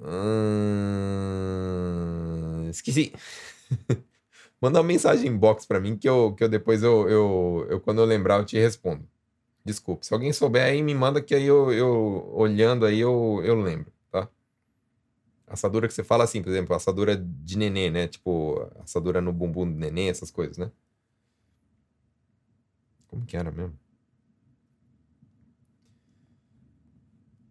Hum... 0.00 0.14
Esqueci. 2.70 3.12
Manda 4.62 4.78
uma 4.78 4.86
mensagem 4.86 5.28
inbox 5.28 5.66
para 5.66 5.80
mim 5.80 5.96
que 5.96 6.08
eu, 6.08 6.36
que 6.36 6.44
eu 6.44 6.48
depois 6.48 6.84
eu, 6.84 7.08
eu, 7.08 7.66
eu, 7.68 7.80
quando 7.80 8.00
eu 8.00 8.04
lembrar, 8.04 8.38
eu 8.38 8.44
te 8.44 8.56
respondo. 8.56 9.04
Desculpe. 9.64 10.06
Se 10.06 10.14
alguém 10.14 10.32
souber 10.32 10.62
aí, 10.62 10.84
me 10.84 10.94
manda 10.94 11.20
que 11.20 11.34
aí 11.34 11.46
eu, 11.46 11.72
eu 11.72 12.30
olhando 12.32 12.86
aí 12.86 13.00
eu, 13.00 13.42
eu 13.44 13.60
lembro. 13.60 13.92
Assadura 15.46 15.86
que 15.86 15.94
você 15.94 16.02
fala 16.04 16.24
assim, 16.24 16.42
por 16.42 16.50
exemplo, 16.50 16.74
assadura 16.74 17.16
de 17.16 17.58
nenê, 17.58 17.90
né? 17.90 18.08
Tipo, 18.08 18.70
assadura 18.82 19.20
no 19.20 19.32
bumbum 19.32 19.70
do 19.70 19.78
nenê, 19.78 20.08
essas 20.08 20.30
coisas, 20.30 20.56
né? 20.58 20.70
Como 23.06 23.24
que 23.26 23.36
era 23.36 23.50
mesmo? 23.50 23.78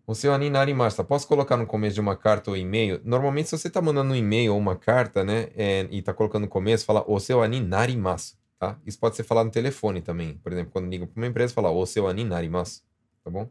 O 0.06 0.14
seu 0.14 0.34
animarimasta, 0.34 1.04
posso 1.04 1.26
colocar 1.28 1.56
no 1.56 1.66
começo 1.66 1.96
de 1.96 2.02
uma 2.02 2.16
carta 2.16 2.52
ou 2.52 2.58
e-mail? 2.58 3.00
Normalmente, 3.06 3.50
se 3.50 3.58
você 3.58 3.70
está 3.70 3.82
mandando 3.82 4.12
um 4.12 4.16
e-mail 4.16 4.54
ou 4.54 4.60
uma 4.60 4.76
carta, 4.76 5.24
né, 5.24 5.48
é, 5.56 5.88
e 5.90 6.00
está 6.00 6.14
colocando 6.14 6.44
no 6.44 6.50
começo, 6.50 6.86
fala 6.86 7.06
o 7.08 7.20
seu 7.22 7.42
animarimasu, 7.42 8.38
tá? 8.60 8.78
Isso 8.86 9.00
pode 9.00 9.16
ser 9.16 9.24
falado 9.24 9.46
no 9.46 9.52
telefone 9.52 10.02
também. 10.02 10.38
Por 10.40 10.52
exemplo, 10.52 10.72
quando 10.74 10.90
liga 10.90 11.08
para 11.08 11.18
uma 11.22 11.28
empresa, 11.28 11.54
fala 11.54 11.72
o 11.72 11.86
seu 11.86 12.06
animarimasu, 12.08 12.84
tá 13.24 13.30
bom? 13.32 13.50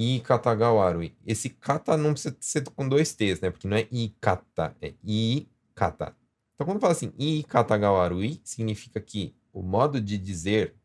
Ikatagawarui. 0.00 1.16
Esse 1.26 1.50
kata 1.50 1.96
não 1.96 2.12
precisa 2.12 2.36
ser 2.38 2.62
com 2.70 2.88
dois 2.88 3.12
T's, 3.12 3.40
né? 3.40 3.50
Porque 3.50 3.66
não 3.66 3.76
é 3.76 3.88
ikata, 3.90 4.76
é 4.80 4.94
ikata. 5.02 6.14
Então, 6.54 6.64
quando 6.64 6.80
fala 6.80 6.92
assim, 6.92 7.12
ikatagawarui, 7.18 8.40
significa 8.44 9.00
que 9.00 9.34
o 9.52 9.60
modo 9.60 10.00
de 10.00 10.16
dizer, 10.16 10.76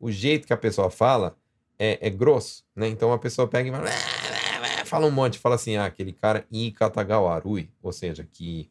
o 0.00 0.10
jeito 0.10 0.46
que 0.46 0.52
a 0.54 0.56
pessoa 0.56 0.90
fala, 0.90 1.36
é, 1.78 2.06
é 2.06 2.08
grosso, 2.08 2.64
né? 2.74 2.88
Então, 2.88 3.12
a 3.12 3.18
pessoa 3.18 3.46
pega 3.46 3.68
e 3.68 3.72
fala, 3.72 3.90
fala 4.86 5.06
um 5.06 5.10
monte, 5.10 5.38
fala 5.38 5.56
assim, 5.56 5.76
ah, 5.76 5.84
aquele 5.84 6.14
cara 6.14 6.46
ikatagawarui, 6.50 7.70
ou 7.82 7.92
seja, 7.92 8.26
que, 8.32 8.70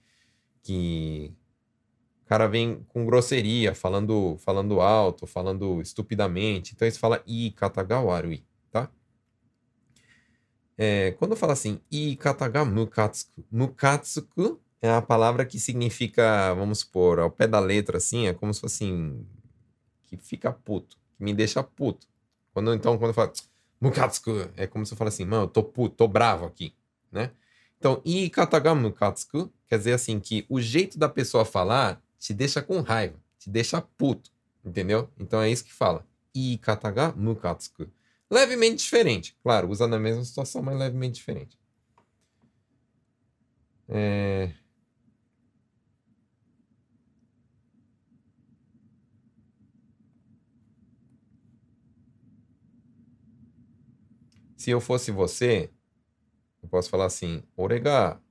que 0.63 1.31
o 2.23 2.25
cara 2.25 2.47
vem 2.47 2.83
com 2.87 3.05
grosseria, 3.05 3.75
falando, 3.75 4.37
falando 4.39 4.81
alto, 4.81 5.27
falando 5.27 5.79
estupidamente. 5.81 6.73
Então, 6.73 6.87
isso 6.87 6.99
fala 6.99 7.21
ikatagawarui. 7.27 8.43
É, 10.77 11.11
quando 11.13 11.35
fala 11.35 11.53
assim, 11.53 11.79
ikataga 11.91 12.63
mukatsuku, 12.63 13.43
mukatsuku 13.51 14.59
é 14.81 14.91
a 14.91 15.01
palavra 15.01 15.45
que 15.45 15.59
significa, 15.59 16.53
vamos 16.53 16.79
supor, 16.79 17.19
ao 17.19 17.31
pé 17.31 17.47
da 17.47 17.59
letra, 17.59 17.97
assim, 17.97 18.27
é 18.27 18.33
como 18.33 18.53
se 18.53 18.61
fosse 18.61 18.83
assim, 18.83 19.25
que 20.03 20.17
fica 20.17 20.51
puto, 20.51 20.97
que 21.17 21.23
me 21.23 21.33
deixa 21.33 21.63
puto. 21.63 22.07
Quando, 22.53 22.73
então, 22.73 22.97
quando 22.97 23.09
eu 23.09 23.13
falo 23.13 23.33
mukatsuku, 23.81 24.49
é 24.55 24.67
como 24.67 24.85
se 24.85 24.93
eu 24.93 24.97
falo 24.97 25.07
assim, 25.07 25.25
mano, 25.25 25.43
eu 25.43 25.47
tô 25.47 25.63
puto, 25.63 25.95
tô 25.95 26.07
bravo 26.07 26.45
aqui, 26.45 26.73
né? 27.11 27.31
Então, 27.79 28.01
ikataga 28.05 28.73
mukatsuku 28.75 29.51
quer 29.67 29.77
dizer 29.77 29.93
assim, 29.93 30.19
que 30.19 30.45
o 30.49 30.59
jeito 30.59 30.97
da 30.97 31.09
pessoa 31.09 31.45
falar 31.45 32.01
te 32.17 32.33
deixa 32.33 32.61
com 32.61 32.81
raiva, 32.81 33.15
te 33.37 33.49
deixa 33.49 33.81
puto, 33.81 34.31
entendeu? 34.65 35.09
Então 35.19 35.41
é 35.41 35.49
isso 35.49 35.63
que 35.63 35.73
fala. 35.73 36.05
Ikataga 36.33 37.13
mukatsuku. 37.15 37.87
Levemente 38.29 38.83
diferente. 38.83 39.37
Claro, 39.41 39.69
usa 39.69 39.87
na 39.87 39.99
mesma 39.99 40.23
situação, 40.23 40.61
mas 40.61 40.77
levemente 40.77 41.15
diferente. 41.15 41.57
É... 43.87 44.51
Se 54.57 54.71
eu 54.71 54.81
fosse 54.81 55.11
você, 55.11 55.71
eu 56.61 56.69
posso 56.69 56.89
falar 56.89 57.05
assim, 57.05 57.43
Orega, 57.55 58.21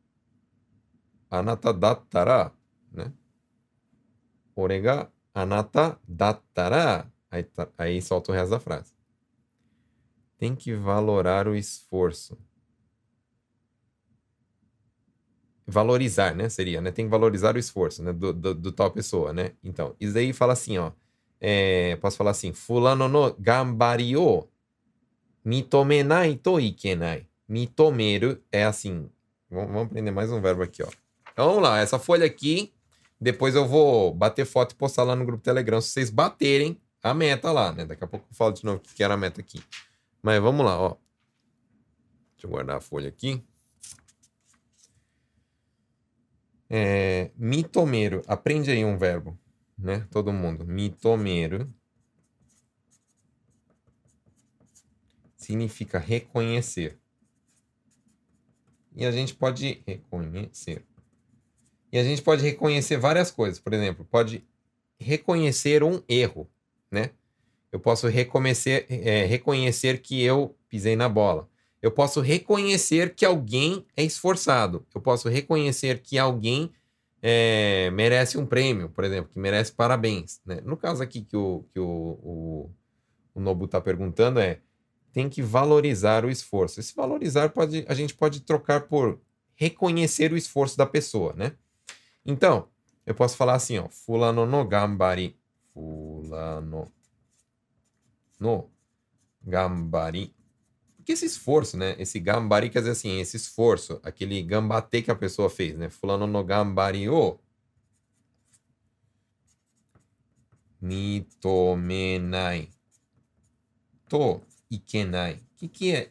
anata 1.31 1.73
dattara, 1.73 2.53
né? 2.93 3.13
Orega, 4.57 5.13
anata 5.35 5.99
dattara. 6.09 7.13
Aí, 7.31 7.43
tá, 7.45 7.69
aí 7.79 8.01
solta 8.03 8.33
o 8.33 8.35
resto 8.35 8.51
da 8.51 8.61
frase. 8.61 8.96
Tem 10.39 10.55
que 10.55 10.75
valorar 10.75 11.49
o 11.49 11.55
esforço. 11.55 12.37
Valorizar, 15.67 16.35
né? 16.35 16.49
Seria, 16.49 16.81
né? 16.81 16.91
Tem 16.91 17.07
que 17.07 17.11
valorizar 17.11 17.57
o 17.57 17.59
esforço, 17.59 18.03
né? 18.03 18.13
Do, 18.13 18.33
do, 18.33 18.55
do 18.55 18.73
tal 18.73 18.91
pessoa, 18.91 19.33
né? 19.33 19.53
Então, 19.65 19.97
isso 19.99 20.17
aí 20.17 20.33
fala 20.33 20.53
assim, 20.53 20.79
ó. 20.79 20.93
É, 21.41 21.97
posso 21.97 22.17
falar 22.17 22.31
assim, 22.31 22.53
fulano 22.53 23.09
no 23.09 23.35
gambari 23.35 24.17
o 24.17 24.47
mitomenai 25.45 26.37
to 26.37 26.61
ikenai. 26.61 27.27
Mitomeru 27.49 28.41
é 28.51 28.65
assim. 28.65 29.09
Vamos 29.51 29.83
aprender 29.83 30.11
mais 30.11 30.31
um 30.33 30.41
verbo 30.41 30.63
aqui, 30.63 30.83
ó. 30.83 30.89
Então 31.33 31.49
vamos 31.49 31.63
lá, 31.63 31.79
essa 31.79 31.99
folha 31.99 32.27
aqui, 32.27 32.73
depois 33.21 33.55
eu 33.55 33.67
vou 33.67 34.13
bater 34.13 34.45
foto 34.45 34.73
e 34.73 34.75
postar 34.75 35.05
lá 35.05 35.15
no 35.15 35.25
grupo 35.25 35.43
Telegram. 35.43 35.81
Se 35.81 35.91
vocês 35.91 36.11
baterem 36.11 36.81
a 37.03 37.15
meta 37.15 37.53
lá, 37.53 37.73
né? 37.73 37.85
Daqui 37.85 38.03
a 38.03 38.07
pouco 38.07 38.27
eu 38.31 38.35
falo 38.35 38.53
de 38.53 38.65
novo 38.65 38.79
o 38.79 38.95
que 38.95 39.03
era 39.03 39.15
a 39.15 39.17
meta 39.17 39.41
aqui. 39.41 39.63
Mas 40.23 40.41
vamos 40.41 40.65
lá, 40.65 40.79
ó. 40.81 40.97
Deixa 42.35 42.47
eu 42.47 42.51
guardar 42.51 42.77
a 42.77 42.81
folha 42.81 43.09
aqui. 43.09 43.43
É, 46.69 47.31
mitomeiro. 47.37 48.23
Aprende 48.27 48.71
aí 48.71 48.85
um 48.85 48.99
verbo, 48.99 49.39
né? 49.79 50.07
Todo 50.11 50.33
mundo. 50.33 50.65
Mitomeiro. 50.65 51.73
Significa 55.37 55.99
reconhecer. 55.99 56.99
E 58.95 59.05
a 59.05 59.11
gente 59.11 59.35
pode 59.35 59.83
reconhecer. 59.87 60.85
E 61.93 61.99
a 61.99 62.03
gente 62.03 62.23
pode 62.23 62.43
reconhecer 62.43 62.97
várias 62.97 63.31
coisas. 63.31 63.61
Por 63.61 63.73
exemplo, 63.73 64.05
pode 64.05 64.45
reconhecer 64.99 65.85
um 65.85 66.03
erro, 66.09 66.51
né? 66.91 67.11
Eu 67.77 67.81
posso 67.81 68.09
reconhecer, 68.09 68.87
é, 68.89 69.27
reconhecer 69.27 70.01
que 70.01 70.23
eu 70.23 70.57
pisei 70.67 70.97
na 70.97 71.11
bola. 71.11 71.47
Eu 71.83 71.91
posso 71.91 72.23
reconhecer 72.23 73.15
que 73.15 73.23
alguém 73.23 73.85
é 73.95 74.03
esforçado. 74.03 74.87
Eu 74.95 75.01
posso 75.03 75.29
reconhecer 75.29 76.01
que 76.01 76.17
alguém 76.17 76.73
é, 77.21 77.91
merece 77.93 78.39
um 78.39 78.47
prêmio, 78.47 78.89
por 78.89 79.05
exemplo, 79.05 79.31
que 79.31 79.39
merece 79.39 79.73
parabéns. 79.73 80.41
Né? 80.47 80.63
No 80.65 80.75
caso 80.75 81.03
aqui 81.03 81.21
que 81.21 81.37
o, 81.37 81.67
que 81.71 81.79
o, 81.79 82.19
o, 82.23 82.71
o 83.35 83.41
Nobu 83.41 83.67
está 83.67 83.79
perguntando 83.79 84.41
é 84.41 84.61
tem 85.13 85.29
que 85.29 85.43
valorizar 85.43 86.25
o 86.25 86.31
esforço. 86.31 86.81
Esse 86.81 86.95
valorizar 86.97 87.51
pode, 87.51 87.85
a 87.89 87.93
gente 87.93 88.15
pode 88.15 88.41
trocar 88.41 88.89
por 88.89 89.21
reconhecer 89.55 90.33
o 90.33 90.37
esforço 90.39 90.79
da 90.79 90.87
pessoa, 90.87 91.35
né? 91.35 91.53
Então, 92.25 92.69
eu 93.05 93.15
posso 93.15 93.37
falar 93.37 93.55
assim, 93.55 93.77
ó, 93.77 93.87
fulano 93.91 94.47
no 94.47 94.65
gambari, 94.65 95.37
fulano 95.75 96.91
no 98.39 98.71
gambari. 99.43 100.35
Que 101.05 101.13
esse 101.13 101.27
esforço, 101.27 101.77
né? 101.77 101.95
Esse 101.99 102.19
gambari 102.19 102.69
quer 102.69 102.81
dizer 102.81 102.91
assim, 102.93 103.21
esse 103.21 103.37
esforço, 103.37 104.01
aquele 104.03 104.43
gambate 104.43 105.03
que 105.03 105.11
a 105.11 105.15
pessoa 105.15 105.49
fez, 105.49 105.77
né? 105.77 105.89
Fulano 105.89 106.27
no 106.27 106.43
gambari 106.43 107.09
o 107.09 107.39
mitomenai 110.81 112.69
to 114.09 114.41
ikenai. 114.71 115.35
O 115.35 115.57
que, 115.57 115.69
que 115.69 115.95
é? 115.95 116.11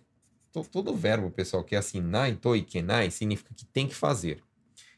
Todo 0.72 0.96
verbo, 0.96 1.30
pessoal, 1.32 1.64
que 1.64 1.76
é 1.76 1.78
assim, 1.78 2.00
nai 2.00 2.36
to 2.36 2.56
ikenai, 2.56 3.12
significa 3.12 3.54
que 3.54 3.66
tem 3.66 3.88
que 3.88 3.96
fazer. 3.96 4.42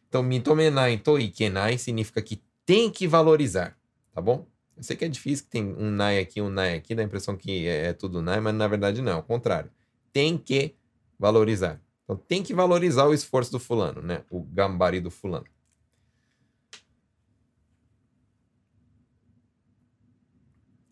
Então, 0.08 0.22
mitomenai 0.22 0.98
to 1.00 1.20
ikenai 1.20 1.78
significa 1.78 2.22
que 2.22 2.44
tem 2.66 2.92
que 2.92 3.08
valorizar, 3.08 3.76
tá 4.13 4.22
bom? 4.22 4.46
Eu 4.78 4.84
sei 4.84 4.96
que 4.96 5.04
é 5.06 5.10
difícil, 5.10 5.46
que 5.46 5.50
tem 5.50 5.63
um 5.63 5.90
nai 5.90 6.20
aqui, 6.20 6.40
um 6.40 6.50
nai 6.50 6.76
aqui, 6.76 6.94
dá 6.94 7.02
a 7.02 7.06
impressão 7.06 7.36
que 7.36 7.68
é, 7.68 7.88
é 7.88 7.94
tudo 7.94 8.22
nai, 8.22 8.40
mas 8.40 8.54
na 8.54 8.68
verdade 8.68 9.02
não, 9.02 9.13
é 9.13 9.16
o 9.16 9.24
contrário. 9.24 9.72
Tem 10.13 10.38
que 10.38 10.76
valorizar. 11.18 11.82
Então, 12.04 12.16
tem 12.16 12.44
que 12.44 12.54
valorizar 12.54 13.06
o 13.06 13.13
esforço 13.13 13.52
do 13.52 13.60
fulano, 13.60 14.02
né? 14.04 14.24
O 14.30 14.40
gambari 14.42 15.02
do 15.02 15.10
fulano. 15.10 15.48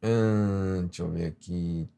Hum, 0.03 0.85
deixa 0.85 1.03
eu 1.03 1.11
ver 1.11 1.27
aqui. 1.27 1.89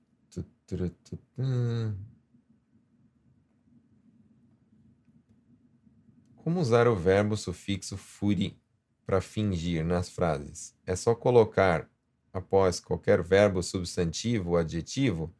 Como 6.35 6.59
usar 6.59 6.87
o 6.87 6.95
verbo 6.95 7.37
sufixo 7.37 7.97
furi 7.97 8.59
para 9.07 9.21
fingir 9.21 9.85
nas 9.85 10.09
frases? 10.09 10.75
É 10.85 10.93
só 10.95 11.15
colocar 11.15 11.89
após 12.33 12.79
qualquer 12.81 13.23
verbo 13.23 13.63
substantivo 13.63 14.57
adjetivo? 14.57 15.33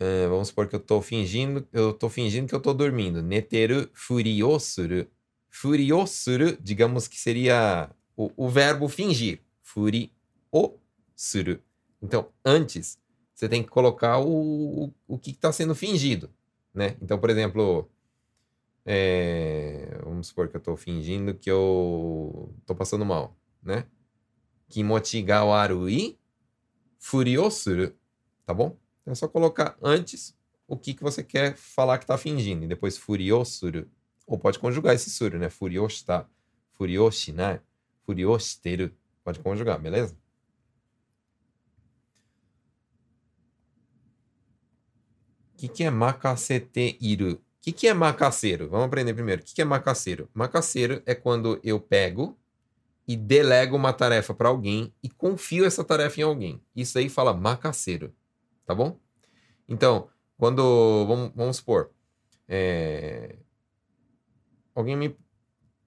Uh, 0.00 0.28
vamos 0.30 0.48
supor 0.48 0.66
que 0.66 0.74
eu 0.74 0.80
estou 0.80 1.02
fingindo, 1.02 1.68
eu 1.72 1.90
estou 1.90 2.08
fingindo 2.08 2.48
que 2.48 2.54
eu 2.54 2.58
estou 2.58 2.72
dormindo. 2.72 3.22
Neteru 3.22 3.90
furiosuru. 3.92 5.06
Furiosuru, 5.50 6.56
digamos 6.60 7.06
que 7.06 7.18
seria 7.18 7.90
o, 8.16 8.30
o 8.36 8.48
verbo 8.48 8.88
fingir. 8.88 9.40
Furiosuru. 9.62 10.10
Então, 12.00 12.28
antes, 12.44 12.98
você 13.34 13.48
tem 13.48 13.62
que 13.62 13.68
colocar 13.68 14.18
o, 14.18 14.84
o, 14.84 14.94
o 15.06 15.18
que 15.18 15.32
está 15.32 15.52
sendo 15.52 15.74
fingido, 15.74 16.30
né? 16.72 16.96
Então, 17.02 17.18
por 17.18 17.28
exemplo, 17.28 17.90
é, 18.90 20.00
vamos 20.02 20.28
supor 20.28 20.48
que 20.48 20.56
eu 20.56 20.60
estou 20.60 20.74
fingindo 20.74 21.34
que 21.34 21.50
eu 21.50 22.54
estou 22.60 22.74
passando 22.74 23.04
mal, 23.04 23.36
né? 23.62 23.86
Kimochi 24.66 25.20
ga 25.20 25.42
furiosuru, 26.98 27.94
tá 28.46 28.54
bom? 28.54 28.78
Então 29.02 29.12
é 29.12 29.14
só 29.14 29.28
colocar 29.28 29.76
antes 29.82 30.34
o 30.66 30.74
que, 30.74 30.94
que 30.94 31.02
você 31.02 31.22
quer 31.22 31.54
falar 31.54 31.98
que 31.98 32.04
está 32.04 32.16
fingindo, 32.16 32.64
e 32.64 32.68
depois 32.68 32.96
furiosuru. 32.96 33.90
Ou 34.26 34.38
pode 34.38 34.58
conjugar 34.58 34.94
esse 34.94 35.10
suru, 35.10 35.38
né? 35.38 35.50
Furioshita, 35.50 36.26
furioshinai, 36.72 37.60
furioshiteru. 38.06 38.90
Pode 39.22 39.40
conjugar, 39.40 39.78
beleza? 39.78 40.16
O 45.52 45.58
que, 45.58 45.68
que 45.68 45.84
é 45.84 45.90
makasete 45.90 46.96
iru? 47.02 47.38
Que, 47.68 47.72
que 47.72 47.88
é 47.88 47.92
macaceiro? 47.92 48.66
Vamos 48.70 48.86
aprender 48.86 49.12
primeiro. 49.12 49.42
O 49.42 49.44
que, 49.44 49.54
que 49.54 49.60
é 49.60 49.64
macaceiro? 49.64 50.30
Macaceiro 50.32 51.02
é 51.04 51.14
quando 51.14 51.60
eu 51.62 51.78
pego 51.78 52.38
e 53.06 53.14
delego 53.14 53.76
uma 53.76 53.92
tarefa 53.92 54.32
para 54.32 54.48
alguém 54.48 54.90
e 55.02 55.10
confio 55.10 55.66
essa 55.66 55.84
tarefa 55.84 56.18
em 56.20 56.22
alguém. 56.22 56.62
Isso 56.74 56.98
aí 56.98 57.10
fala 57.10 57.34
macaceiro, 57.34 58.14
tá 58.64 58.74
bom? 58.74 58.98
Então, 59.68 60.08
quando 60.38 61.04
vamos, 61.06 61.32
vamos 61.34 61.56
supor, 61.58 61.90
é, 62.48 63.36
alguém 64.74 64.96
me 64.96 65.14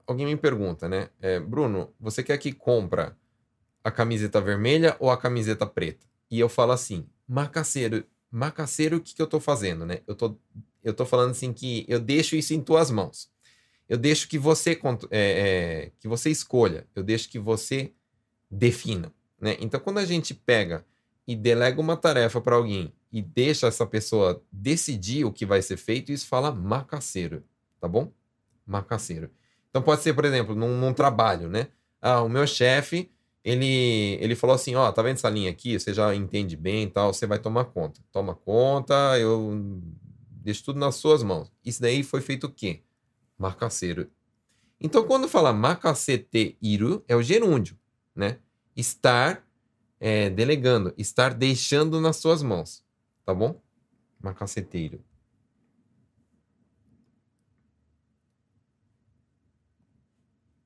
alguém 0.06 0.28
me 0.28 0.38
pergunta, 0.38 0.88
né? 0.88 1.10
É, 1.20 1.40
Bruno, 1.40 1.96
você 2.00 2.22
quer 2.22 2.38
que 2.38 2.54
compra 2.54 3.18
a 3.84 3.90
camiseta 3.90 4.40
vermelha 4.40 4.96
ou 5.00 5.10
a 5.10 5.18
camiseta 5.18 5.66
preta? 5.66 6.06
E 6.30 6.40
eu 6.40 6.48
falo 6.48 6.74
assim, 6.74 7.08
macaceiro, 7.28 8.06
macaceiro, 8.30 8.98
o 8.98 9.02
que, 9.02 9.16
que 9.16 9.22
eu 9.22 9.28
tô 9.28 9.40
fazendo, 9.40 9.84
né? 9.84 10.02
Eu 10.06 10.14
tô 10.14 10.38
eu 10.84 10.92
estou 10.92 11.06
falando 11.06 11.32
assim 11.32 11.54
que 11.54 11.86
eu 11.88 12.00
deixo 12.00 12.36
isso 12.36 12.54
em 12.54 12.62
tuas 12.62 12.90
mãos. 12.90 13.30
Eu 13.88 13.98
deixo 13.98 14.28
que 14.28 14.38
você 14.38 14.80
é, 15.10 15.20
é, 15.20 15.92
que 16.00 16.08
você 16.08 16.30
escolha. 16.30 16.88
Eu 16.96 17.04
deixo 17.04 17.30
que 17.30 17.38
você 17.38 17.92
defina. 18.50 19.14
Né? 19.40 19.58
Então, 19.60 19.80
quando 19.80 19.98
a 19.98 20.06
gente 20.06 20.34
pega 20.34 20.86
e 21.28 21.36
delega 21.36 21.80
uma 21.82 21.98
tarefa 21.98 22.40
para 22.40 22.56
alguém 22.56 22.94
e 23.12 23.22
deixa 23.22 23.68
essa 23.68 23.86
pessoa 23.86 24.42
decidir 24.52 25.26
o 25.26 25.32
que 25.32 25.46
vai 25.46 25.62
ser 25.62 25.78
feito, 25.78 26.12
isso 26.12 26.28
fala 26.28 26.52
macaceiro, 26.52 27.44
tá 27.80 27.88
bom? 27.88 28.12
Macaceiro. 28.66 29.30
Então 29.70 29.82
pode 29.82 30.02
ser, 30.02 30.14
por 30.14 30.26
exemplo, 30.26 30.56
num, 30.56 30.78
num 30.78 30.94
trabalho, 30.94 31.50
né? 31.50 31.68
Ah, 32.02 32.22
o 32.22 32.30
meu 32.30 32.48
chefe, 32.48 33.12
ele, 33.44 34.18
ele 34.22 34.36
falou 34.36 34.56
assim, 34.56 34.76
ó, 34.76 34.88
oh, 34.88 34.94
tá 34.94 35.02
vendo 35.02 35.16
essa 35.16 35.30
linha 35.30 35.50
aqui? 35.50 35.80
Você 35.80 35.94
já 35.94 36.14
entende 36.16 36.56
bem 36.56 36.84
e 36.84 36.88
tal, 36.90 37.14
você 37.14 37.26
vai 37.26 37.40
tomar 37.40 37.66
conta. 37.66 38.02
Toma 38.12 38.36
conta, 38.36 38.94
eu 39.20 39.82
deixa 40.42 40.64
tudo 40.64 40.80
nas 40.80 40.96
suas 40.96 41.24
mãos. 41.24 41.52
Isso 41.64 41.82
daí 41.82 42.04
foi 42.04 42.22
feito 42.22 42.48
o 42.48 42.52
quê? 42.52 42.84
Macaceiro. 43.38 44.10
Então, 44.80 45.06
quando 45.06 45.30
fala 45.30 45.54
macacete 45.54 46.58
iru, 46.62 47.04
é 47.08 47.16
o 47.16 47.22
gerúndio, 47.22 47.78
né? 48.16 48.40
Estar 48.76 49.48
é, 50.00 50.30
delegando, 50.30 50.94
estar 50.98 51.34
deixando 51.36 52.02
nas 52.02 52.18
suas 52.18 52.42
mãos, 52.42 52.84
tá 53.24 53.34
bom? 53.34 53.62
Macaceteiro. 54.20 55.04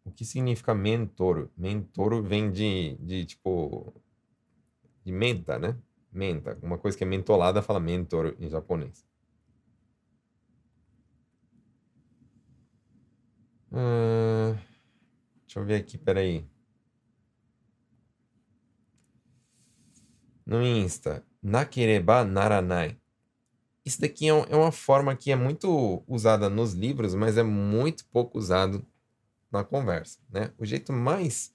O 0.05 0.11
que 0.11 0.23
significa 0.23 0.73
mentor? 0.73 1.49
Mentor 1.57 2.23
vem 2.23 2.49
de, 2.49 2.95
de 3.01 3.25
tipo, 3.25 3.93
de 5.03 5.11
menta, 5.11 5.59
né? 5.59 5.77
Menta. 6.09 6.57
Uma 6.61 6.77
coisa 6.77 6.97
que 6.97 7.03
é 7.03 7.07
mentolada 7.07 7.61
fala 7.61 7.79
mentor 7.81 8.33
em 8.39 8.47
japonês. 8.47 9.05
Deixa 13.75 15.59
eu 15.59 15.65
ver 15.65 15.75
aqui, 15.75 15.97
peraí. 15.97 16.47
No 20.45 20.61
Insta, 20.63 21.25
nakereba 21.43 22.23
naranai. 22.23 22.97
Isso 23.83 23.99
daqui 23.99 24.29
é, 24.29 24.29
é 24.29 24.55
uma 24.55 24.71
forma 24.71 25.15
que 25.15 25.31
é 25.31 25.35
muito 25.35 26.03
usada 26.07 26.49
nos 26.49 26.73
livros, 26.73 27.13
mas 27.13 27.37
é 27.37 27.43
muito 27.43 28.05
pouco 28.05 28.37
usado 28.37 28.85
na 29.51 29.63
conversa, 29.63 30.19
né? 30.29 30.53
O 30.57 30.65
jeito 30.65 30.93
mais 30.93 31.53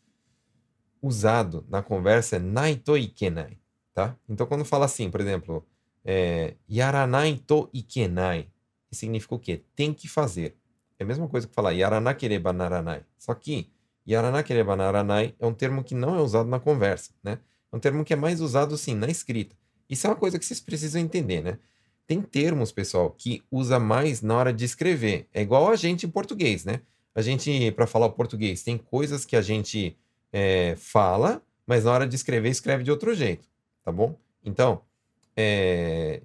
usado 1.03 1.65
na 1.69 1.83
conversa 1.83 2.37
é 2.37 2.39
naito 2.39 2.97
ikenai, 2.97 3.59
tá? 3.95 4.17
Então, 4.29 4.47
quando 4.47 4.65
fala 4.65 4.85
assim, 4.85 5.11
por 5.11 5.21
exemplo, 5.21 5.67
é, 6.05 6.57
yaranai 6.69 7.39
to 7.39 7.71
ikenai, 7.73 8.51
significa 8.93 9.35
o 9.35 9.39
quê? 9.39 9.65
Tem 9.75 9.95
que 9.95 10.07
fazer. 10.09 10.60
É 11.01 11.03
a 11.03 11.07
mesma 11.07 11.27
coisa 11.27 11.49
que 11.49 11.55
falar 11.55 11.71
yaranakereba 11.71 12.53
naranai. 12.53 13.03
Só 13.17 13.33
que 13.33 13.71
yaranakereba 14.07 14.77
naranai 14.77 15.35
é 15.39 15.47
um 15.47 15.55
termo 15.55 15.83
que 15.83 15.95
não 15.95 16.15
é 16.15 16.21
usado 16.21 16.47
na 16.47 16.61
conversa, 16.61 17.13
né? 17.25 17.39
É 17.73 17.77
um 17.77 17.81
termo 17.81 18.05
que 18.05 18.13
é 18.13 18.17
mais 18.17 18.43
usado, 18.43 18.77
sim, 18.77 18.95
na 18.95 19.09
escrita. 19.09 19.57
Isso 19.89 20.07
é 20.07 20.11
uma 20.11 20.17
coisa 20.17 20.39
que 20.39 20.45
vocês 20.45 20.61
precisam 20.61 21.01
entender, 21.01 21.43
né? 21.43 21.59
Tem 22.07 22.21
termos, 22.21 22.71
pessoal, 22.71 23.11
que 23.13 23.43
usa 23.51 23.79
mais 23.79 24.21
na 24.21 24.37
hora 24.37 24.53
de 24.53 24.63
escrever. 24.63 25.27
É 25.33 25.41
igual 25.41 25.71
a 25.71 25.77
gente 25.77 26.05
em 26.05 26.11
português, 26.11 26.67
né? 26.67 26.83
A 27.15 27.23
gente, 27.23 27.73
para 27.73 27.87
falar 27.87 28.07
o 28.07 28.13
português, 28.13 28.63
tem 28.63 28.77
coisas 28.77 29.25
que 29.25 29.37
a 29.37 29.41
gente 29.41 29.97
é, 30.31 30.75
fala, 30.77 31.43
mas 31.67 31.85
na 31.85 31.93
hora 31.93 32.07
de 32.07 32.15
escrever, 32.15 32.51
escreve 32.51 32.85
de 32.85 32.91
outro 32.91 33.15
jeito, 33.15 33.49
tá 33.83 33.91
bom? 33.91 34.19
Então, 34.45 34.83
é, 35.35 36.21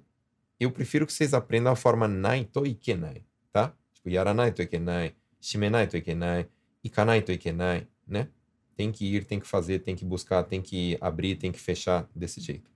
eu 0.60 0.70
prefiro 0.70 1.06
que 1.06 1.14
vocês 1.14 1.32
aprendam 1.32 1.72
a 1.72 1.76
forma 1.76 2.06
nai 2.06 2.44
to 2.44 2.66
ikenai, 2.66 3.22
tá? 3.50 3.72
Tipo, 4.06 4.10
yaranai 4.10 4.52
to 4.52 4.62
ikenai, 4.62 5.14
shimenai 5.40 5.88
to 5.88 5.96
ikenai, 5.96 6.46
ikanai 6.84 7.22
to 7.22 7.32
ikenai, 7.32 7.88
né? 8.06 8.28
Tem 8.76 8.92
que 8.92 9.04
ir, 9.04 9.24
tem 9.24 9.40
que 9.40 9.46
fazer, 9.48 9.80
tem 9.80 9.96
que 9.96 10.04
buscar, 10.04 10.44
tem 10.44 10.62
que 10.62 10.96
abrir, 11.00 11.34
tem 11.36 11.50
que 11.50 11.58
fechar, 11.58 12.08
desse 12.14 12.40
jeito. 12.40 12.70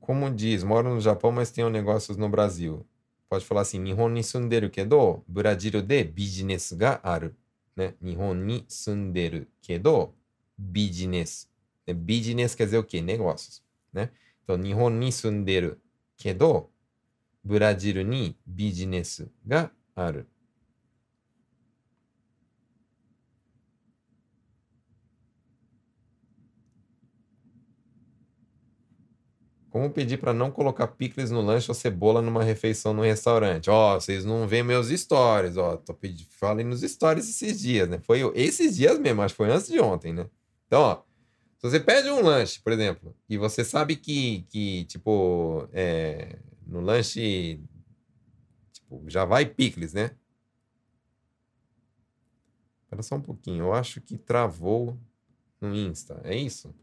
Como 0.00 0.30
diz, 0.30 0.62
moro 0.62 0.94
no 0.94 1.00
Japão, 1.00 1.30
mas 1.30 1.50
tenho 1.50 1.68
negócios 1.68 2.16
no 2.16 2.28
Brasil. 2.28 2.86
Pode 3.28 3.44
falar 3.44 3.62
assim, 3.62 3.78
Nihon 3.78 4.08
ni 4.08 4.22
sunderu 4.22 4.70
kedo, 4.70 5.22
Brasil 5.26 5.82
de 5.82 6.04
business 6.04 6.72
ga 6.72 7.00
aru. 7.02 7.34
Né? 7.76 7.94
Nihon 8.00 8.34
ni 8.34 8.64
sunderu 8.68 9.46
kedo, 9.60 10.14
business. 10.56 11.50
Né? 11.86 11.92
Business 11.92 12.54
quer 12.54 12.64
dizer 12.64 12.78
o 12.78 12.84
quê? 12.84 13.02
Negócios. 13.02 13.62
Né? 13.92 14.10
Então, 14.44 14.58
Nihon 14.58 14.90
ni 14.90 15.10
sunderu 15.10 15.76
kedo, 16.16 16.70
Brasil 17.42 18.04
ni 18.04 18.36
business 18.46 19.22
ga 19.44 19.70
aru. 19.96 20.26
Como 29.70 29.90
pedir 29.90 30.18
para 30.18 30.32
não 30.32 30.52
colocar 30.52 30.86
picles 30.86 31.32
no 31.32 31.40
lanche 31.40 31.68
ou 31.68 31.74
cebola 31.74 32.22
numa 32.22 32.44
refeição 32.44 32.94
no 32.94 33.02
restaurante? 33.02 33.68
Ó, 33.68 33.96
oh, 33.96 34.00
vocês 34.00 34.24
não 34.24 34.46
veem 34.46 34.62
meus 34.62 34.88
stories, 34.88 35.56
ó. 35.56 35.76
Tô 35.76 35.92
pedindo, 35.92 36.28
falei 36.30 36.64
nos 36.64 36.82
stories 36.82 37.28
esses 37.28 37.60
dias, 37.60 37.88
né? 37.88 37.98
Foi 37.98 38.20
esses 38.36 38.76
dias 38.76 39.00
mesmo, 39.00 39.22
acho 39.22 39.34
que 39.34 39.38
foi 39.38 39.50
antes 39.50 39.66
de 39.66 39.80
ontem, 39.80 40.12
né? 40.12 40.26
Então, 40.68 40.80
ó, 40.80 41.02
se 41.64 41.70
você 41.70 41.80
pede 41.80 42.10
um 42.10 42.20
lanche, 42.20 42.60
por 42.60 42.72
exemplo, 42.72 43.16
e 43.26 43.38
você 43.38 43.64
sabe 43.64 43.96
que, 43.96 44.42
que 44.50 44.84
tipo, 44.84 45.66
é, 45.72 46.38
no 46.66 46.78
lanche, 46.80 47.58
tipo, 48.70 49.02
já 49.08 49.24
vai 49.24 49.46
picles, 49.46 49.94
né? 49.94 50.14
Espera 52.82 53.02
só 53.02 53.16
um 53.16 53.22
pouquinho, 53.22 53.64
eu 53.64 53.72
acho 53.72 54.02
que 54.02 54.18
travou 54.18 55.00
no 55.58 55.74
Insta, 55.74 56.20
é 56.22 56.36
isso? 56.36 56.74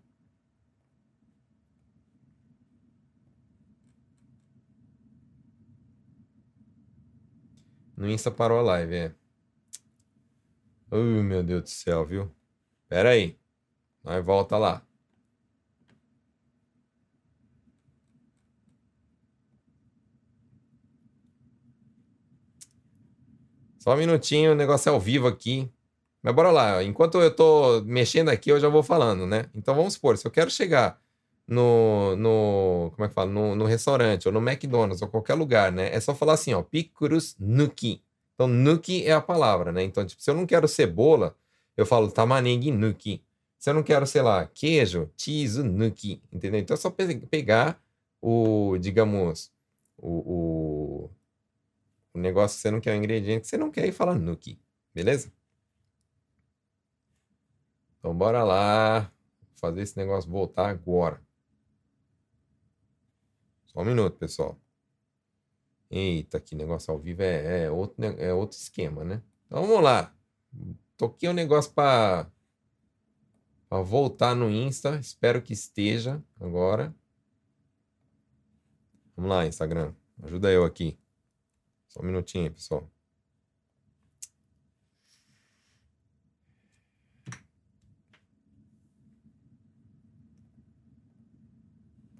No 7.96 8.10
Insta 8.10 8.32
parou 8.32 8.58
a 8.58 8.64
live, 8.64 8.96
é. 8.96 9.16
Ui, 10.92 11.22
meu 11.22 11.44
Deus 11.44 11.62
do 11.62 11.70
céu, 11.70 12.04
viu? 12.04 12.32
Pera 12.90 13.12
aí. 13.12 13.41
Nós 14.04 14.26
volta 14.26 14.58
lá. 14.58 14.82
Só 23.80 23.94
um 23.94 23.98
minutinho, 23.98 24.52
o 24.52 24.56
negócio 24.56 24.90
é 24.90 24.94
ao 24.94 25.00
vivo 25.00 25.28
aqui. 25.28 25.68
Mas 26.22 26.36
bora 26.36 26.52
lá. 26.52 26.84
Enquanto 26.84 27.20
eu 27.20 27.36
tô 27.36 27.82
mexendo 27.84 28.30
aqui, 28.30 28.52
eu 28.52 28.60
já 28.60 28.70
vou 28.70 28.84
falando, 28.84 29.26
né? 29.26 29.50
Então 29.56 29.74
vamos 29.76 29.94
supor, 29.96 30.18
se 30.18 30.28
eu 30.28 30.32
quero 30.32 30.52
chegar 30.52 31.00
no, 31.48 32.16
no 32.16 32.92
como 32.96 33.06
é 33.06 33.08
que 33.10 33.14
fala? 33.14 33.32
No, 33.32 33.56
no, 33.56 33.66
restaurante, 33.66 34.28
ou 34.28 34.34
no 34.34 34.40
McDonald's, 34.40 35.02
ou 35.02 35.08
qualquer 35.08 35.34
lugar, 35.34 35.72
né? 35.72 35.94
É 35.94 36.00
só 36.00 36.14
falar 36.16 36.34
assim, 36.34 36.54
ó, 36.54 36.62
picurus 36.62 37.36
nuki. 37.40 38.04
Então, 38.36 38.48
nuki 38.48 39.06
é 39.06 39.14
a 39.14 39.22
palavra, 39.22 39.72
né? 39.72 39.84
Então, 39.84 40.06
tipo, 40.06 40.22
se 40.22 40.30
eu 40.30 40.36
não 40.36 40.46
quero 40.46 40.68
cebola, 40.68 41.36
eu 41.76 41.86
falo 41.86 42.12
tamanegi 42.12 42.72
nuki. 42.72 43.24
Se 43.62 43.70
eu 43.70 43.76
não 43.76 43.84
quero, 43.84 44.08
sei 44.08 44.24
lá, 44.24 44.48
queijo, 44.48 45.14
cheese 45.16 45.62
nuki, 45.62 46.20
entendeu? 46.32 46.60
Então 46.60 46.74
é 46.74 46.78
só 46.78 46.90
pe 46.90 47.20
pegar 47.28 47.80
o, 48.20 48.76
digamos, 48.80 49.54
o, 49.96 51.06
o, 51.06 51.12
o 52.12 52.18
negócio 52.20 52.58
que 52.58 52.64
você 52.64 52.72
não 52.72 52.82
quer, 52.82 52.94
o 52.94 52.98
ingrediente 52.98 53.42
que 53.42 53.48
você 53.48 53.58
não 53.58 53.70
quer 53.70 53.88
e 53.88 53.92
falar 53.92 54.16
nuki, 54.16 54.60
beleza? 54.96 55.32
Então, 58.00 58.16
bora 58.18 58.44
lá 58.44 59.14
fazer 59.58 59.82
esse 59.82 59.96
negócio 59.96 60.32
voltar 60.32 60.68
agora. 60.68 61.22
Só 63.68 63.82
um 63.82 63.86
minuto, 63.86 64.18
pessoal. 64.18 64.60
Eita, 65.88 66.40
que 66.42 66.56
negócio 66.56 66.92
ao 66.92 67.00
vivo 67.00 67.22
é, 67.22 67.66
é, 67.66 67.70
outro, 67.70 68.04
é 68.04 68.34
outro 68.34 68.58
esquema, 68.58 69.04
né? 69.04 69.22
Então 69.46 69.62
vamos 69.62 69.84
lá. 69.84 70.16
Toquei 70.98 71.30
o 71.30 71.32
um 71.32 71.36
negócio 71.36 71.72
para 71.74 72.28
voltar 73.80 74.36
no 74.36 74.50
Insta. 74.50 74.98
Espero 74.98 75.42
que 75.42 75.54
esteja 75.54 76.22
agora. 76.40 76.94
Vamos 79.16 79.30
lá, 79.32 79.48
Instagram. 79.48 79.94
Ajuda 80.24 80.52
eu 80.52 80.66
aqui. 80.66 81.00
Só 81.88 82.02
um 82.02 82.06
minutinho, 82.06 82.52
pessoal. 82.52 82.92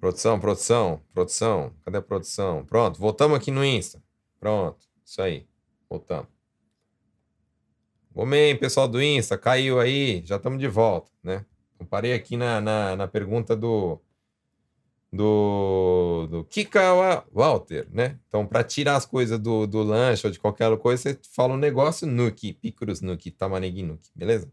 Produção, 0.00 0.40
produção, 0.40 1.00
produção. 1.12 1.74
Cadê 1.84 1.98
a 1.98 2.02
produção? 2.02 2.64
Pronto, 2.64 2.98
voltamos 2.98 3.36
aqui 3.36 3.50
no 3.50 3.64
Insta. 3.64 4.02
Pronto, 4.40 4.84
isso 5.04 5.22
aí. 5.22 5.46
Voltamos. 5.88 6.28
Gomem, 8.10 8.58
pessoal 8.58 8.88
do 8.88 9.00
Insta, 9.00 9.38
caiu 9.38 9.78
aí, 9.78 10.22
já 10.26 10.36
estamos 10.36 10.58
de 10.58 10.66
volta, 10.66 11.10
né? 11.22 11.46
Eu 11.82 11.86
parei 11.86 12.12
aqui 12.12 12.36
na, 12.36 12.60
na, 12.60 12.96
na 12.96 13.08
pergunta 13.08 13.56
do 13.56 14.00
do, 15.12 16.26
do 16.30 16.44
Kikawa 16.44 17.26
Walter, 17.30 17.86
né? 17.90 18.18
Então, 18.28 18.46
para 18.46 18.64
tirar 18.64 18.96
as 18.96 19.04
coisas 19.04 19.38
do, 19.38 19.66
do 19.66 19.82
lanche 19.82 20.26
ou 20.26 20.32
de 20.32 20.38
qualquer 20.38 20.74
coisa, 20.78 21.02
você 21.02 21.18
fala 21.34 21.54
um 21.54 21.58
negócio 21.58 22.06
nuki, 22.06 22.52
picrus 22.54 23.02
nuki, 23.02 23.30
tamanegi 23.30 23.82
nuki, 23.82 24.10
beleza? 24.14 24.50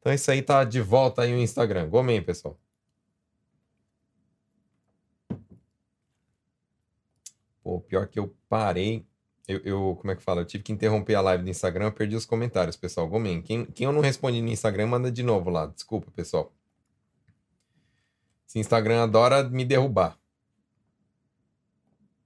Então, 0.00 0.12
isso 0.12 0.30
aí 0.30 0.42
tá 0.42 0.64
de 0.64 0.80
volta 0.80 1.22
aí 1.22 1.32
no 1.32 1.38
Instagram. 1.38 1.88
Gomem, 1.88 2.20
pessoal. 2.20 2.58
Pô, 7.62 7.80
pior 7.80 8.08
que 8.08 8.18
eu 8.18 8.34
parei. 8.48 9.06
Eu, 9.48 9.58
eu, 9.64 9.96
como 10.00 10.12
é 10.12 10.16
que 10.16 10.22
fala? 10.22 10.42
Eu 10.42 10.46
tive 10.46 10.62
que 10.62 10.72
interromper 10.72 11.14
a 11.14 11.20
live 11.20 11.44
do 11.44 11.50
Instagram, 11.50 11.86
eu 11.86 11.92
perdi 11.92 12.14
os 12.14 12.24
comentários, 12.24 12.76
pessoal. 12.76 13.08
Gomen, 13.08 13.42
quem, 13.42 13.64
quem 13.66 13.86
eu 13.86 13.92
não 13.92 14.00
respondi 14.00 14.40
no 14.40 14.48
Instagram, 14.48 14.86
manda 14.86 15.10
de 15.10 15.22
novo 15.22 15.50
lá. 15.50 15.66
Desculpa, 15.66 16.10
pessoal. 16.12 16.52
Esse 18.46 18.58
Instagram 18.58 19.02
adora 19.02 19.42
me 19.48 19.64
derrubar. 19.64 20.18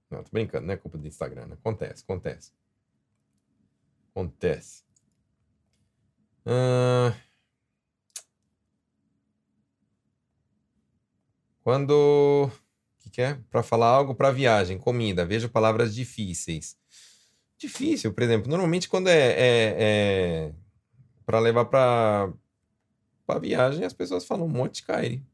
Não, 0.09 0.23
tô 0.23 0.29
brincando, 0.31 0.67
não 0.67 0.73
é 0.73 0.77
culpa 0.77 0.97
do 0.97 1.07
Instagram, 1.07 1.47
né? 1.47 1.53
Acontece, 1.55 2.03
acontece. 2.03 2.51
Acontece. 4.11 4.83
Quando 11.63 12.49
que, 13.07 13.09
que 13.09 13.21
é? 13.21 13.39
Para 13.49 13.63
falar 13.63 13.87
algo 13.87 14.13
para 14.13 14.31
viagem, 14.31 14.77
comida, 14.77 15.25
vejo 15.25 15.49
palavras 15.49 15.93
difíceis. 15.93 16.77
Difícil, 17.57 18.13
por 18.13 18.23
exemplo, 18.23 18.49
normalmente 18.49 18.87
quando 18.87 19.07
é, 19.07 19.31
é, 19.31 20.47
é, 20.49 20.53
para 21.25 21.39
levar 21.39 21.65
para 21.65 22.31
para 23.25 23.39
viagem, 23.41 23.83
as 23.85 23.93
pessoas 23.93 24.25
falam 24.25 24.47
Mochikairi. 24.47 25.25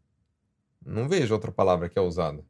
Não 0.85 1.07
vejo 1.07 1.33
outra 1.33 1.51
palavra 1.51 1.89
que 1.89 1.99
é 1.99 2.01
usada. 2.01 2.43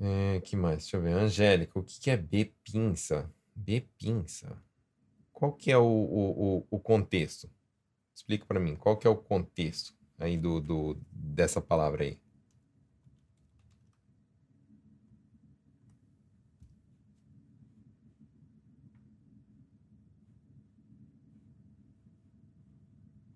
É, 0.00 0.40
que 0.40 0.56
mais? 0.56 0.78
Deixa 0.82 0.96
eu 0.96 1.02
ver. 1.02 1.12
Angélica, 1.14 1.78
o 1.78 1.84
que 1.84 2.00
que 2.00 2.10
é 2.10 2.16
B-pinça? 2.16 3.30
B-pinça? 3.54 4.60
Qual 5.32 5.52
que 5.52 5.70
é 5.70 5.78
o, 5.78 5.84
o, 5.84 6.66
o 6.70 6.80
contexto? 6.80 7.48
Explica 8.14 8.44
para 8.44 8.58
mim, 8.58 8.74
qual 8.76 8.96
que 8.96 9.06
é 9.06 9.10
o 9.10 9.16
contexto 9.16 9.94
aí 10.22 10.36
do, 10.36 10.60
do, 10.60 10.96
dessa 11.10 11.60
palavra 11.60 12.04
aí? 12.04 12.18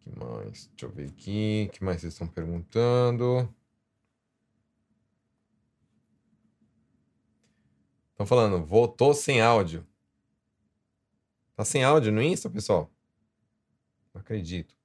que 0.06 0.10
mais? 0.18 0.66
Deixa 0.68 0.86
eu 0.86 0.90
ver 0.90 1.08
aqui. 1.08 1.68
Que 1.72 1.84
mais 1.84 2.00
vocês 2.00 2.12
estão 2.12 2.26
perguntando? 2.26 3.52
Estão 8.12 8.26
falando, 8.26 8.64
voltou 8.64 9.12
sem 9.12 9.40
áudio. 9.40 9.86
Tá 11.54 11.64
sem 11.64 11.84
áudio 11.84 12.12
no 12.12 12.22
Insta, 12.22 12.48
pessoal? 12.48 12.90
Não 14.14 14.20
acredito. 14.20 14.75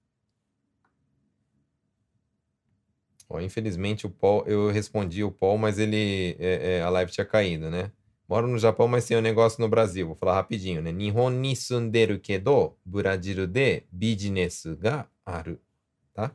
Infelizmente 3.40 4.06
o 4.06 4.10
Paul, 4.10 4.44
eu 4.48 4.72
respondi 4.72 5.24
o 5.24 5.32
Paul, 5.32 5.58
mas 5.58 5.78
ele 5.80 6.36
é, 6.40 6.80
é, 6.80 6.82
a 6.82 6.90
live 6.90 7.12
tinha 7.12 7.26
caído, 7.26 7.70
né? 7.70 7.92
Moro 8.28 8.48
no 8.48 8.58
Japão, 8.58 8.88
mas 8.88 9.06
tem 9.06 9.18
um 9.18 9.22
negócio 9.22 9.62
no 9.62 9.68
Brasil. 9.70 10.08
Vou 10.08 10.16
falar 10.16 10.36
rapidinho, 10.36 10.82
né? 10.82 10.92
Nihon 10.92 11.30
ni 11.30 11.56
sunderu 11.56 12.20
kedo, 12.20 12.76
Brasil 12.86 13.46
de 13.46 13.84
business 13.92 14.66
ga 14.80 15.08
aru. 15.26 15.60
Tá? 16.14 16.32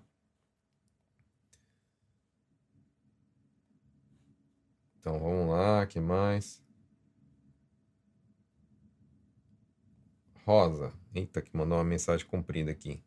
Então 5.01 5.18
vamos 5.18 5.49
lá, 5.51 5.86
que 5.86 5.99
mais? 5.99 6.62
Rosa. 10.44 10.92
Eita, 11.14 11.40
que 11.42 11.57
mandou 11.57 11.78
uma 11.78 11.84
mensagem 11.84 12.26
comprida 12.26 12.70
aqui. 12.70 13.03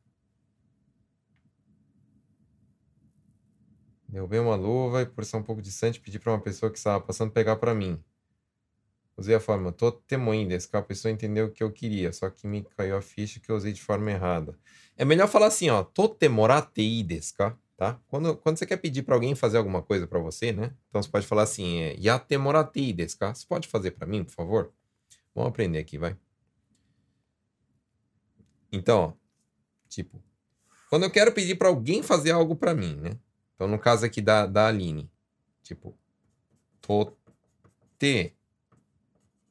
Derrubei 4.10 4.40
uma 4.40 4.56
luva 4.56 5.04
e, 5.04 5.06
por 5.06 5.24
ser 5.24 5.38
um 5.38 5.44
pouco 5.44 5.62
distante, 5.62 6.00
pedi 6.00 6.18
para 6.18 6.34
uma 6.34 6.42
pessoa 6.42 6.72
que 6.72 6.80
estava 6.80 7.00
passando 7.00 7.32
pegar 7.32 7.58
para 7.58 7.76
mim. 7.76 8.04
Usei 9.16 9.36
a 9.36 9.40
forma 9.40 9.72
totemoindes, 9.72 10.66
que 10.66 10.76
a 10.76 10.82
pessoa 10.82 11.12
entendeu 11.12 11.46
o 11.46 11.52
que 11.52 11.62
eu 11.62 11.72
queria, 11.72 12.12
só 12.12 12.30
que 12.30 12.48
me 12.48 12.64
caiu 12.76 12.98
a 12.98 13.02
ficha 13.02 13.40
que 13.40 13.52
eu 13.52 13.56
usei 13.56 13.72
de 13.72 13.82
forma 13.82 14.10
errada. 14.10 14.58
É 14.98 15.06
melhor 15.06 15.28
falar 15.28 15.48
assim, 15.48 15.70
ó, 15.70 15.84
totemorateides, 15.84 17.36
tá? 17.78 18.00
Quando, 18.08 18.36
quando 18.38 18.58
você 18.58 18.66
quer 18.66 18.78
pedir 18.78 19.04
para 19.04 19.14
alguém 19.14 19.36
fazer 19.36 19.58
alguma 19.58 19.84
coisa 19.84 20.08
para 20.08 20.20
você, 20.20 20.52
né? 20.52 20.74
Então 20.90 21.04
você 21.04 21.10
pode 21.10 21.28
falar 21.28 21.44
assim, 21.44 21.80
é, 21.80 21.96
yatemorateides, 22.00 23.14
tá? 23.14 23.34
Você 23.34 23.46
pode 23.46 23.68
fazer 23.68 23.92
para 23.92 24.08
mim, 24.08 24.24
por 24.24 24.34
favor? 24.34 24.74
Vamos 25.36 25.50
aprender 25.50 25.78
aqui, 25.78 25.98
vai. 25.98 26.18
Então, 28.72 29.00
ó, 29.00 29.14
tipo, 29.88 30.24
quando 30.90 31.04
eu 31.04 31.12
quero 31.12 31.32
pedir 31.32 31.56
para 31.56 31.68
alguém 31.68 32.02
fazer 32.02 32.32
algo 32.32 32.56
para 32.56 32.74
mim, 32.74 32.96
né? 32.96 33.12
Então, 33.60 33.68
no 33.68 33.78
caso 33.78 34.06
aqui 34.06 34.22
da, 34.22 34.46
da 34.46 34.68
Aline, 34.68 35.12
tipo, 35.62 35.94
tote 36.80 38.34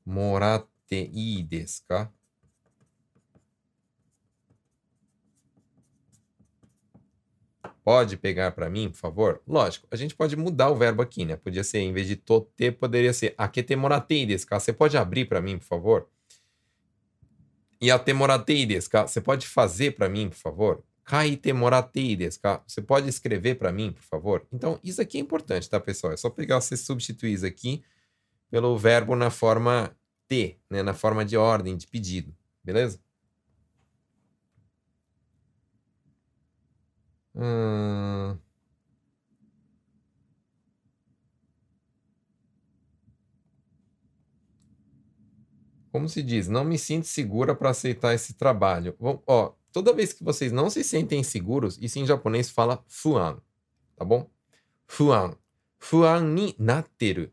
morate 0.03 1.11
ii 1.15 1.47
ka? 1.87 2.11
Pode 7.85 8.17
pegar 8.17 8.53
para 8.53 8.71
mim, 8.71 8.89
por 8.89 8.97
favor? 8.97 9.43
Lógico, 9.47 9.87
a 9.91 9.97
gente 9.97 10.15
pode 10.17 10.35
mudar 10.37 10.71
o 10.71 10.75
verbo 10.75 11.03
aqui, 11.03 11.27
né? 11.27 11.37
Podia 11.37 11.63
ser, 11.63 11.81
em 11.81 11.93
vez 11.93 12.07
de 12.07 12.17
tote, 12.17 12.73
poderia 12.73 13.13
ser 13.13 13.35
akete 13.37 13.77
desu 14.27 14.47
ka? 14.47 14.59
Você 14.59 14.73
pode 14.73 14.97
abrir 14.97 15.27
para 15.27 15.43
mim, 15.43 15.59
por 15.59 15.67
favor? 15.67 16.09
E 17.79 17.91
a 17.91 17.99
temoratei 17.99 18.65
desu 18.65 18.89
ka? 18.89 19.07
Você 19.07 19.21
pode 19.21 19.47
fazer 19.47 19.91
para 19.91 20.09
mim, 20.09 20.31
por 20.31 20.37
favor? 20.37 20.83
Kaite 21.09 21.55
moratei 21.55 22.15
desu? 22.15 22.39
Você 22.67 22.83
pode 22.83 23.09
escrever 23.09 23.55
para 23.55 23.73
mim, 23.73 23.93
por 23.93 24.03
favor? 24.03 24.47
Então, 24.53 24.79
isso 24.85 25.01
aqui 25.01 25.17
é 25.17 25.21
importante, 25.23 25.69
tá, 25.69 25.81
pessoal? 25.81 26.13
É 26.13 26.19
só 26.19 26.29
pegar, 26.29 26.61
você 26.61 26.77
substituir 26.77 27.33
isso 27.33 27.47
aqui 27.47 27.83
pelo 28.51 28.77
verbo 28.77 29.17
na 29.17 29.31
forma 29.31 29.97
T, 30.29 30.59
né? 30.69 30.83
na 30.83 30.93
forma 30.93 31.25
de 31.25 31.35
ordem, 31.35 31.79
de 31.79 31.87
pedido. 31.87 32.37
Beleza? 32.63 33.01
Hum... 37.35 38.39
Como 45.91 46.07
se 46.09 46.23
diz, 46.23 46.49
não 46.49 46.65
me 46.65 46.79
sinto 46.79 47.07
segura 47.07 47.55
para 47.55 47.71
aceitar 47.71 48.15
esse 48.15 48.35
trabalho. 48.35 48.95
Bom, 49.01 49.23
ó, 49.27 49.55
toda 49.79 49.93
vez 49.93 50.13
que 50.13 50.25
vocês 50.25 50.51
não 50.51 50.69
se 50.69 50.83
sentem 50.83 51.23
seguros, 51.23 51.79
isso 51.81 52.01
em 52.01 52.07
japonês 52.07 52.51
fala 52.51 52.85
fuan, 52.89 53.41
tá 53.95 54.05
bom? 54.05 54.29
Fuan. 54.89 55.37
Fuan 55.79 56.35
ni 56.35 56.57
natteru. 56.59 57.31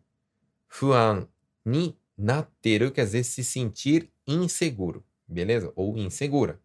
Fuan 0.68 1.28
ni 1.66 1.98
natteru 2.16 2.91
quer 2.91 3.06
dizer 3.06 3.24
se 3.24 3.43
sentir 3.43 4.12
inseguro, 4.28 5.04
beleza? 5.28 5.74
Ou 5.76 5.98
insegura. 5.98 6.62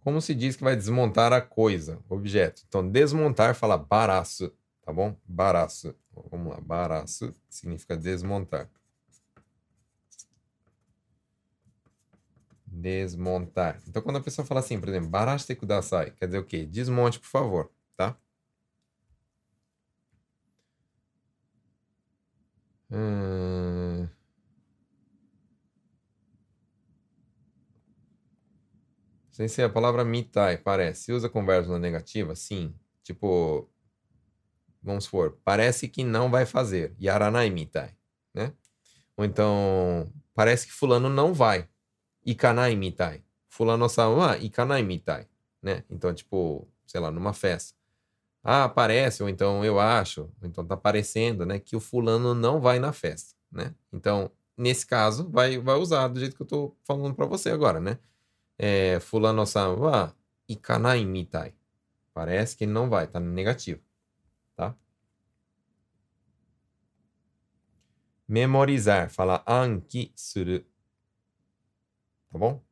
Como 0.00 0.22
se 0.22 0.34
diz 0.34 0.56
que 0.56 0.64
vai 0.64 0.74
desmontar 0.74 1.34
a 1.34 1.42
coisa, 1.42 2.02
objeto? 2.08 2.62
Então, 2.66 2.88
desmontar 2.88 3.54
fala 3.54 3.76
baraço, 3.76 4.50
tá 4.80 4.90
bom? 4.90 5.14
Baraço. 5.26 5.94
Vamos 6.30 6.52
lá, 6.54 6.60
baraço 6.60 7.34
significa 7.48 7.96
desmontar. 7.96 8.70
Desmontar. 12.66 13.80
Então, 13.88 14.02
quando 14.02 14.16
a 14.16 14.20
pessoa 14.22 14.44
fala 14.46 14.60
assim, 14.60 14.78
por 14.78 14.88
exemplo, 14.88 15.08
baraste 15.08 15.54
kudasai, 15.54 16.10
quer 16.12 16.26
dizer 16.26 16.38
o 16.38 16.44
quê? 16.44 16.66
Desmonte, 16.66 17.18
por 17.20 17.28
favor, 17.28 17.70
tá? 17.96 18.16
Hum... 22.90 24.08
Sensei, 29.30 29.64
a 29.64 29.68
palavra 29.68 30.02
mitai 30.04 30.56
parece. 30.56 31.12
Usa 31.12 31.28
com 31.28 31.44
verbos 31.44 31.68
na 31.70 31.78
negativa? 31.78 32.34
Sim. 32.34 32.74
Tipo, 33.02 33.68
vamos 34.86 35.04
supor, 35.04 35.38
parece 35.44 35.88
que 35.88 36.04
não 36.04 36.30
vai 36.30 36.46
fazer. 36.46 36.94
Yaranai 37.00 37.50
mitai, 37.50 37.94
né? 38.34 38.52
Ou 39.16 39.24
então, 39.24 40.12
parece 40.34 40.66
que 40.66 40.72
fulano 40.72 41.08
não 41.08 41.34
vai. 41.34 41.68
Ikanai 42.24 42.76
mitai. 42.76 43.24
Fulano 43.48 43.88
sama 43.88 44.38
ikanai 44.38 44.82
mitai, 44.82 45.28
né? 45.62 45.84
Então, 45.90 46.14
tipo, 46.14 46.68
sei 46.86 47.00
lá, 47.00 47.10
numa 47.10 47.32
festa. 47.32 47.76
Ah, 48.44 48.68
parece, 48.68 49.22
ou 49.22 49.28
então 49.28 49.64
eu 49.64 49.80
acho, 49.80 50.22
ou 50.40 50.48
então 50.48 50.64
tá 50.66 50.76
parecendo, 50.76 51.44
né, 51.46 51.58
que 51.58 51.76
o 51.76 51.80
fulano 51.80 52.34
não 52.34 52.60
vai 52.60 52.78
na 52.78 52.92
festa, 52.92 53.34
né? 53.50 53.74
Então, 53.92 54.30
nesse 54.56 54.86
caso, 54.86 55.28
vai, 55.30 55.58
vai 55.58 55.76
usar 55.76 56.08
do 56.08 56.20
jeito 56.20 56.36
que 56.36 56.42
eu 56.42 56.46
tô 56.46 56.76
falando 56.84 57.14
para 57.14 57.26
você 57.26 57.50
agora, 57.50 57.80
né? 57.80 57.98
é, 58.58 59.00
fulano-san 59.00 59.74
wa 59.78 60.14
ikanai 60.48 61.04
mitai. 61.04 61.54
Parece 62.14 62.56
que 62.56 62.64
ele 62.64 62.72
não 62.72 62.88
vai, 62.88 63.06
tá 63.06 63.20
no 63.20 63.30
negativo, 63.32 63.80
tá? 64.56 64.74
Memorizar, 68.28 69.10
fala 69.10 69.42
anki 69.46 70.12
suru. 70.16 70.64
Tá 72.30 72.38
bom? 72.38 72.62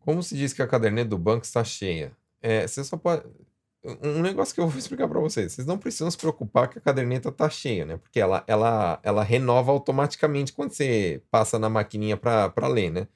Como 0.00 0.22
se 0.22 0.36
diz 0.36 0.52
que 0.52 0.62
a 0.62 0.66
caderneta 0.66 1.10
do 1.10 1.18
banco 1.18 1.44
está 1.44 1.62
cheia? 1.64 2.16
É, 2.40 2.66
você 2.66 2.82
só 2.84 2.96
pode 2.96 3.22
um 3.84 4.22
negócio 4.22 4.54
que 4.54 4.60
eu 4.60 4.68
vou 4.68 4.78
explicar 4.78 5.08
para 5.08 5.20
vocês. 5.20 5.52
Vocês 5.52 5.66
não 5.66 5.78
precisam 5.78 6.10
se 6.10 6.16
preocupar 6.16 6.68
que 6.68 6.78
a 6.78 6.80
caderneta 6.80 7.32
tá 7.32 7.50
cheia, 7.50 7.84
né? 7.84 7.96
Porque 7.96 8.20
ela, 8.20 8.44
ela, 8.46 9.00
ela 9.02 9.22
renova 9.24 9.72
automaticamente 9.72 10.52
quando 10.52 10.72
você 10.72 11.22
passa 11.30 11.58
na 11.58 11.68
maquininha 11.68 12.16
para 12.16 12.68
ler, 12.68 12.90
né? 12.90 13.08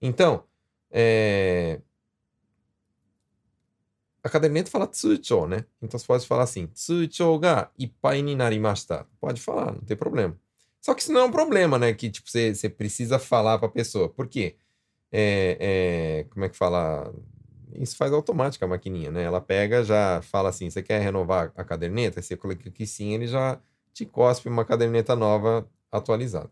Então, 0.00 0.44
é... 0.90 1.80
a 4.22 4.28
caderneta 4.28 4.70
fala 4.70 4.86
tsucho, 4.86 5.46
né? 5.46 5.64
Então 5.80 5.98
você 5.98 6.06
pode 6.06 6.26
falar 6.26 6.44
assim, 6.44 6.66
tsucho 6.68 7.38
ga 7.38 7.70
ippai 7.78 8.22
ni 8.22 8.36
narimashita. 8.36 9.06
Pode 9.20 9.40
falar, 9.40 9.72
não 9.72 9.80
tem 9.80 9.96
problema. 9.96 10.38
Só 10.80 10.94
que 10.94 11.02
isso 11.02 11.12
não 11.12 11.20
é 11.22 11.24
um 11.24 11.32
problema, 11.32 11.78
né? 11.78 11.92
Que 11.94 12.10
tipo, 12.10 12.30
você, 12.30 12.54
você 12.54 12.68
precisa 12.68 13.18
falar 13.18 13.58
para 13.58 13.68
pessoa. 13.68 14.08
Por 14.08 14.28
quê? 14.28 14.56
É, 15.12 16.22
é, 16.22 16.24
como 16.30 16.44
é 16.44 16.48
que 16.48 16.56
fala? 16.56 17.12
Isso 17.76 17.96
faz 17.96 18.12
automático 18.12 18.64
a 18.64 18.68
maquininha, 18.68 19.10
né? 19.10 19.22
Ela 19.24 19.40
pega, 19.40 19.84
já 19.84 20.20
fala 20.22 20.48
assim, 20.50 20.68
você 20.70 20.82
quer 20.82 21.00
renovar 21.00 21.52
a 21.56 21.64
caderneta? 21.64 22.20
Você 22.22 22.36
clica 22.36 22.68
aqui 22.68 22.86
sim, 22.86 23.12
ele 23.14 23.26
já 23.26 23.60
te 23.92 24.06
cospe 24.06 24.48
uma 24.48 24.64
caderneta 24.64 25.14
nova 25.16 25.68
atualizada. 25.90 26.50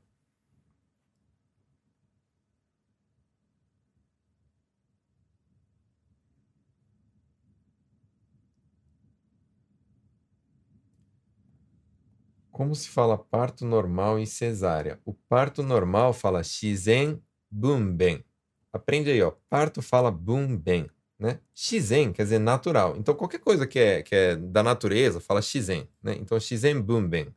Como 12.50 12.74
se 12.74 12.88
fala 12.88 13.16
parto 13.16 13.64
normal 13.64 14.18
e 14.18 14.26
cesárea? 14.26 15.00
O 15.04 15.12
parto 15.14 15.62
normal 15.62 16.12
fala 16.12 16.42
shizen 16.42 17.22
bumben. 17.50 18.24
Aprende 18.72 19.10
aí, 19.10 19.22
ó. 19.22 19.32
Parto 19.48 19.80
fala 19.82 20.10
bumben, 20.10 20.88
né? 21.20 21.40
Shizen 21.54 22.12
quer 22.12 22.24
dizer 22.24 22.38
natural. 22.40 22.96
Então 22.96 23.14
qualquer 23.14 23.40
coisa 23.40 23.66
que 23.66 23.78
é, 23.78 24.02
que 24.02 24.14
é 24.14 24.36
da 24.36 24.62
natureza 24.62 25.20
fala 25.20 25.42
shizen, 25.42 25.88
né? 26.02 26.14
Então 26.18 26.40
shizen 26.40 26.80
bumben, 26.80 27.34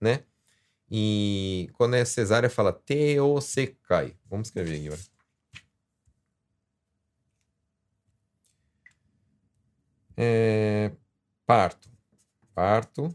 né? 0.00 0.24
E 0.90 1.68
quando 1.74 1.96
é 1.96 2.04
cesárea 2.04 2.50
fala 2.50 2.72
teosekai. 2.72 4.16
Vamos 4.30 4.48
escrever 4.48 4.88
aqui. 4.88 5.02
É, 10.16 10.92
parto. 11.46 11.90
Parto 12.54 13.14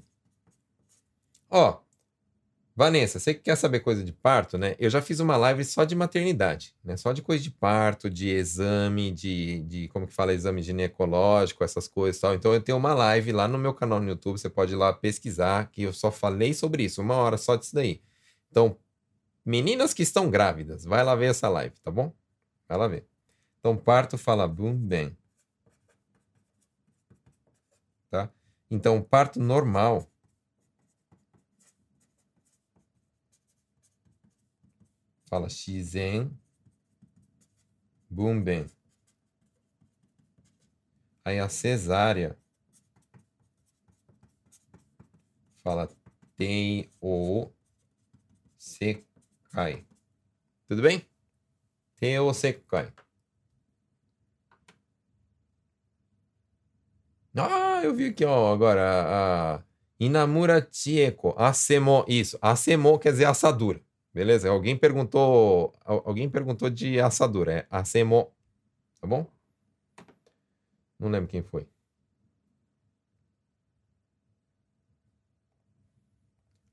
Ó, 1.50 1.82
Vanessa, 2.82 3.20
você 3.20 3.36
que 3.36 3.42
quer 3.42 3.56
saber 3.56 3.82
coisa 3.82 4.04
de 4.04 4.12
parto, 4.12 4.58
né? 4.58 4.76
Eu 4.80 4.90
já 4.90 5.04
fiz 5.04 5.20
uma 5.20 5.38
live 5.38 5.64
só 5.64 5.84
de 5.86 5.96
maternidade, 5.96 6.74
né? 6.84 6.98
Só 6.98 7.14
de 7.14 7.22
coisa 7.22 7.44
de 7.44 7.52
parto, 7.52 8.10
de 8.10 8.28
exame, 8.30 9.12
de, 9.12 9.60
de 9.66 9.88
como 9.90 10.08
que 10.08 10.14
fala, 10.16 10.34
exame 10.34 10.64
ginecológico, 10.64 11.64
essas 11.64 11.88
coisas 11.88 12.18
e 12.18 12.22
tal. 12.22 12.34
Então 12.34 12.52
eu 12.56 12.60
tenho 12.60 12.80
uma 12.80 12.96
live 12.96 13.34
lá 13.34 13.48
no 13.48 13.60
meu 13.60 13.72
canal 13.72 14.00
no 14.00 14.10
YouTube, 14.10 14.40
você 14.40 14.50
pode 14.50 14.74
ir 14.74 14.78
lá 14.78 14.92
pesquisar, 14.92 15.70
que 15.70 15.84
eu 15.84 15.94
só 15.94 16.10
falei 16.12 16.56
sobre 16.56 16.84
isso, 16.84 17.04
uma 17.04 17.14
hora 17.18 17.38
só 17.38 17.56
disso 17.56 17.76
daí. 17.76 18.02
Então, 18.50 18.76
meninas 19.46 19.94
que 19.94 20.02
estão 20.02 20.28
grávidas, 20.32 20.84
vai 20.84 21.04
lá 21.04 21.14
ver 21.14 21.30
essa 21.30 21.48
live, 21.50 21.76
tá 21.84 21.92
bom? 21.92 22.12
Vai 22.68 22.80
lá 22.80 22.88
ver. 22.88 23.06
Então, 23.60 23.78
parto 23.78 24.18
fala 24.18 24.48
boom, 24.48 24.76
bem. 24.76 25.16
Tá? 28.10 28.28
Então, 28.72 29.04
parto 29.04 29.40
normal 29.40 30.11
Fala 35.32 35.48
Shizen 35.48 36.38
Bumben. 38.10 38.70
Aí 41.24 41.40
a 41.40 41.48
cesárea 41.48 42.38
fala 45.64 45.88
Tei 46.36 46.92
o 47.00 47.50
Sekai. 48.58 49.88
Tudo 50.68 50.82
bem? 50.82 51.06
Tei 51.96 52.20
o 52.20 52.34
Sekai. 52.34 52.92
Ah, 57.38 57.80
eu 57.82 57.96
vi 57.96 58.08
aqui, 58.08 58.26
ó, 58.26 58.52
agora 58.52 59.56
a 59.58 59.64
Inamura 59.98 60.68
Chieko, 60.70 61.34
Asemo, 61.38 62.04
isso, 62.06 62.38
Asemo 62.42 63.00
quer 63.00 63.14
dizer 63.14 63.26
assadura. 63.28 63.82
Beleza? 64.14 64.49
Alguém 64.49 64.78
perguntou, 64.78 65.74
alguém 65.86 66.30
perguntou 66.30 66.70
de 66.70 66.99
assadura, 66.99 67.53
é 67.53 67.68
asemo, 67.70 68.32
tá 68.99 69.07
bom? 69.07 69.26
Não 70.99 71.09
lembro 71.09 71.30
quem 71.30 71.41
foi. 71.41 71.68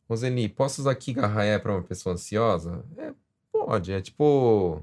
Roseli, 0.08 0.48
posso 0.48 0.80
usar 0.80 0.94
Kigarraya 0.94 1.60
para 1.60 1.72
uma 1.72 1.82
pessoa 1.82 2.14
ansiosa? 2.14 2.84
É, 2.96 3.12
pode, 3.52 3.92
é 3.92 4.00
tipo 4.00 4.82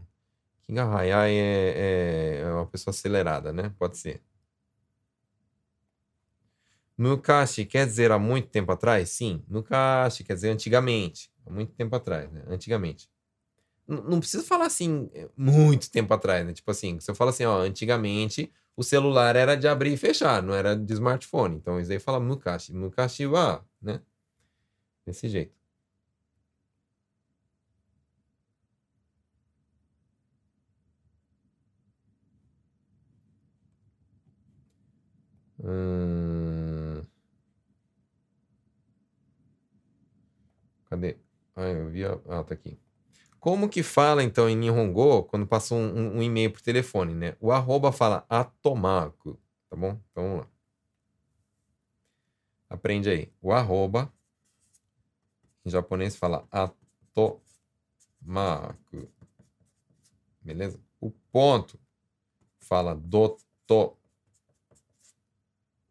Kigarraya 0.62 1.28
é, 1.28 2.40
é, 2.40 2.42
é 2.42 2.52
uma 2.54 2.68
pessoa 2.68 2.92
acelerada, 2.92 3.52
né? 3.52 3.74
Pode 3.78 3.98
ser. 3.98 4.22
Mukashi 6.98 7.66
quer 7.66 7.86
dizer 7.86 8.12
há 8.12 8.18
muito 8.20 8.48
tempo 8.50 8.72
atrás? 8.72 9.10
Sim. 9.10 9.44
Mukashi 9.48 10.24
quer 10.24 10.36
dizer 10.36 10.50
antigamente. 10.50 11.30
Há 11.46 11.50
muito 11.52 11.74
tempo 11.74 11.96
atrás, 11.96 12.32
né? 12.32 12.44
Antigamente. 12.48 13.10
Não 13.88 14.20
precisa 14.20 14.44
falar 14.44 14.66
assim, 14.68 15.10
é, 15.14 15.30
muito 15.38 15.92
tempo 15.92 16.14
atrás, 16.14 16.46
né? 16.46 16.54
Tipo 16.54 16.72
assim, 16.72 17.00
se 17.00 17.12
eu 17.12 17.16
falo 17.16 17.30
assim, 17.32 17.46
ó, 17.46 17.60
antigamente 17.62 18.52
o 18.76 18.84
celular 18.84 19.36
era 19.36 19.56
de 19.56 19.68
abrir 19.68 19.94
e 19.94 19.98
fechar, 19.98 20.42
não 20.44 20.54
era 20.56 20.76
de 20.76 20.94
smartphone. 20.94 21.56
Então 21.58 21.80
isso 21.80 21.92
aí 21.92 22.00
fala 22.00 22.20
Mukashi. 22.20 22.74
Mukashi 22.74 23.28
wa, 23.28 23.64
né? 23.82 24.02
Desse 25.06 25.28
jeito. 25.30 25.56
Hum... 35.64 37.06
Cadê? 40.90 41.18
Ah, 41.56 41.64
eu 41.68 41.90
vi. 41.90 42.04
Ah, 42.06 42.44
tá 42.44 42.54
aqui. 42.54 42.78
Como 43.40 43.70
que 43.70 43.84
fala, 43.84 44.24
então, 44.24 44.50
em 44.50 44.56
Nihongo, 44.56 45.24
quando 45.24 45.46
passa 45.48 45.76
um, 45.76 45.78
um, 45.96 46.18
um 46.18 46.24
e-mail 46.24 46.52
por 46.52 46.62
telefone, 46.62 47.14
né? 47.14 47.38
O 47.40 47.52
arroba 47.52 47.92
fala 47.92 48.26
atomaku, 48.30 49.40
tá 49.70 49.76
bom? 49.76 50.00
Então, 50.12 50.24
vamos 50.24 50.40
lá. 50.40 50.48
Aprende 52.70 53.10
aí. 53.10 53.32
O 53.42 53.52
arroba, 53.54 54.12
em 55.66 55.70
japonês, 55.70 56.16
fala 56.16 56.48
atomaku. 56.52 57.40
Beleza? 60.42 60.80
O 61.00 61.12
ponto 61.32 61.80
fala 62.60 62.96
doto. 62.96 63.46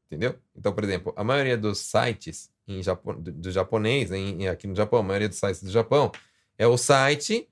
Entendeu? 0.06 0.38
Então, 0.54 0.72
por 0.72 0.84
exemplo, 0.84 1.12
a 1.16 1.24
maioria 1.24 1.58
dos 1.58 1.78
sites 1.78 2.53
em 2.66 2.82
Japo, 2.82 3.12
do, 3.14 3.32
do 3.32 3.50
japonês, 3.50 4.10
em, 4.10 4.48
aqui 4.48 4.66
no 4.66 4.74
Japão, 4.74 5.00
a 5.00 5.02
maioria 5.02 5.28
dos 5.28 5.38
sites 5.38 5.62
do 5.62 5.70
Japão, 5.70 6.10
é 6.58 6.66
o 6.66 6.76
site 6.76 7.48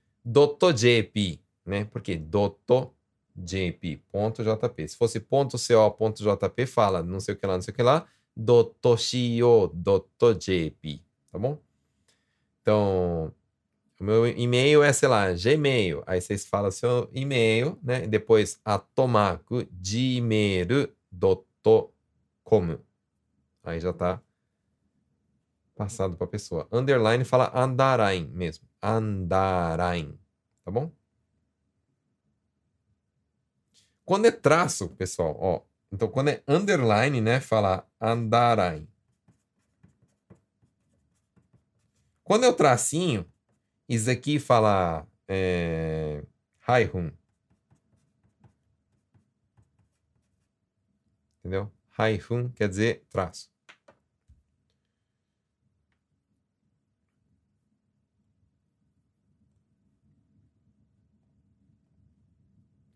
.jp, 0.74 1.40
né? 1.64 1.84
Porque 1.84 2.16
.jp, 3.34 4.02
ponto 4.10 4.44
.jp. 4.44 4.88
Se 4.88 4.96
fosse 4.96 5.20
.co.jp, 5.20 6.66
fala 6.66 7.02
não 7.02 7.20
sei 7.20 7.34
o 7.34 7.36
que 7.38 7.46
lá, 7.46 7.54
não 7.54 7.62
sei 7.62 7.72
o 7.72 7.74
que 7.74 7.82
lá, 7.82 8.06
.shio.jp, 8.98 9.72
tá 11.30 11.38
bom? 11.38 11.58
Então, 12.62 13.32
o 14.00 14.04
meu 14.04 14.26
e-mail 14.26 14.82
é, 14.82 14.92
sei 14.92 15.08
lá, 15.08 15.32
Gmail. 15.32 16.02
Aí 16.06 16.20
vocês 16.20 16.44
falam 16.46 16.70
seu 16.70 17.08
e-mail, 17.12 17.78
né? 17.82 18.06
Depois 18.06 18.60
atomaku 18.64 19.66
gmail.com. 19.70 20.78
Aí 23.64 23.78
já 23.78 23.92
tá 23.92 24.20
passado 25.75 26.16
para 26.16 26.27
a 26.27 26.31
pessoa. 26.31 26.68
Underline 26.73 27.25
fala 27.25 27.51
andarain 27.55 28.27
mesmo. 28.29 28.68
Andarain. 28.83 30.18
Tá 30.64 30.70
bom? 30.70 30.93
Quando 34.05 34.27
é 34.27 34.31
traço, 34.31 34.89
pessoal, 34.91 35.37
ó. 35.41 35.62
Então, 35.91 36.09
quando 36.09 36.29
é 36.29 36.43
underline, 36.49 37.20
né? 37.20 37.41
Fala 37.41 37.87
andarain. 38.01 38.89
Quando 42.25 42.45
é 42.45 42.49
o 42.49 42.55
tracinho, 42.55 43.31
isso 43.89 44.11
aqui 44.11 44.39
fala 44.39 45.07
é, 45.29 46.25
haihun. 46.66 47.11
Entendeu? 51.41 51.70
Haihun 51.99 52.49
quer 52.51 52.68
dizer 52.68 53.05
traço. 53.11 53.51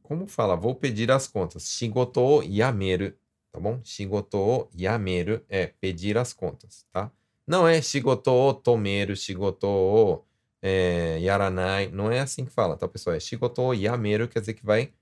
Como 0.06 0.26
fala? 0.28 0.54
Vou 0.56 0.74
pedir 0.74 1.10
as 1.10 1.26
contas. 1.26 1.68
Shigoto 1.68 2.42
yameru, 2.42 3.12
tá 3.52 3.58
bom? 3.60 3.80
Shigoto 3.82 4.68
yameru 4.72 5.44
é 5.48 5.66
pedir 5.66 6.16
as 6.16 6.32
contas, 6.32 6.86
tá? 6.92 7.10
Não 7.46 7.66
é 7.66 7.82
shigoto 7.82 8.54
tomeru, 8.54 9.16
shigoto 9.16 10.24
é, 10.62 11.18
yaranai. 11.20 11.88
Não 11.88 12.10
é 12.10 12.20
assim 12.20 12.44
que 12.44 12.52
fala, 12.52 12.76
tá, 12.76 12.86
pessoal? 12.88 13.16
É 13.16 13.20
shigoto 13.20 13.74
yameru, 13.74 14.28
quer 14.28 14.40
dizer 14.40 14.54
que 14.54 14.64
vai 14.64 14.92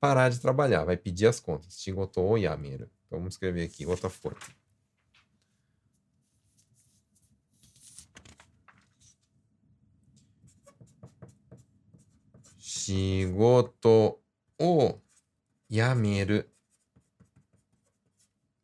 parar 0.00 0.30
de 0.30 0.40
trabalhar, 0.40 0.84
vai 0.84 0.96
pedir 0.96 1.26
as 1.26 1.40
contas. 1.40 1.80
Shigoto 1.80 2.36
yameru, 2.38 2.90
Então 3.06 3.18
vamos 3.18 3.34
escrever 3.34 3.64
aqui 3.64 3.86
outra 3.86 4.10
folha. 4.10 4.36
Shigoto 12.58 14.19
o 14.60 15.00
yameru 15.70 16.44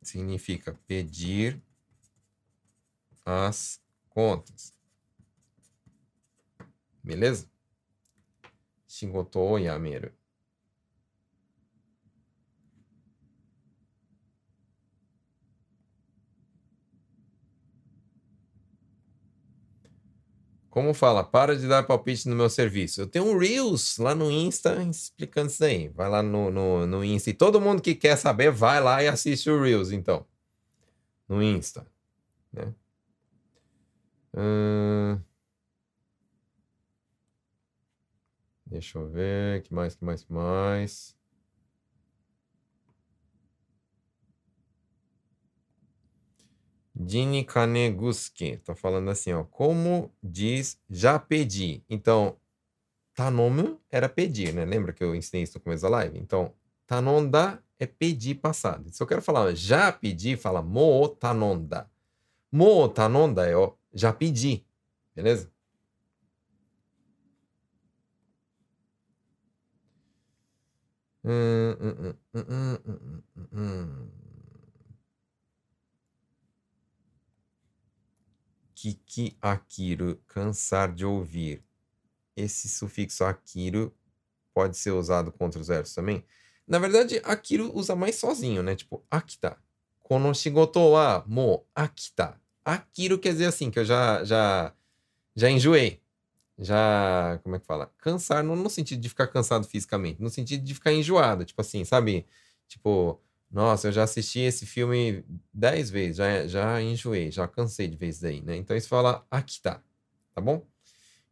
significa 0.03 0.75
pedir 0.87 1.61
as 3.25 3.81
contas. 4.11 4.75
Beleza? 7.03 7.51
Shigoto 8.87 9.41
o 9.41 9.59
yameru. 9.59 10.13
Como 20.77 20.93
fala, 20.93 21.25
para 21.25 21.57
de 21.57 21.67
dar 21.67 21.85
palpite 21.85 22.29
no 22.29 22.37
meu 22.37 22.51
serviço. 22.51 23.01
Eu 23.01 23.07
tenho 23.07 23.25
um 23.25 23.39
Reels 23.39 23.97
lá 23.97 24.15
no 24.15 24.31
Insta 24.31 24.83
explicando 24.83 25.47
isso 25.47 25.65
aí. 25.65 25.89
Vai 25.89 26.07
lá 26.07 26.23
no, 26.23 26.51
no, 26.51 26.87
no 26.87 27.03
Insta. 27.03 27.31
E 27.31 27.33
todo 27.33 27.59
mundo 27.59 27.81
que 27.81 27.95
quer 27.95 28.15
saber, 28.15 28.51
vai 28.51 28.79
lá 28.79 29.03
e 29.03 29.09
assiste 29.09 29.49
o 29.49 29.59
Reels, 29.59 29.91
então. 29.91 30.27
No 31.27 31.43
Insta. 31.43 31.87
Né? 32.53 32.75
Hum... 34.37 35.19
Deixa 38.67 38.99
eu 38.99 39.09
ver. 39.09 39.63
que 39.63 39.73
mais, 39.73 39.95
que 39.95 40.05
mais, 40.05 40.25
que 40.25 40.31
mais? 40.31 41.16
Dini 46.99 47.45
Kaneguski. 47.45 48.57
Tá 48.59 48.75
falando 48.75 49.11
assim, 49.11 49.33
ó. 49.33 49.45
Como 49.45 50.11
diz 50.23 50.81
já 50.89 51.19
pedi. 51.19 51.85
Então, 51.91 52.37
tanomu 53.15 53.81
era 53.91 54.09
pedir, 54.09 54.55
né? 54.55 54.65
Lembra 54.65 54.93
que 54.93 55.05
eu 55.05 55.15
ensinei 55.15 55.43
isso 55.43 55.59
no 55.59 55.65
começo 55.65 55.83
da 55.83 55.91
live? 55.91 56.19
Então, 56.19 56.55
tanonda 56.87 57.63
é 57.79 57.87
pedir 57.87 58.37
passado. 58.37 58.91
Se 58.93 59.03
eu 59.03 59.07
quero 59.07 59.23
falar 59.23 59.55
já 59.55 59.93
pedi, 59.93 60.37
fala 60.37 60.63
mo 60.63 61.09
tanonda. 61.09 61.91
Mo 62.53 62.89
tanonda 62.89 63.47
é 63.47 63.57
ó, 63.57 63.75
já 63.93 64.13
pedi. 64.13 64.65
Beleza? 65.15 65.51
Hum, 71.25 71.77
hum, 71.81 72.15
hum, 73.53 74.11
Kiki 78.87 79.37
akiru, 79.43 80.17
cansar 80.29 80.95
de 80.95 81.05
ouvir. 81.05 81.65
Esse 82.37 82.69
sufixo 82.69 83.25
akiru 83.25 83.93
pode 84.55 84.77
ser 84.77 84.93
usado 84.93 85.33
contra 85.33 85.61
os 85.61 85.67
versos 85.67 85.93
também? 85.93 86.25
Na 86.69 86.79
verdade, 86.79 87.21
akiru 87.25 87.73
usa 87.75 87.97
mais 87.97 88.15
sozinho, 88.15 88.63
né? 88.63 88.77
Tipo, 88.77 89.05
akita. 89.11 89.57
Kono 90.03 90.33
shigoto 90.33 90.93
wa 90.93 91.25
mo 91.27 91.67
akita. 91.75 92.41
Akiru 92.65 93.19
quer 93.19 93.33
dizer 93.33 93.47
assim, 93.47 93.73
que 93.73 93.79
eu 93.81 93.85
já, 93.85 94.23
já, 94.23 94.73
já 95.35 95.51
enjoei. 95.51 96.01
Já, 96.57 97.41
como 97.43 97.57
é 97.57 97.59
que 97.59 97.67
fala? 97.67 97.93
Cansar, 97.99 98.45
não 98.45 98.55
no 98.55 98.71
sentido 98.71 99.01
de 99.01 99.09
ficar 99.09 99.27
cansado 99.27 99.67
fisicamente, 99.67 100.23
no 100.23 100.31
sentido 100.31 100.63
de 100.63 100.75
ficar 100.75 100.93
enjoado. 100.93 101.45
Tipo 101.45 101.61
assim, 101.61 101.85
sabe? 101.85 102.25
Tipo, 102.69 103.21
nossa, 103.51 103.89
eu 103.89 103.93
já 103.93 104.03
assisti 104.03 104.41
esse 104.41 104.67
filme 104.67 105.25
dez 105.53 105.89
vezes, 105.89 106.17
já, 106.17 106.47
já 106.47 106.83
enjoei, 106.83 107.31
já 107.31 107.47
cansei 107.47 107.89
de 107.89 108.07
isso 108.07 108.23
daí, 108.23 108.43
né? 108.43 108.57
Então 108.57 108.77
isso 108.77 108.89
fala 108.89 109.27
akita, 109.31 109.83
tá 110.35 110.41
bom? 110.41 110.67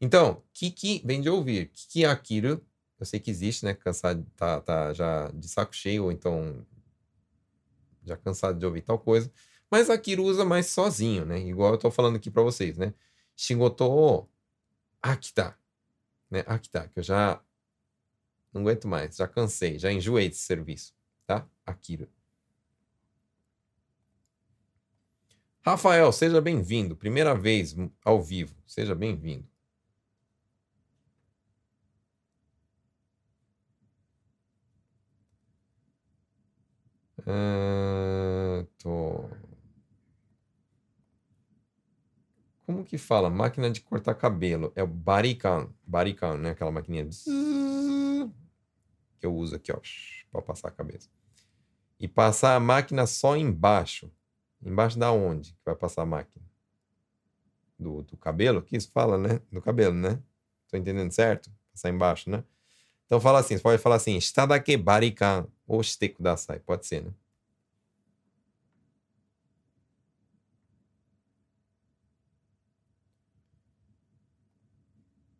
Então, 0.00 0.42
kiki 0.52 1.02
vem 1.04 1.20
de 1.20 1.28
ouvir. 1.28 1.70
Kiki 1.70 2.04
akiru, 2.04 2.64
eu 2.98 3.06
sei 3.06 3.20
que 3.20 3.30
existe, 3.30 3.64
né? 3.64 3.74
Cansado, 3.74 4.24
tá, 4.36 4.60
tá 4.60 4.92
já 4.92 5.28
de 5.30 5.48
saco 5.48 5.74
cheio, 5.74 6.04
ou 6.04 6.12
então 6.12 6.64
já 8.04 8.16
cansado 8.16 8.58
de 8.58 8.66
ouvir 8.66 8.82
tal 8.82 8.98
coisa. 8.98 9.32
Mas 9.70 9.90
akiru 9.90 10.24
usa 10.24 10.44
mais 10.44 10.66
sozinho, 10.66 11.24
né? 11.24 11.38
Igual 11.40 11.72
eu 11.72 11.78
tô 11.78 11.90
falando 11.90 12.16
aqui 12.16 12.30
para 12.30 12.42
vocês, 12.42 12.78
né? 12.78 12.94
Shigoto 13.36 14.28
akita, 15.02 15.58
né? 16.30 16.44
Akita, 16.46 16.88
que 16.88 17.00
eu 17.00 17.02
já 17.02 17.42
não 18.52 18.62
aguento 18.62 18.86
mais, 18.88 19.16
já 19.16 19.26
cansei, 19.28 19.78
já 19.78 19.92
enjoei 19.92 20.28
desse 20.28 20.42
serviço 20.42 20.94
tá? 21.26 21.48
Akira. 21.64 22.08
Rafael, 25.62 26.12
seja 26.12 26.40
bem-vindo. 26.40 26.94
Primeira 26.94 27.34
vez 27.34 27.74
ao 28.04 28.22
vivo. 28.22 28.54
Seja 28.66 28.94
bem-vindo. 28.94 29.48
Uh, 37.20 38.66
tô... 38.78 39.30
Como 42.66 42.84
que 42.84 42.98
fala? 42.98 43.30
Máquina 43.30 43.70
de 43.70 43.80
cortar 43.80 44.14
cabelo. 44.14 44.70
É 44.76 44.82
o 44.82 44.86
barican. 44.86 45.72
Barican, 45.86 46.36
né? 46.36 46.50
Aquela 46.50 46.70
maquininha 46.70 47.08
que 49.18 49.26
eu 49.26 49.34
uso 49.34 49.56
aqui, 49.56 49.72
ó 49.72 49.80
para 50.34 50.42
passar 50.42 50.68
a 50.68 50.72
cabeça. 50.72 51.08
E 51.98 52.08
passar 52.08 52.56
a 52.56 52.60
máquina 52.60 53.06
só 53.06 53.36
embaixo. 53.36 54.10
Embaixo 54.60 54.98
da 54.98 55.12
onde 55.12 55.52
que 55.52 55.60
vai 55.64 55.76
passar 55.76 56.02
a 56.02 56.06
máquina? 56.06 56.44
Do, 57.78 58.02
do 58.02 58.16
cabelo? 58.16 58.62
Que 58.62 58.76
isso 58.76 58.90
fala, 58.90 59.16
né? 59.16 59.40
Do 59.52 59.62
cabelo, 59.62 59.94
né? 59.94 60.20
Tô 60.68 60.76
entendendo 60.76 61.12
certo? 61.12 61.52
Passar 61.72 61.90
embaixo, 61.90 62.28
né? 62.28 62.42
Então 63.06 63.20
fala 63.20 63.38
assim, 63.38 63.56
você 63.56 63.62
pode 63.62 63.80
falar 63.80 63.96
assim, 63.96 64.16
está 64.16 64.46
daqui 64.46 64.76
barikan 64.76 65.46
ou 65.66 65.80
esteco 65.80 66.22
da 66.22 66.36
sai, 66.36 66.58
pode 66.58 66.86
ser, 66.86 67.04
né? 67.04 67.12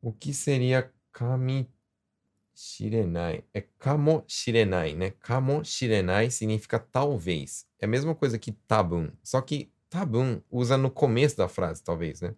O 0.00 0.12
que 0.12 0.34
seria 0.34 0.92
kami 1.10 1.73
Shirenai. 2.54 3.44
É 3.52 3.60
kamo 3.60 4.24
shirenai, 4.28 4.94
né? 4.94 5.10
Kamo 5.10 5.64
shirenai 5.64 6.30
significa 6.30 6.78
talvez. 6.78 7.66
É 7.80 7.84
a 7.84 7.88
mesma 7.88 8.14
coisa 8.14 8.38
que 8.38 8.52
tabun. 8.52 9.10
Só 9.22 9.40
que 9.40 9.70
tabun 9.90 10.40
usa 10.50 10.76
no 10.76 10.90
começo 10.90 11.36
da 11.36 11.48
frase, 11.48 11.82
talvez, 11.82 12.20
né? 12.20 12.34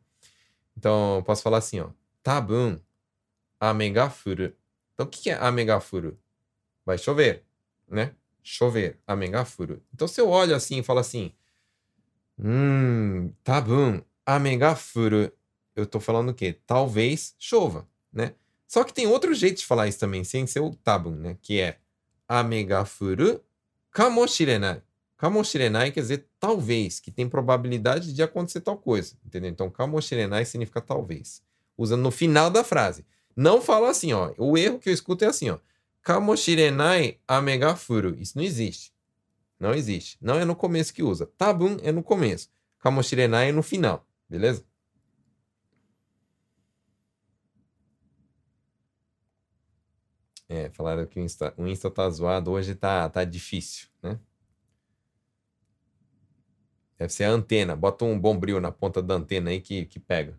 Então, 0.77 1.23
posso 1.27 1.43
falar 1.43 1.59
assim, 1.59 1.81
ó. 1.81 1.91
Tabun 2.23 2.79
amegafuru. 3.61 4.55
Então, 4.95 5.07
o 5.07 5.09
que 5.09 5.31
é 5.31 5.35
amegafuru? 5.35 6.19
Vai 6.85 6.99
chover, 6.99 7.45
né? 7.89 8.15
Chover, 8.43 8.99
amegafuru. 9.07 9.83
Então, 9.93 10.09
se 10.09 10.21
eu 10.21 10.29
olho 10.29 10.55
assim 10.55 10.79
e 10.79 10.83
falo 10.83 11.01
assim, 11.01 11.33
hum, 12.39 13.33
tabun 13.45 14.01
amegafuru, 14.25 15.33
eu 15.75 15.87
tô 15.87 16.01
falando 16.01 16.31
o 16.31 16.35
quê? 16.35 16.59
Talvez 16.67 17.35
chova, 17.39 17.87
né? 18.13 18.35
Só 18.67 18.83
que 18.85 18.93
tem 18.93 19.07
outro 19.07 19.33
jeito 19.35 19.59
de 19.59 19.67
falar 19.67 19.89
isso 19.89 19.99
também, 19.99 20.25
sem 20.25 20.47
ser 20.47 20.61
o 20.61 20.75
tabun, 20.75 21.15
né? 21.15 21.37
Que 21.41 21.61
é 21.61 21.79
amegafuru 22.29 23.41
kamoshirenai. 23.91 24.83
Kamoshirenai 25.17 25.93
quer 25.93 26.01
dizer 26.01 26.27
talvez, 26.39 27.01
que 27.01 27.11
tem 27.11 27.29
probabilidade 27.29 28.13
de 28.13 28.23
acontecer 28.23 28.61
tal 28.61 28.77
coisa, 28.77 29.17
entendeu? 29.25 29.51
Então, 29.51 29.71
kamoshirenai 29.71 30.45
significa 30.45 30.81
talvez. 30.81 31.41
Usando 31.79 32.03
no 32.03 32.11
final 32.11 32.51
da 32.51 32.63
frase. 32.63 33.07
Não 33.35 33.61
fala 33.61 33.91
assim, 33.91 34.13
ó. 34.13 34.33
O 34.37 34.59
erro 34.59 34.79
que 34.79 34.89
eu 34.89 34.95
escuto 34.95 35.25
é 35.25 35.29
assim, 35.29 35.51
ó. 35.51 35.59
Kamoshirenai 36.03 37.19
amegafuru. 37.27 38.15
Isso 38.19 38.37
não 38.37 38.45
existe. 38.45 38.93
Não 39.59 39.73
existe. 39.73 40.19
Não 40.21 40.39
é 40.39 40.45
no 40.45 40.55
começo 40.55 40.93
que 40.93 41.03
usa. 41.03 41.27
Tabun 41.39 41.79
é 41.83 41.91
no 41.91 42.03
começo. 42.03 42.49
Kamoshirenai 42.79 43.49
é 43.49 43.53
no 43.53 43.63
final. 43.63 44.07
Beleza? 44.29 44.65
É, 50.49 50.71
falaram 50.71 51.07
que 51.07 51.19
o 51.19 51.23
Insta, 51.23 51.53
o 51.57 51.67
Insta 51.67 51.91
tá 51.91 52.09
zoado, 52.09 52.51
hoje 52.53 52.75
tá, 52.75 53.09
tá 53.09 53.25
difícil, 53.25 53.89
né? 54.03 54.19
Deve 56.99 57.13
ser 57.13 57.25
a 57.25 57.31
antena. 57.31 57.75
Bota 57.77 58.05
um 58.05 58.19
bombril 58.19 58.61
na 58.61 58.71
ponta 58.73 59.03
da 59.03 59.15
antena 59.15 59.51
aí 59.51 59.61
que, 59.61 59.87
que 59.87 59.99
pega. 59.99 60.39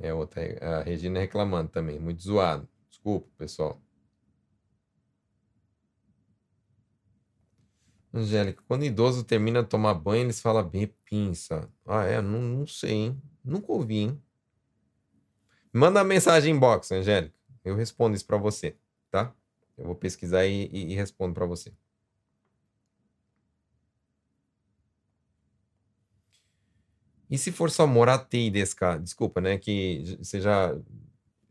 É 0.00 0.12
outra. 0.14 0.40
A 0.80 0.82
Regina 0.82 1.20
reclamando 1.20 1.68
também. 1.70 1.98
Muito 1.98 2.22
zoado. 2.22 2.66
Desculpa, 2.90 3.28
pessoal. 3.36 3.80
Angélica, 8.18 8.62
quando 8.66 8.84
idoso 8.84 9.24
termina 9.24 9.62
de 9.62 9.68
tomar 9.68 9.94
banho, 9.94 10.24
eles 10.24 10.40
falam 10.40 10.68
bem 10.68 10.86
pinça. 11.04 11.70
Ah, 11.86 12.04
é? 12.04 12.20
Não, 12.22 12.40
não 12.40 12.66
sei, 12.66 12.92
hein? 12.92 13.22
Nunca 13.44 13.72
ouvi, 13.72 13.98
hein? 13.98 14.22
Manda 15.72 16.02
mensagem 16.04 16.54
inbox, 16.54 16.90
Angélica. 16.92 17.34
Eu 17.64 17.76
respondo 17.76 18.16
isso 18.16 18.26
para 18.26 18.36
você, 18.38 18.76
tá? 19.10 19.34
Eu 19.76 19.84
vou 19.86 19.94
pesquisar 19.94 20.46
e, 20.46 20.68
e, 20.72 20.92
e 20.92 20.94
respondo 20.94 21.34
para 21.34 21.46
você. 21.46 21.72
E 27.28 27.36
se 27.36 27.50
for 27.50 27.70
só 27.70 27.86
moratei 27.86 28.50
desse 28.50 28.74
Desculpa, 29.02 29.40
né? 29.40 29.58
Que 29.58 30.16
você 30.18 30.40
já, 30.40 30.74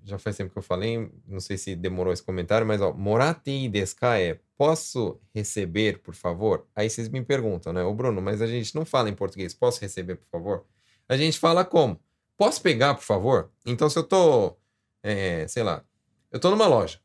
já 0.05 0.19
faz 0.19 0.37
tempo 0.37 0.51
que 0.51 0.57
eu 0.57 0.61
falei, 0.61 1.11
não 1.27 1.39
sei 1.39 1.57
se 1.57 1.75
demorou 1.75 2.13
esse 2.13 2.21
comentário, 2.21 2.65
mas 2.65 2.79
ó, 2.79 2.93
moratei 2.93 3.67
desse 3.67 3.95
é 4.03 4.39
posso 4.57 5.19
receber, 5.33 5.99
por 5.99 6.13
favor? 6.13 6.67
Aí 6.75 6.89
vocês 6.89 7.09
me 7.09 7.23
perguntam, 7.23 7.73
né? 7.73 7.83
Ô 7.83 7.93
Bruno, 7.93 8.21
mas 8.21 8.41
a 8.41 8.47
gente 8.47 8.73
não 8.75 8.85
fala 8.85 9.09
em 9.09 9.15
português, 9.15 9.53
posso 9.53 9.81
receber, 9.81 10.15
por 10.15 10.27
favor? 10.27 10.65
A 11.09 11.17
gente 11.17 11.39
fala 11.39 11.65
como? 11.65 11.99
Posso 12.37 12.61
pegar, 12.61 12.93
por 12.93 13.03
favor? 13.03 13.51
Então, 13.65 13.89
se 13.89 13.97
eu 13.97 14.03
tô, 14.03 14.55
é, 15.03 15.47
sei 15.47 15.63
lá, 15.63 15.83
eu 16.31 16.39
tô 16.39 16.51
numa 16.51 16.67
loja, 16.67 16.99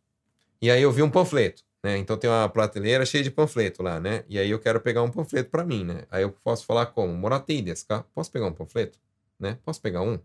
e 0.61 0.71
aí 0.71 0.83
eu 0.83 0.93
vi 0.93 1.03
um 1.03 1.11
panfleto, 1.11 1.63
né? 1.83 1.97
Então 1.99 2.17
tem 2.17 2.29
uma 2.29 2.49
prateleira 2.49 3.07
cheia 3.07 3.25
de 3.25 3.31
panfleto 3.31 3.83
lá, 3.83 3.99
né? 3.99 4.25
E 4.29 4.39
aí 4.39 4.51
eu 4.51 4.59
quero 4.59 4.81
pegar 4.81 5.03
um 5.03 5.11
panfleto 5.11 5.51
para 5.51 5.65
mim, 5.65 5.85
né? 5.85 6.05
Aí 6.11 6.23
eu 6.23 6.31
posso 6.31 6.67
falar 6.67 6.87
como? 6.87 7.15
Moratei 7.15 7.63
desu 7.63 7.87
ka? 7.87 8.05
Posso 8.15 8.31
pegar 8.31 8.47
um 8.47 8.53
panfleto? 8.53 8.99
Né? 9.39 9.59
Posso 9.65 9.81
pegar 9.81 10.03
um? 10.03 10.19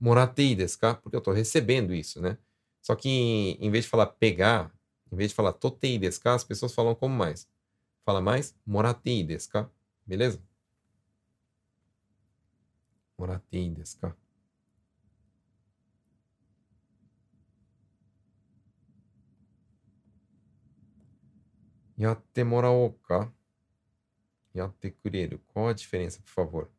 moratei 0.00 0.54
desca? 0.54 0.94
Porque 0.94 1.16
eu 1.16 1.18
estou 1.20 1.34
recebendo 1.34 1.94
isso, 1.94 2.20
né? 2.20 2.38
Só 2.82 2.94
que 2.94 3.08
em 3.60 3.70
vez 3.70 3.84
de 3.84 3.90
falar 3.90 4.06
pegar, 4.06 4.72
em 5.12 5.16
vez 5.16 5.30
de 5.30 5.34
falar 5.36 5.52
totei 5.52 5.98
desca, 5.98 6.34
as 6.34 6.44
pessoas 6.44 6.74
falam 6.74 6.94
como 6.94 7.14
mais? 7.16 7.48
Fala 8.04 8.20
mais 8.20 8.56
moratei 8.66 9.24
desca. 9.24 9.70
Beleza? 10.06 10.42
Moratei 13.18 13.68
desca. 13.70 14.16
Yatte 21.98 22.44
moraoka? 22.44 23.18
Yatte 24.54 24.90
kureru. 24.92 25.38
Qual 25.46 25.68
a 25.68 25.72
diferença, 25.72 26.20
por 26.20 26.28
favor? 26.30 26.70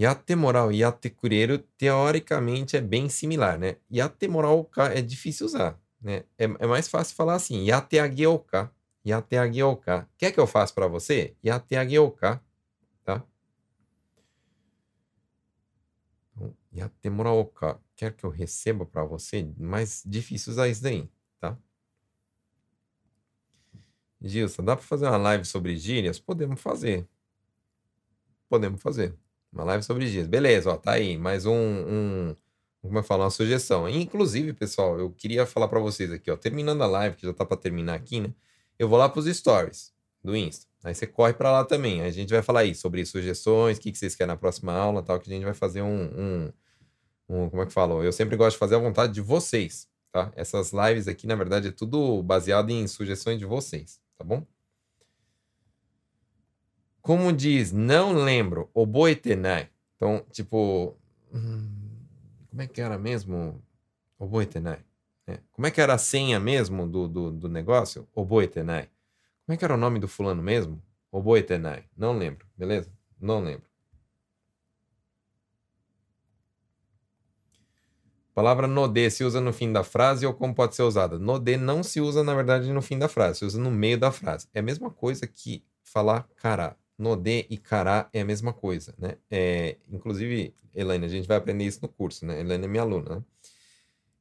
Yatte 0.00 0.36
moral 0.36 0.70
e 0.70 0.78
yatte 0.78 1.10
kureru, 1.10 1.58
teoricamente, 1.76 2.76
é 2.76 2.80
bem 2.80 3.08
similar, 3.08 3.58
né? 3.58 3.76
Yatte 3.90 4.28
moral 4.28 4.64
ka 4.64 4.86
é 4.92 5.02
difícil 5.02 5.46
usar, 5.46 5.80
né? 6.00 6.24
É, 6.38 6.44
é 6.44 6.66
mais 6.66 6.88
fácil 6.88 7.16
falar 7.16 7.34
assim, 7.34 7.64
yatte 7.64 7.98
ageo 7.98 8.38
ka, 8.38 8.72
yatte. 9.04 9.36
Quer 10.16 10.32
que 10.32 10.38
eu 10.38 10.46
faça 10.46 10.72
para 10.72 10.86
você? 10.86 11.36
Yatte 11.44 11.74
ageo 11.76 12.10
tá? 13.04 13.24
Então, 16.32 16.56
yatte 16.72 17.10
quer 17.96 18.12
que 18.14 18.24
eu 18.24 18.30
receba 18.30 18.86
para 18.86 19.04
você? 19.04 19.52
Mais 19.58 20.02
difícil 20.06 20.52
usar 20.52 20.68
isso 20.68 20.82
daí, 20.82 21.08
tá? 21.40 21.58
Gilson, 24.20 24.64
dá 24.64 24.76
para 24.76 24.84
fazer 24.84 25.06
uma 25.06 25.16
live 25.16 25.44
sobre 25.44 25.76
gírias? 25.76 26.18
Podemos 26.20 26.60
fazer. 26.60 27.08
Podemos 28.48 28.80
fazer. 28.82 29.16
Uma 29.52 29.64
live 29.64 29.82
sobre 29.82 30.06
gírias. 30.06 30.26
Beleza, 30.26 30.70
ó, 30.70 30.76
tá 30.76 30.92
aí. 30.92 31.16
Mais 31.16 31.46
um, 31.46 31.54
um 31.54 32.36
como 32.82 32.98
eu 32.98 33.02
falo, 33.02 33.24
uma 33.24 33.30
sugestão. 33.30 33.88
Inclusive, 33.88 34.52
pessoal, 34.52 34.98
eu 34.98 35.10
queria 35.10 35.46
falar 35.46 35.68
para 35.68 35.80
vocês 35.80 36.12
aqui, 36.12 36.30
ó, 36.30 36.36
terminando 36.36 36.82
a 36.82 36.86
live, 36.86 37.16
que 37.16 37.26
já 37.26 37.32
tá 37.32 37.44
para 37.44 37.56
terminar 37.56 37.94
aqui, 37.94 38.20
né? 38.20 38.32
Eu 38.78 38.88
vou 38.88 38.98
lá 38.98 39.08
para 39.08 39.20
os 39.20 39.26
stories 39.26 39.92
do 40.22 40.36
Insta. 40.36 40.66
Aí 40.84 40.94
você 40.94 41.06
corre 41.06 41.32
para 41.32 41.50
lá 41.50 41.64
também. 41.64 42.00
Aí 42.02 42.08
a 42.08 42.12
gente 42.12 42.30
vai 42.32 42.42
falar 42.42 42.60
aí 42.60 42.74
sobre 42.74 43.04
sugestões, 43.04 43.78
o 43.78 43.80
que, 43.80 43.90
que 43.92 43.98
vocês 43.98 44.14
querem 44.14 44.28
na 44.28 44.36
próxima 44.36 44.72
aula, 44.72 45.02
tal, 45.02 45.18
que 45.18 45.30
a 45.30 45.34
gente 45.34 45.44
vai 45.44 45.54
fazer 45.54 45.82
um, 45.82 46.04
um, 46.04 46.52
um 47.28 47.50
como 47.50 47.62
é 47.62 47.66
que 47.66 47.72
falo? 47.72 48.02
Eu 48.02 48.12
sempre 48.12 48.36
gosto 48.36 48.54
de 48.54 48.58
fazer 48.58 48.76
a 48.76 48.78
vontade 48.78 49.12
de 49.12 49.20
vocês, 49.20 49.88
tá? 50.12 50.32
Essas 50.36 50.72
lives 50.72 51.08
aqui, 51.08 51.26
na 51.26 51.34
verdade, 51.34 51.68
é 51.68 51.72
tudo 51.72 52.22
baseado 52.22 52.70
em 52.70 52.86
sugestões 52.86 53.38
de 53.38 53.44
vocês 53.44 54.00
tá 54.18 54.24
bom? 54.24 54.44
Como 57.08 57.32
diz, 57.32 57.72
não 57.72 58.12
lembro, 58.12 58.68
oboetenai. 58.74 59.70
Então, 59.96 60.22
tipo, 60.30 60.94
hum, 61.32 61.70
como 62.50 62.60
é 62.60 62.66
que 62.66 62.82
era 62.82 62.98
mesmo 62.98 63.62
oboetenai? 64.18 64.80
É. 65.26 65.38
Como 65.52 65.66
é 65.66 65.70
que 65.70 65.80
era 65.80 65.94
a 65.94 65.98
senha 65.98 66.38
mesmo 66.38 66.86
do, 66.86 67.08
do, 67.08 67.30
do 67.32 67.48
negócio? 67.48 68.06
Oboetenai. 68.14 68.90
Como 69.46 69.54
é 69.54 69.56
que 69.56 69.64
era 69.64 69.72
o 69.72 69.78
nome 69.78 69.98
do 69.98 70.06
fulano 70.06 70.42
mesmo? 70.42 70.82
Oboetenai. 71.10 71.84
Não 71.96 72.12
lembro, 72.12 72.46
beleza? 72.54 72.92
Não 73.18 73.42
lembro. 73.42 73.66
palavra 78.34 78.66
node 78.66 79.10
se 79.10 79.24
usa 79.24 79.40
no 79.40 79.54
fim 79.54 79.72
da 79.72 79.82
frase 79.82 80.26
ou 80.26 80.34
como 80.34 80.54
pode 80.54 80.76
ser 80.76 80.82
usada? 80.82 81.18
Node 81.18 81.56
não 81.56 81.82
se 81.82 82.02
usa, 82.02 82.22
na 82.22 82.34
verdade, 82.34 82.70
no 82.70 82.82
fim 82.82 82.98
da 82.98 83.08
frase, 83.08 83.38
se 83.38 83.44
usa 83.46 83.58
no 83.58 83.70
meio 83.70 83.98
da 83.98 84.12
frase. 84.12 84.46
É 84.52 84.60
a 84.60 84.62
mesma 84.62 84.90
coisa 84.90 85.26
que 85.26 85.64
falar 85.82 86.28
cará. 86.36 86.76
Node 86.98 87.46
e 87.48 87.56
cará 87.56 88.08
é 88.12 88.20
a 88.22 88.24
mesma 88.24 88.52
coisa, 88.52 88.92
né? 88.98 89.16
É, 89.30 89.76
inclusive, 89.88 90.52
Elaine, 90.74 91.06
a 91.06 91.08
gente 91.08 91.28
vai 91.28 91.36
aprender 91.36 91.64
isso 91.64 91.78
no 91.80 91.88
curso, 91.88 92.26
né? 92.26 92.40
Elaine 92.40 92.64
é 92.64 92.68
minha 92.68 92.82
aluna, 92.82 93.16
né? 93.16 93.24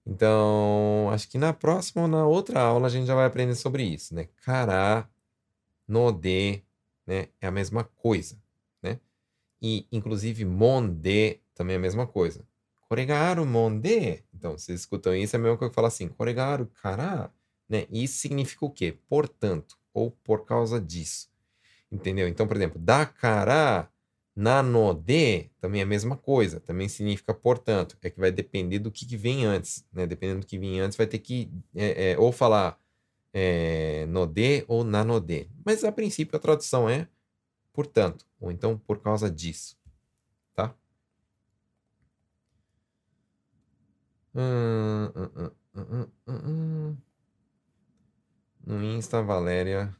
Então, 0.05 1.09
acho 1.11 1.27
que 1.27 1.37
na 1.37 1.51
próxima 1.51 2.03
ou 2.03 2.07
na 2.07 2.25
outra 2.25 2.61
aula 2.61 2.87
a 2.87 2.89
gente 2.89 3.07
já 3.07 3.15
vai 3.15 3.25
aprender 3.25 3.55
sobre 3.55 3.83
isso, 3.83 4.15
né? 4.15 4.29
Cará, 4.45 5.09
node, 5.87 6.63
né? 7.05 7.27
É 7.41 7.47
a 7.47 7.51
mesma 7.51 7.83
coisa, 7.83 8.37
né? 8.81 8.99
E, 9.61 9.87
inclusive, 9.91 10.45
monde 10.45 11.41
também 11.55 11.73
é 11.73 11.77
a 11.77 11.81
mesma 11.81 12.05
coisa. 12.07 12.45
Koregaru 12.87 13.45
monde. 13.45 14.23
Então, 14.33 14.57
vocês 14.57 14.79
escutam 14.79 15.15
isso, 15.15 15.35
é 15.35 15.39
a 15.39 15.41
mesma 15.41 15.57
coisa 15.57 15.71
que 15.71 15.75
falar 15.75 15.89
assim, 15.89 16.07
koregaru 16.07 16.67
kara, 16.81 17.33
né? 17.67 17.85
Isso 17.91 18.19
significa 18.19 18.65
o 18.65 18.69
quê? 18.69 18.97
Portanto, 19.09 19.77
ou 19.93 20.11
por 20.11 20.45
causa 20.45 20.79
disso. 20.79 21.29
Entendeu? 21.91 22.27
Então, 22.27 22.47
por 22.47 22.55
exemplo, 22.57 22.79
da 22.79 23.05
kara 23.05 23.89
nanode 24.35 25.49
também 25.59 25.81
é 25.81 25.83
a 25.83 25.87
mesma 25.87 26.15
coisa, 26.17 26.59
também 26.59 26.87
significa 26.87 27.33
portanto, 27.33 27.97
é 28.01 28.09
que 28.09 28.19
vai 28.19 28.31
depender 28.31 28.79
do 28.79 28.91
que, 28.91 29.05
que 29.05 29.17
vem 29.17 29.45
antes, 29.45 29.85
né? 29.91 30.05
Dependendo 30.05 30.41
do 30.41 30.45
que 30.45 30.59
vem 30.59 30.79
antes, 30.79 30.97
vai 30.97 31.07
ter 31.07 31.19
que 31.19 31.49
é, 31.75 32.11
é, 32.11 32.17
ou 32.19 32.31
falar 32.31 32.79
é, 33.33 34.05
node 34.07 34.65
ou 34.67 34.83
nanode. 34.83 35.49
Mas 35.65 35.83
a 35.83 35.91
princípio 35.91 36.35
a 36.37 36.39
tradução 36.39 36.89
é 36.89 37.07
portanto, 37.73 38.25
ou 38.39 38.51
então 38.51 38.77
por 38.77 38.99
causa 39.01 39.29
disso. 39.29 39.77
Hum, 44.37 45.11
hum, 45.15 45.51
hum, 46.27 46.97
no 48.65 48.83
Insta, 48.83 49.21
Valéria. 49.23 49.95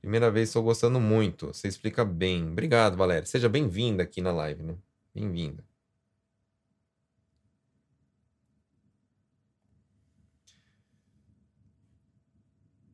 Primeira 0.00 0.30
vez, 0.30 0.48
estou 0.48 0.62
gostando 0.62 1.00
muito. 1.00 1.48
Você 1.48 1.68
explica 1.68 2.04
bem. 2.04 2.48
Obrigado, 2.50 2.96
Valéria. 2.96 3.26
Seja 3.26 3.48
bem-vinda 3.48 4.02
aqui 4.02 4.20
na 4.20 4.32
live, 4.32 4.62
né? 4.62 4.76
Bem-vinda. 5.14 5.64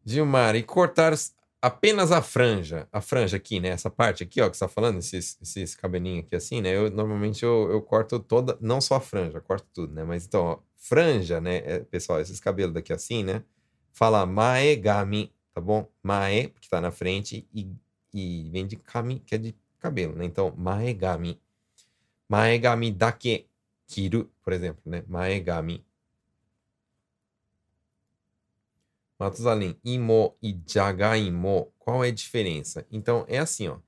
Gilmar, 0.04 0.54
e 0.54 0.62
cortar 0.62 1.14
apenas 1.62 2.12
a 2.12 2.20
franja, 2.20 2.86
a 2.92 3.00
franja 3.00 3.36
aqui, 3.38 3.58
né? 3.58 3.68
Essa 3.70 3.88
parte 3.90 4.22
aqui, 4.22 4.40
ó, 4.40 4.50
que 4.50 4.56
você 4.56 4.64
tá 4.64 4.68
falando, 4.68 4.98
esses, 4.98 5.38
esses 5.40 5.74
cabelinhos 5.74 6.26
aqui 6.26 6.36
assim, 6.36 6.60
né? 6.60 6.76
Eu 6.76 6.90
normalmente 6.90 7.42
eu, 7.42 7.70
eu 7.70 7.80
corto 7.82 8.18
toda, 8.20 8.58
não 8.60 8.80
só 8.80 8.96
a 8.96 9.00
franja, 9.00 9.40
corto 9.40 9.66
tudo, 9.72 9.94
né? 9.94 10.04
Mas 10.04 10.26
então, 10.26 10.42
ó, 10.44 10.58
franja, 10.76 11.40
né? 11.40 11.56
É, 11.64 11.78
pessoal, 11.80 12.20
esses 12.20 12.38
cabelos 12.38 12.74
daqui 12.74 12.92
assim, 12.92 13.24
né? 13.24 13.42
Fala 13.94 14.26
maegami, 14.26 15.32
tá 15.54 15.60
bom? 15.60 15.88
Mae, 16.02 16.48
porque 16.48 16.68
tá 16.68 16.80
na 16.80 16.90
frente, 16.90 17.48
e, 17.54 17.70
e 18.12 18.50
vem 18.50 18.66
de 18.66 18.76
kami, 18.76 19.20
que 19.20 19.36
é 19.36 19.38
de 19.38 19.54
cabelo, 19.78 20.14
né? 20.16 20.24
Então, 20.24 20.52
maegami. 20.56 21.40
Maegami 22.28 22.90
dake 22.90 23.46
kiru, 23.86 24.30
por 24.42 24.52
exemplo, 24.52 24.82
né? 24.84 25.04
Maegami. 25.06 25.84
Matusalém, 29.18 29.78
imo 29.84 30.36
e 30.42 30.58
jagaimo, 30.66 31.72
qual 31.78 32.04
é 32.04 32.08
a 32.08 32.12
diferença? 32.12 32.84
Então, 32.90 33.24
é 33.28 33.38
assim, 33.38 33.68
ó. 33.68 33.78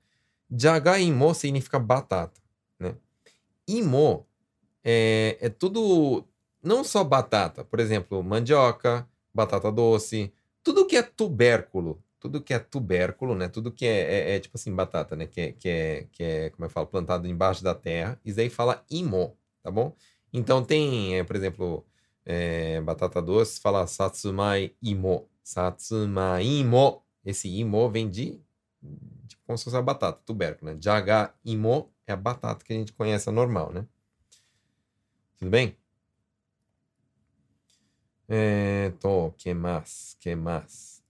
Jagaimo 0.49 1.33
significa 1.33 1.77
batata, 1.77 2.41
né? 2.79 2.95
Imo 3.67 4.25
é, 4.83 5.37
é 5.41 5.49
tudo, 5.49 6.25
não 6.63 6.81
só 6.83 7.03
batata, 7.03 7.65
por 7.65 7.79
exemplo, 7.81 8.23
mandioca, 8.23 9.07
batata 9.33 9.69
doce, 9.69 10.33
tudo 10.67 10.85
que 10.85 10.97
é 10.97 11.01
tubérculo, 11.01 12.03
tudo 12.19 12.41
que 12.41 12.53
é 12.53 12.59
tubérculo, 12.59 13.33
né? 13.33 13.47
Tudo 13.47 13.71
que 13.71 13.85
é, 13.85 14.33
é, 14.33 14.35
é, 14.35 14.39
tipo 14.39 14.57
assim, 14.57 14.75
batata, 14.75 15.15
né? 15.15 15.25
Que 15.25 15.39
é, 15.39 15.51
que 15.53 15.69
é, 15.69 16.07
que 16.11 16.23
é, 16.23 16.49
como 16.49 16.65
eu 16.65 16.69
falo, 16.69 16.87
plantado 16.87 17.25
embaixo 17.25 17.63
da 17.63 17.73
terra. 17.73 18.19
Isso 18.25 18.37
aí 18.41 18.49
fala 18.49 18.83
imo, 18.91 19.37
tá 19.63 19.71
bom? 19.71 19.95
Então 20.33 20.61
tem, 20.61 21.17
é, 21.17 21.23
por 21.23 21.37
exemplo, 21.37 21.85
é, 22.25 22.81
batata 22.81 23.21
doce, 23.21 23.61
fala 23.61 23.87
satsumai 23.87 24.73
imo. 24.81 25.29
Satsumai 25.41 26.45
imo. 26.45 27.01
Esse 27.23 27.47
imo 27.47 27.89
vem 27.89 28.09
de, 28.09 28.37
de 28.81 29.37
como 29.45 29.57
se 29.57 29.63
fosse 29.63 29.77
a 29.77 29.81
batata, 29.81 30.19
tubérculo, 30.25 30.73
né? 30.73 30.77
Jaga 30.81 31.33
imo 31.45 31.89
é 32.05 32.11
a 32.11 32.17
batata 32.17 32.65
que 32.65 32.73
a 32.73 32.75
gente 32.75 32.91
conhece, 32.91 33.29
a 33.29 33.31
normal, 33.31 33.71
né? 33.71 33.85
Tudo 35.39 35.49
bem? 35.49 35.77
É, 38.29 38.91
tô, 38.99 39.31
que 39.33 39.53
mais? 39.53 40.15
Que 40.19 40.35
mais? 40.35 41.01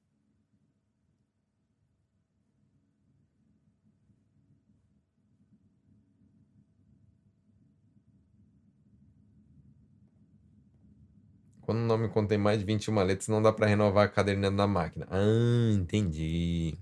Quando 11.62 11.80
o 11.80 11.86
nome 11.86 12.10
contém 12.10 12.38
mais 12.38 12.58
de 12.60 12.66
21 12.66 13.04
letras, 13.04 13.28
não 13.28 13.42
dá 13.42 13.52
para 13.54 13.68
renovar 13.68 14.06
a 14.06 14.10
caderneta 14.10 14.56
da 14.56 14.66
máquina. 14.68 15.08
Ah, 15.12 15.72
entendi. 15.74 16.78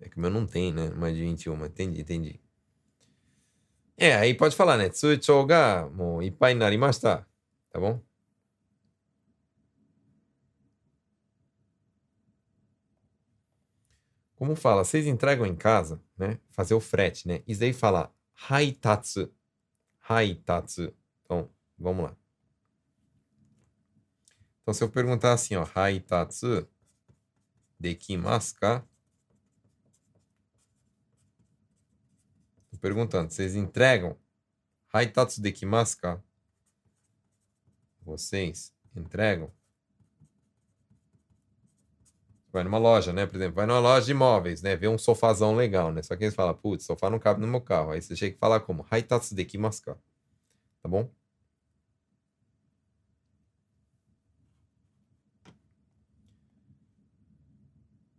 É 0.00 0.08
que 0.08 0.16
o 0.18 0.20
meu 0.20 0.30
não 0.30 0.46
tem, 0.46 0.72
né? 0.72 0.90
Mais 0.90 1.14
de 1.16 1.22
21. 1.22 1.64
Entendi, 1.66 2.00
entendi. 2.02 2.40
É, 3.96 4.14
aí 4.16 4.34
pode 4.34 4.56
falar, 4.56 4.76
né? 4.76 4.88
Tsuchou 4.88 5.46
ga 5.46 5.88
mo 5.90 6.22
ippai 6.22 6.54
narimashita. 6.54 7.26
Tá 7.70 7.80
bom? 7.80 8.00
Como 14.44 14.56
fala, 14.56 14.84
vocês 14.84 15.06
entregam 15.06 15.46
em 15.46 15.56
casa, 15.56 16.02
né? 16.18 16.38
Fazer 16.50 16.74
o 16.74 16.80
frete, 16.80 17.26
né? 17.26 17.42
Isso 17.46 17.64
aí 17.64 17.72
fala 17.72 18.14
haitatsu. 18.46 19.32
Haitatsu. 20.06 20.94
Então, 21.22 21.50
vamos 21.78 22.04
lá. 22.04 22.16
Então, 24.60 24.74
se 24.74 24.84
eu 24.84 24.90
perguntar 24.90 25.32
assim, 25.32 25.56
ó, 25.56 25.66
haitatsu 25.74 26.68
dekimasu 27.80 28.54
ka? 28.56 28.86
Tô 32.70 32.76
perguntando, 32.78 33.32
vocês 33.32 33.54
entregam? 33.54 34.14
Haitatsu 34.92 35.40
dekimasu 35.40 35.96
ka? 35.96 36.22
Vocês 38.02 38.74
entregam? 38.94 39.50
Vai 42.54 42.62
numa 42.62 42.78
loja, 42.78 43.12
né? 43.12 43.26
Por 43.26 43.34
exemplo, 43.34 43.56
vai 43.56 43.66
numa 43.66 43.80
loja 43.80 44.06
de 44.06 44.12
imóveis, 44.12 44.62
né? 44.62 44.76
Vê 44.76 44.86
um 44.86 44.96
sofazão 44.96 45.56
legal, 45.56 45.90
né? 45.92 46.02
Só 46.04 46.14
que 46.14 46.22
eles 46.22 46.36
falam, 46.36 46.54
putz, 46.54 46.84
sofá 46.84 47.10
não 47.10 47.18
cabe 47.18 47.40
no 47.40 47.48
meu 47.48 47.60
carro. 47.60 47.90
Aí 47.90 48.00
você 48.00 48.14
chega 48.14 48.34
que 48.34 48.38
falar 48.38 48.60
como? 48.60 48.86
Haitatsu 48.88 49.34
dekimasu 49.34 49.82
ka? 49.82 49.98
Tá 50.80 50.88
bom? 50.88 51.10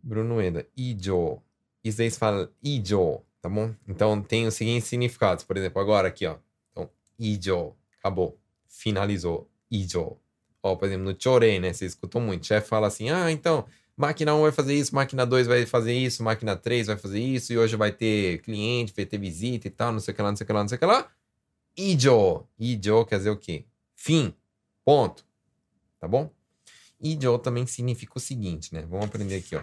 Bruno 0.02 0.38
Eda, 0.38 0.66
ijo. 0.76 1.40
Isso 1.82 2.02
aí 2.02 2.10
se 2.10 2.18
fala 2.18 2.52
ijo, 2.62 3.22
tá 3.40 3.48
bom? 3.48 3.74
Então 3.88 4.20
tem 4.20 4.46
os 4.46 4.52
seguintes 4.52 4.86
significados. 4.86 5.44
Por 5.44 5.56
exemplo, 5.56 5.80
agora 5.80 6.08
aqui, 6.08 6.26
ó. 6.26 6.36
Então, 6.72 6.90
ijo. 7.18 7.74
Acabou. 7.98 8.38
Finalizou. 8.68 9.48
Ijo. 9.70 10.18
Ó, 10.62 10.76
por 10.76 10.84
exemplo, 10.88 11.04
no 11.10 11.16
chorei, 11.18 11.58
né? 11.58 11.72
Você 11.72 11.86
escutou 11.86 12.20
muito. 12.20 12.42
O 12.42 12.46
chefe 12.46 12.68
fala 12.68 12.86
assim, 12.86 13.08
ah, 13.08 13.30
então, 13.32 13.66
máquina 13.96 14.34
1 14.34 14.42
vai 14.42 14.52
fazer 14.52 14.74
isso, 14.74 14.94
máquina 14.94 15.26
2 15.26 15.46
vai 15.46 15.66
fazer 15.66 15.94
isso, 15.94 16.22
máquina 16.22 16.56
3 16.56 16.86
vai 16.88 16.96
fazer 16.96 17.20
isso, 17.20 17.52
e 17.52 17.58
hoje 17.58 17.76
vai 17.76 17.92
ter 17.92 18.42
cliente, 18.42 18.92
vai 18.94 19.06
ter 19.06 19.18
visita 19.18 19.66
e 19.66 19.70
tal, 19.70 19.92
não 19.92 20.00
sei 20.00 20.12
o 20.12 20.14
que 20.14 20.22
lá, 20.22 20.30
não 20.30 20.36
sei 20.36 20.44
o 20.44 20.46
que 20.46 20.52
lá, 20.52 20.60
não 20.60 20.68
sei 20.68 20.76
o 20.76 20.78
que 20.78 20.86
lá. 20.86 21.10
Ijo. 21.76 22.46
Ijo 22.58 23.04
quer 23.06 23.18
dizer 23.18 23.30
o 23.30 23.36
quê? 23.36 23.64
Fim. 23.94 24.34
Ponto. 24.84 25.24
Tá 25.98 26.06
bom? 26.06 26.30
Ijo 27.00 27.38
também 27.38 27.66
significa 27.66 28.12
o 28.16 28.20
seguinte, 28.20 28.72
né? 28.74 28.82
Vamos 28.82 29.06
aprender 29.06 29.36
aqui, 29.36 29.56
ó. 29.56 29.62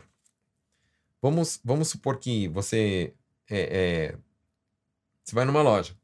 Vamos, 1.22 1.60
vamos 1.64 1.88
supor 1.88 2.20
que 2.20 2.48
você, 2.50 3.14
é, 3.50 4.12
é, 4.12 4.18
você 5.24 5.34
vai 5.34 5.46
numa 5.46 5.62
loja, 5.62 5.96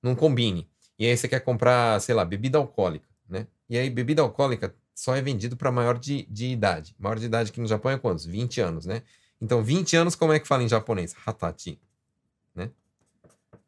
num 0.00 0.14
combine, 0.14 0.70
e 0.96 1.04
aí 1.04 1.16
você 1.16 1.26
quer 1.28 1.40
comprar, 1.40 2.00
sei 2.00 2.14
lá, 2.14 2.24
bebida 2.24 2.58
alcoólica, 2.58 3.08
né? 3.28 3.48
E 3.68 3.76
aí, 3.76 3.90
bebida 3.90 4.22
alcoólica 4.22 4.74
só 4.98 5.14
é 5.14 5.22
vendido 5.22 5.56
para 5.56 5.70
maior 5.70 5.96
de, 5.96 6.24
de 6.24 6.46
idade. 6.46 6.92
Maior 6.98 7.20
de 7.20 7.26
idade 7.26 7.52
aqui 7.52 7.60
no 7.60 7.68
Japão 7.68 7.92
é 7.92 7.96
quantos? 7.96 8.24
20 8.24 8.60
anos, 8.60 8.84
né? 8.84 9.04
Então, 9.40 9.62
20 9.62 9.96
anos, 9.96 10.16
como 10.16 10.32
é 10.32 10.40
que 10.40 10.48
fala 10.48 10.64
em 10.64 10.68
japonês? 10.68 11.14
Hatachi, 11.24 11.80
né? 12.52 12.72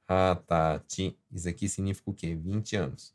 Hatachi. 0.08 1.16
Isso 1.30 1.48
aqui 1.48 1.68
significa 1.68 2.10
o 2.10 2.12
quê? 2.12 2.34
20 2.34 2.74
anos. 2.74 3.14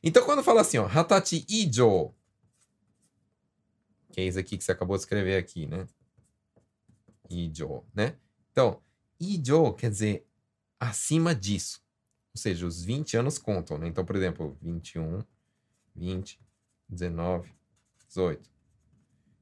Então, 0.00 0.24
quando 0.24 0.40
fala 0.44 0.60
assim, 0.60 0.78
ó, 0.78 0.86
Hatachi 0.86 1.44
ijo, 1.48 2.14
que 4.12 4.20
é 4.20 4.24
isso 4.26 4.38
aqui 4.38 4.56
que 4.56 4.62
você 4.62 4.70
acabou 4.70 4.96
de 4.96 5.02
escrever 5.02 5.38
aqui, 5.38 5.66
né? 5.66 5.84
ijo, 7.28 7.82
né? 7.92 8.14
Então, 8.52 8.80
ijo 9.18 9.72
quer 9.72 9.90
dizer 9.90 10.24
acima 10.78 11.34
disso. 11.34 11.80
Ou 12.32 12.40
seja, 12.40 12.64
os 12.64 12.84
20 12.84 13.16
anos 13.16 13.36
contam, 13.36 13.78
né? 13.78 13.88
Então, 13.88 14.04
por 14.04 14.14
exemplo, 14.14 14.56
21, 14.62 15.24
20, 15.96 16.38
19, 16.88 17.52
18. 18.06 18.48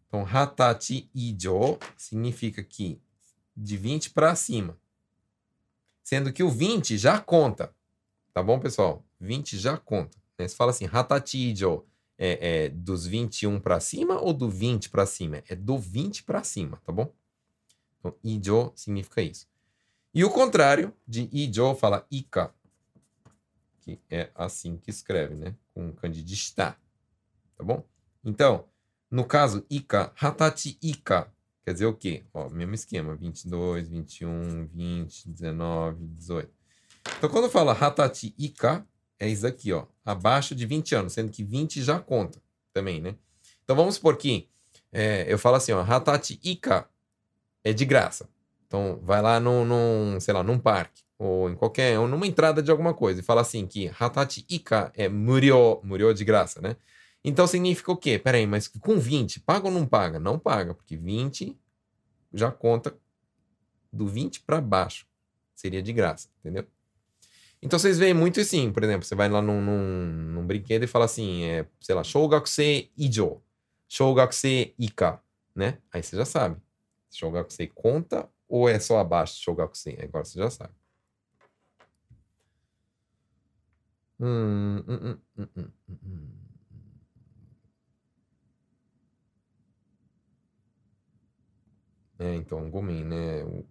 Então, 0.06 0.24
hatachi 0.24 1.10
ijo 1.14 1.78
significa 1.96 2.62
que 2.62 3.00
de 3.56 3.76
20 3.76 4.10
para 4.10 4.34
cima. 4.36 4.78
Sendo 6.02 6.32
que 6.32 6.42
o 6.42 6.50
20 6.50 6.96
já 6.96 7.18
conta. 7.18 7.74
Tá 8.32 8.42
bom, 8.42 8.60
pessoal? 8.60 9.04
20 9.20 9.58
já 9.58 9.76
conta. 9.76 10.16
Né? 10.38 10.46
Você 10.46 10.54
fala 10.54 10.70
assim, 10.70 10.88
hatachi 10.90 11.50
ijo 11.50 11.84
é, 12.16 12.64
é 12.64 12.68
dos 12.68 13.06
21 13.06 13.58
para 13.60 13.80
cima 13.80 14.20
ou 14.20 14.32
do 14.32 14.48
20 14.48 14.90
para 14.90 15.04
cima? 15.04 15.42
É 15.48 15.56
do 15.56 15.78
20 15.78 16.22
para 16.22 16.44
cima, 16.44 16.80
tá 16.84 16.92
bom? 16.92 17.12
Então, 17.98 18.14
ijo 18.22 18.72
significa 18.76 19.20
isso. 19.20 19.48
E 20.14 20.24
o 20.24 20.30
contrário 20.30 20.94
de 21.06 21.28
ijo 21.32 21.74
fala 21.74 22.06
ika, 22.08 22.54
que 23.80 23.98
é 24.08 24.30
assim 24.34 24.76
que 24.76 24.90
escreve, 24.90 25.34
né? 25.34 25.56
Com 25.74 25.92
candidista. 25.92 26.76
Tá 27.56 27.64
bom? 27.64 27.84
Então, 28.24 28.64
no 29.10 29.24
caso, 29.24 29.64
ika, 29.70 30.12
hatachi 30.20 30.78
ika, 30.82 31.32
quer 31.64 31.72
dizer 31.72 31.86
o 31.86 31.94
quê? 31.94 32.24
Ó, 32.32 32.48
mesmo 32.48 32.74
esquema, 32.74 33.14
22, 33.14 33.88
21, 33.88 34.66
20, 34.66 35.28
19, 35.28 36.06
18. 36.06 36.50
Então, 37.18 37.30
quando 37.30 37.50
fala 37.50 37.72
hatachi 37.72 38.34
ika, 38.36 38.86
é 39.18 39.28
isso 39.28 39.46
aqui, 39.46 39.72
ó, 39.72 39.86
abaixo 40.04 40.54
de 40.54 40.66
20 40.66 40.94
anos, 40.96 41.12
sendo 41.12 41.30
que 41.30 41.44
20 41.44 41.82
já 41.82 42.00
conta 42.00 42.42
também, 42.72 43.00
né? 43.00 43.14
Então, 43.62 43.76
vamos 43.76 43.94
supor 43.94 44.16
que 44.16 44.48
é, 44.90 45.32
eu 45.32 45.38
falo 45.38 45.56
assim, 45.56 45.72
ó, 45.72 45.80
hatachi 45.80 46.40
ika 46.42 46.88
é 47.62 47.72
de 47.72 47.84
graça. 47.84 48.28
Então, 48.66 48.98
vai 49.02 49.22
lá 49.22 49.38
num, 49.38 49.64
num, 49.64 50.18
sei 50.18 50.34
lá, 50.34 50.42
num 50.42 50.58
parque, 50.58 51.03
ou 51.18 51.48
em 51.48 51.54
qualquer, 51.54 51.98
ou 51.98 52.08
numa 52.08 52.26
entrada 52.26 52.62
de 52.62 52.70
alguma 52.70 52.94
coisa, 52.94 53.20
e 53.20 53.22
fala 53.22 53.40
assim 53.40 53.66
que 53.66 53.90
Hatachi 53.98 54.44
Ika 54.48 54.92
é 54.94 55.08
murio, 55.08 55.80
murio 55.82 56.12
de 56.12 56.24
graça, 56.24 56.60
né? 56.60 56.76
Então 57.24 57.46
significa 57.46 57.90
o 57.90 57.96
quê? 57.96 58.18
Peraí, 58.18 58.46
mas 58.46 58.68
com 58.68 58.98
20, 58.98 59.40
paga 59.40 59.66
ou 59.66 59.72
não 59.72 59.86
paga? 59.86 60.18
Não 60.18 60.38
paga, 60.38 60.74
porque 60.74 60.96
20 60.96 61.56
já 62.32 62.50
conta 62.50 62.94
do 63.92 64.06
20 64.06 64.40
para 64.40 64.60
baixo. 64.60 65.06
Seria 65.54 65.82
de 65.82 65.92
graça, 65.92 66.28
entendeu? 66.40 66.66
Então 67.62 67.78
vocês 67.78 67.98
veem 67.98 68.12
muito 68.12 68.38
assim, 68.40 68.70
por 68.70 68.82
exemplo, 68.84 69.06
você 69.06 69.14
vai 69.14 69.28
lá 69.28 69.40
num, 69.40 69.62
num, 69.62 70.06
num 70.34 70.46
brinquedo 70.46 70.82
e 70.82 70.86
fala 70.86 71.06
assim, 71.06 71.44
é, 71.44 71.66
sei 71.80 71.94
lá, 71.94 72.04
Shougakusei 72.04 72.92
Ijo, 72.94 73.40
Shougakusei 73.88 74.74
Ika, 74.78 75.22
né? 75.54 75.78
Aí 75.90 76.02
você 76.02 76.16
já 76.16 76.26
sabe. 76.26 76.60
Shogakusei 77.10 77.68
conta 77.68 78.28
ou 78.48 78.68
é 78.68 78.78
só 78.78 78.98
abaixo 78.98 79.36
de 79.36 79.42
Shogakusei? 79.42 79.98
Agora 80.02 80.24
você 80.24 80.38
já 80.38 80.50
sabe. 80.50 80.74
Hum, 84.24 84.78
hum, 84.88 85.18
hum, 85.36 85.68
é, 92.18 92.34
então, 92.36 92.70
Gomen, 92.70 93.04
né? 93.04 93.44
O 93.44 93.64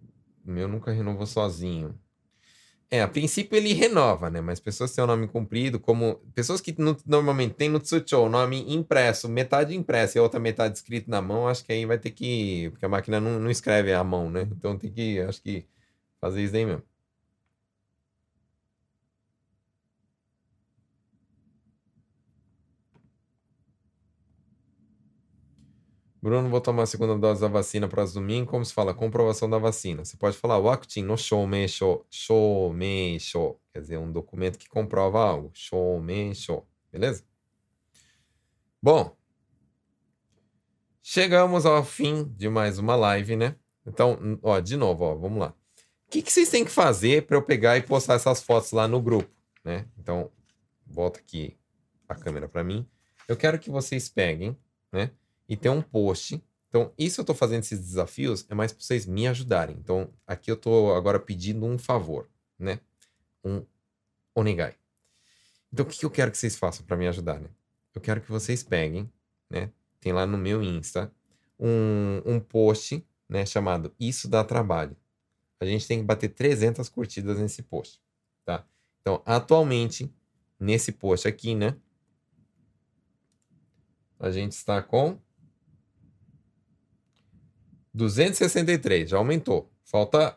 meu 0.44 0.68
nunca 0.68 0.92
renovou 0.92 1.26
sozinho. 1.26 1.98
É, 2.90 3.02
a 3.02 3.08
princípio 3.08 3.56
ele 3.56 3.72
renova, 3.72 4.30
né? 4.30 4.40
Mas 4.40 4.60
pessoas 4.60 4.90
que 4.90 4.96
têm 4.96 5.04
o 5.04 5.06
nome 5.08 5.26
comprido, 5.28 5.80
como 5.80 6.16
pessoas 6.34 6.60
que 6.60 6.74
no, 6.80 6.96
normalmente 7.06 7.54
têm 7.54 7.68
no 7.68 7.80
Tsucho 7.80 8.18
o 8.18 8.28
nome 8.28 8.64
impresso, 8.74 9.28
metade 9.28 9.74
impresso 9.76 10.18
e 10.18 10.20
a 10.20 10.22
outra 10.22 10.40
metade 10.40 10.76
escrito 10.78 11.10
na 11.10 11.20
mão, 11.22 11.48
acho 11.48 11.64
que 11.64 11.72
aí 11.72 11.86
vai 11.86 11.98
ter 11.98 12.10
que. 12.12 12.70
Porque 12.70 12.84
a 12.86 12.88
máquina 12.88 13.20
não, 13.20 13.40
não 13.40 13.50
escreve 13.50 13.92
à 13.94 14.04
mão, 14.04 14.30
né? 14.30 14.42
Então 14.42 14.78
tem 14.78 14.92
que, 14.92 15.20
acho 15.20 15.42
que, 15.42 15.66
fazer 16.20 16.44
isso 16.44 16.56
aí 16.56 16.66
mesmo. 16.66 16.82
Bruno, 26.24 26.48
vou 26.48 26.58
tomar 26.58 26.84
a 26.84 26.86
segunda 26.86 27.18
dose 27.18 27.42
da 27.42 27.48
vacina 27.48 27.86
próximo 27.86 28.22
domingo. 28.22 28.50
Como 28.50 28.64
se 28.64 28.72
fala? 28.72 28.94
Comprovação 28.94 29.50
da 29.50 29.58
vacina. 29.58 30.06
Você 30.06 30.16
pode 30.16 30.38
falar 30.38 30.56
wakutin 30.56 31.02
no 31.02 31.18
shoumeisho. 31.18 32.02
Shoumeisho. 32.08 33.56
Quer 33.70 33.80
dizer, 33.82 33.98
um 33.98 34.10
documento 34.10 34.58
que 34.58 34.66
comprova 34.66 35.22
algo. 35.22 35.50
Shoumeisho. 35.52 36.62
Beleza? 36.90 37.22
Bom, 38.82 39.14
chegamos 41.02 41.66
ao 41.66 41.84
fim 41.84 42.24
de 42.24 42.48
mais 42.48 42.78
uma 42.78 42.96
live, 42.96 43.36
né? 43.36 43.56
Então, 43.86 44.18
ó, 44.42 44.60
de 44.60 44.78
novo, 44.78 45.04
ó, 45.04 45.14
vamos 45.14 45.38
lá. 45.38 45.54
O 46.06 46.10
que, 46.10 46.22
que 46.22 46.32
vocês 46.32 46.48
têm 46.48 46.64
que 46.64 46.70
fazer 46.70 47.26
para 47.26 47.36
eu 47.36 47.42
pegar 47.42 47.76
e 47.76 47.82
postar 47.82 48.14
essas 48.14 48.42
fotos 48.42 48.72
lá 48.72 48.88
no 48.88 49.02
grupo, 49.02 49.30
né? 49.62 49.86
Então, 49.98 50.32
volta 50.86 51.20
aqui 51.20 51.54
a 52.08 52.14
câmera 52.14 52.48
para 52.48 52.64
mim. 52.64 52.88
Eu 53.28 53.36
quero 53.36 53.58
que 53.58 53.68
vocês 53.68 54.08
peguem, 54.08 54.56
né? 54.90 55.10
E 55.48 55.56
tem 55.56 55.70
um 55.70 55.82
post. 55.82 56.42
Então, 56.68 56.92
isso 56.98 57.20
eu 57.20 57.22
estou 57.22 57.36
fazendo 57.36 57.60
esses 57.62 57.78
desafios 57.78 58.46
é 58.48 58.54
mais 58.54 58.72
para 58.72 58.82
vocês 58.82 59.06
me 59.06 59.28
ajudarem. 59.28 59.76
Então, 59.78 60.10
aqui 60.26 60.50
eu 60.50 60.56
estou 60.56 60.94
agora 60.94 61.20
pedindo 61.20 61.64
um 61.66 61.78
favor, 61.78 62.28
né? 62.58 62.80
Um 63.44 63.64
onegai. 64.34 64.74
Então, 65.72 65.84
o 65.84 65.88
que 65.88 66.04
eu 66.04 66.10
quero 66.10 66.30
que 66.30 66.38
vocês 66.38 66.56
façam 66.56 66.84
para 66.84 66.96
me 66.96 67.06
ajudar, 67.06 67.38
né? 67.40 67.48
Eu 67.94 68.00
quero 68.00 68.20
que 68.20 68.30
vocês 68.30 68.62
peguem, 68.62 69.10
né? 69.48 69.70
Tem 70.00 70.12
lá 70.12 70.26
no 70.26 70.36
meu 70.36 70.62
Insta 70.62 71.12
um, 71.58 72.22
um 72.26 72.40
post, 72.40 73.06
né? 73.28 73.46
Chamado 73.46 73.94
Isso 73.98 74.28
Dá 74.28 74.42
Trabalho. 74.42 74.96
A 75.60 75.64
gente 75.64 75.86
tem 75.86 75.98
que 75.98 76.04
bater 76.04 76.28
300 76.28 76.88
curtidas 76.88 77.38
nesse 77.38 77.62
post, 77.62 78.00
tá? 78.44 78.66
Então, 79.00 79.22
atualmente, 79.24 80.12
nesse 80.58 80.92
post 80.92 81.28
aqui, 81.28 81.54
né? 81.54 81.76
A 84.18 84.30
gente 84.30 84.52
está 84.52 84.82
com 84.82 85.18
263, 87.94 89.08
já 89.10 89.16
aumentou. 89.16 89.70
Falta 89.84 90.36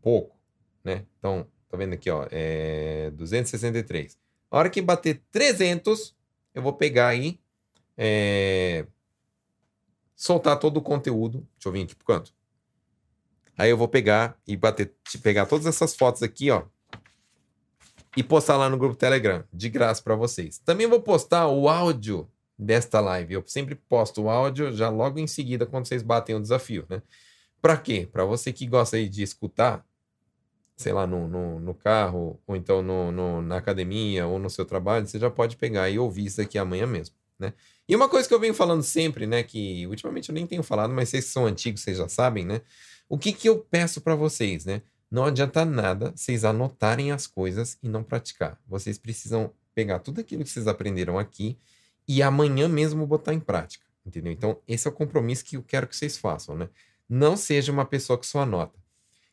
pouco, 0.00 0.36
né? 0.82 1.04
Então, 1.18 1.46
tá 1.68 1.76
vendo 1.76 1.92
aqui, 1.92 2.08
ó, 2.10 2.26
é 2.30 3.10
263. 3.10 4.18
A 4.50 4.58
hora 4.58 4.70
que 4.70 4.80
bater 4.80 5.22
300, 5.30 6.16
eu 6.54 6.62
vou 6.62 6.72
pegar 6.72 7.08
aí, 7.08 7.38
é, 7.96 8.86
soltar 10.16 10.58
todo 10.58 10.78
o 10.78 10.82
conteúdo. 10.82 11.46
Deixa 11.56 11.68
eu 11.68 11.72
vir 11.72 11.84
aqui 11.84 11.94
pro 11.94 12.06
canto. 12.06 12.32
Aí 13.56 13.70
eu 13.70 13.76
vou 13.76 13.88
pegar 13.88 14.36
e 14.46 14.56
bater, 14.56 14.94
pegar 15.22 15.46
todas 15.46 15.66
essas 15.66 15.94
fotos 15.94 16.22
aqui, 16.22 16.50
ó, 16.50 16.64
e 18.16 18.22
postar 18.22 18.56
lá 18.56 18.68
no 18.68 18.78
grupo 18.78 18.96
Telegram, 18.96 19.44
de 19.52 19.68
graça 19.68 20.02
para 20.02 20.14
vocês. 20.14 20.58
Também 20.58 20.86
vou 20.86 21.00
postar 21.00 21.48
o 21.48 21.68
áudio 21.68 22.28
desta 22.58 23.00
live. 23.00 23.34
Eu 23.34 23.44
sempre 23.46 23.74
posto 23.74 24.22
o 24.22 24.30
áudio 24.30 24.72
já 24.72 24.88
logo 24.88 25.18
em 25.18 25.26
seguida 25.26 25.66
quando 25.66 25.86
vocês 25.86 26.02
batem 26.02 26.34
o 26.34 26.40
desafio, 26.40 26.86
né? 26.88 27.02
Para 27.60 27.76
quê? 27.76 28.08
Para 28.10 28.24
você 28.24 28.52
que 28.52 28.66
gosta 28.66 28.96
aí 28.96 29.08
de 29.08 29.22
escutar, 29.22 29.84
sei 30.76 30.92
lá, 30.92 31.06
no, 31.06 31.26
no, 31.26 31.60
no 31.60 31.74
carro, 31.74 32.38
ou 32.46 32.54
então 32.54 32.82
no, 32.82 33.10
no, 33.10 33.42
na 33.42 33.56
academia, 33.56 34.26
ou 34.26 34.38
no 34.38 34.50
seu 34.50 34.64
trabalho, 34.64 35.06
você 35.06 35.18
já 35.18 35.30
pode 35.30 35.56
pegar 35.56 35.88
e 35.88 35.98
ouvir 35.98 36.26
isso 36.26 36.40
aqui 36.40 36.58
amanhã 36.58 36.86
mesmo, 36.86 37.16
né? 37.38 37.54
E 37.88 37.94
uma 37.94 38.08
coisa 38.08 38.28
que 38.28 38.34
eu 38.34 38.40
venho 38.40 38.54
falando 38.54 38.82
sempre, 38.82 39.26
né, 39.26 39.42
que 39.42 39.86
ultimamente 39.86 40.30
eu 40.30 40.34
nem 40.34 40.46
tenho 40.46 40.62
falado, 40.62 40.92
mas 40.92 41.10
vocês 41.10 41.26
que 41.26 41.30
são 41.30 41.46
antigos, 41.46 41.82
vocês 41.82 41.98
já 41.98 42.08
sabem, 42.08 42.44
né? 42.44 42.60
O 43.08 43.18
que 43.18 43.32
que 43.32 43.48
eu 43.48 43.58
peço 43.58 44.00
para 44.00 44.14
vocês, 44.14 44.64
né? 44.64 44.82
Não 45.10 45.24
adianta 45.24 45.64
nada 45.64 46.12
vocês 46.16 46.44
anotarem 46.44 47.12
as 47.12 47.26
coisas 47.26 47.78
e 47.82 47.88
não 47.88 48.02
praticar. 48.02 48.58
Vocês 48.66 48.98
precisam 48.98 49.52
pegar 49.74 50.00
tudo 50.00 50.20
aquilo 50.20 50.42
que 50.44 50.50
vocês 50.50 50.66
aprenderam 50.66 51.18
aqui 51.18 51.58
e 52.06 52.22
amanhã 52.22 52.68
mesmo 52.68 53.06
botar 53.06 53.34
em 53.34 53.40
prática, 53.40 53.84
entendeu? 54.04 54.32
Então, 54.32 54.58
esse 54.66 54.86
é 54.86 54.90
o 54.90 54.94
compromisso 54.94 55.44
que 55.44 55.56
eu 55.56 55.62
quero 55.62 55.86
que 55.86 55.96
vocês 55.96 56.16
façam, 56.16 56.56
né? 56.56 56.68
Não 57.08 57.36
seja 57.36 57.72
uma 57.72 57.84
pessoa 57.84 58.18
que 58.18 58.26
só 58.26 58.40
anota. 58.40 58.78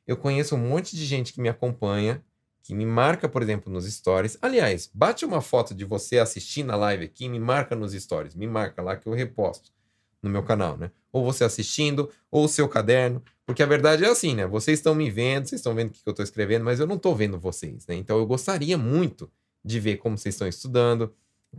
Eu 0.05 0.17
conheço 0.17 0.55
um 0.55 0.69
monte 0.69 0.95
de 0.95 1.05
gente 1.05 1.33
que 1.33 1.41
me 1.41 1.49
acompanha, 1.49 2.23
que 2.63 2.75
me 2.75 2.85
marca, 2.85 3.27
por 3.27 3.41
exemplo, 3.41 3.71
nos 3.71 3.85
stories. 3.85 4.37
Aliás, 4.41 4.89
bate 4.93 5.25
uma 5.25 5.41
foto 5.41 5.73
de 5.73 5.85
você 5.85 6.19
assistindo 6.19 6.71
a 6.71 6.75
live 6.75 7.05
aqui, 7.05 7.27
me 7.27 7.39
marca 7.39 7.75
nos 7.75 7.93
stories, 7.93 8.35
me 8.35 8.47
marca 8.47 8.81
lá 8.81 8.95
que 8.95 9.07
eu 9.07 9.13
reposto 9.13 9.71
no 10.21 10.29
meu 10.29 10.43
canal, 10.43 10.77
né? 10.77 10.91
Ou 11.11 11.23
você 11.23 11.43
assistindo, 11.43 12.09
ou 12.29 12.45
o 12.45 12.47
seu 12.47 12.69
caderno, 12.69 13.23
porque 13.45 13.63
a 13.63 13.65
verdade 13.65 14.05
é 14.05 14.07
assim, 14.07 14.35
né? 14.35 14.45
Vocês 14.45 14.79
estão 14.79 14.93
me 14.93 15.09
vendo, 15.09 15.47
vocês 15.47 15.59
estão 15.59 15.73
vendo 15.73 15.89
o 15.89 15.91
que 15.91 16.01
eu 16.05 16.11
estou 16.11 16.23
escrevendo, 16.23 16.63
mas 16.63 16.79
eu 16.79 16.87
não 16.87 16.95
estou 16.95 17.15
vendo 17.15 17.39
vocês, 17.39 17.87
né? 17.87 17.95
Então 17.95 18.17
eu 18.17 18.25
gostaria 18.25 18.77
muito 18.77 19.29
de 19.63 19.79
ver 19.79 19.97
como 19.97 20.17
vocês 20.17 20.35
estão 20.35 20.47
estudando, 20.47 21.13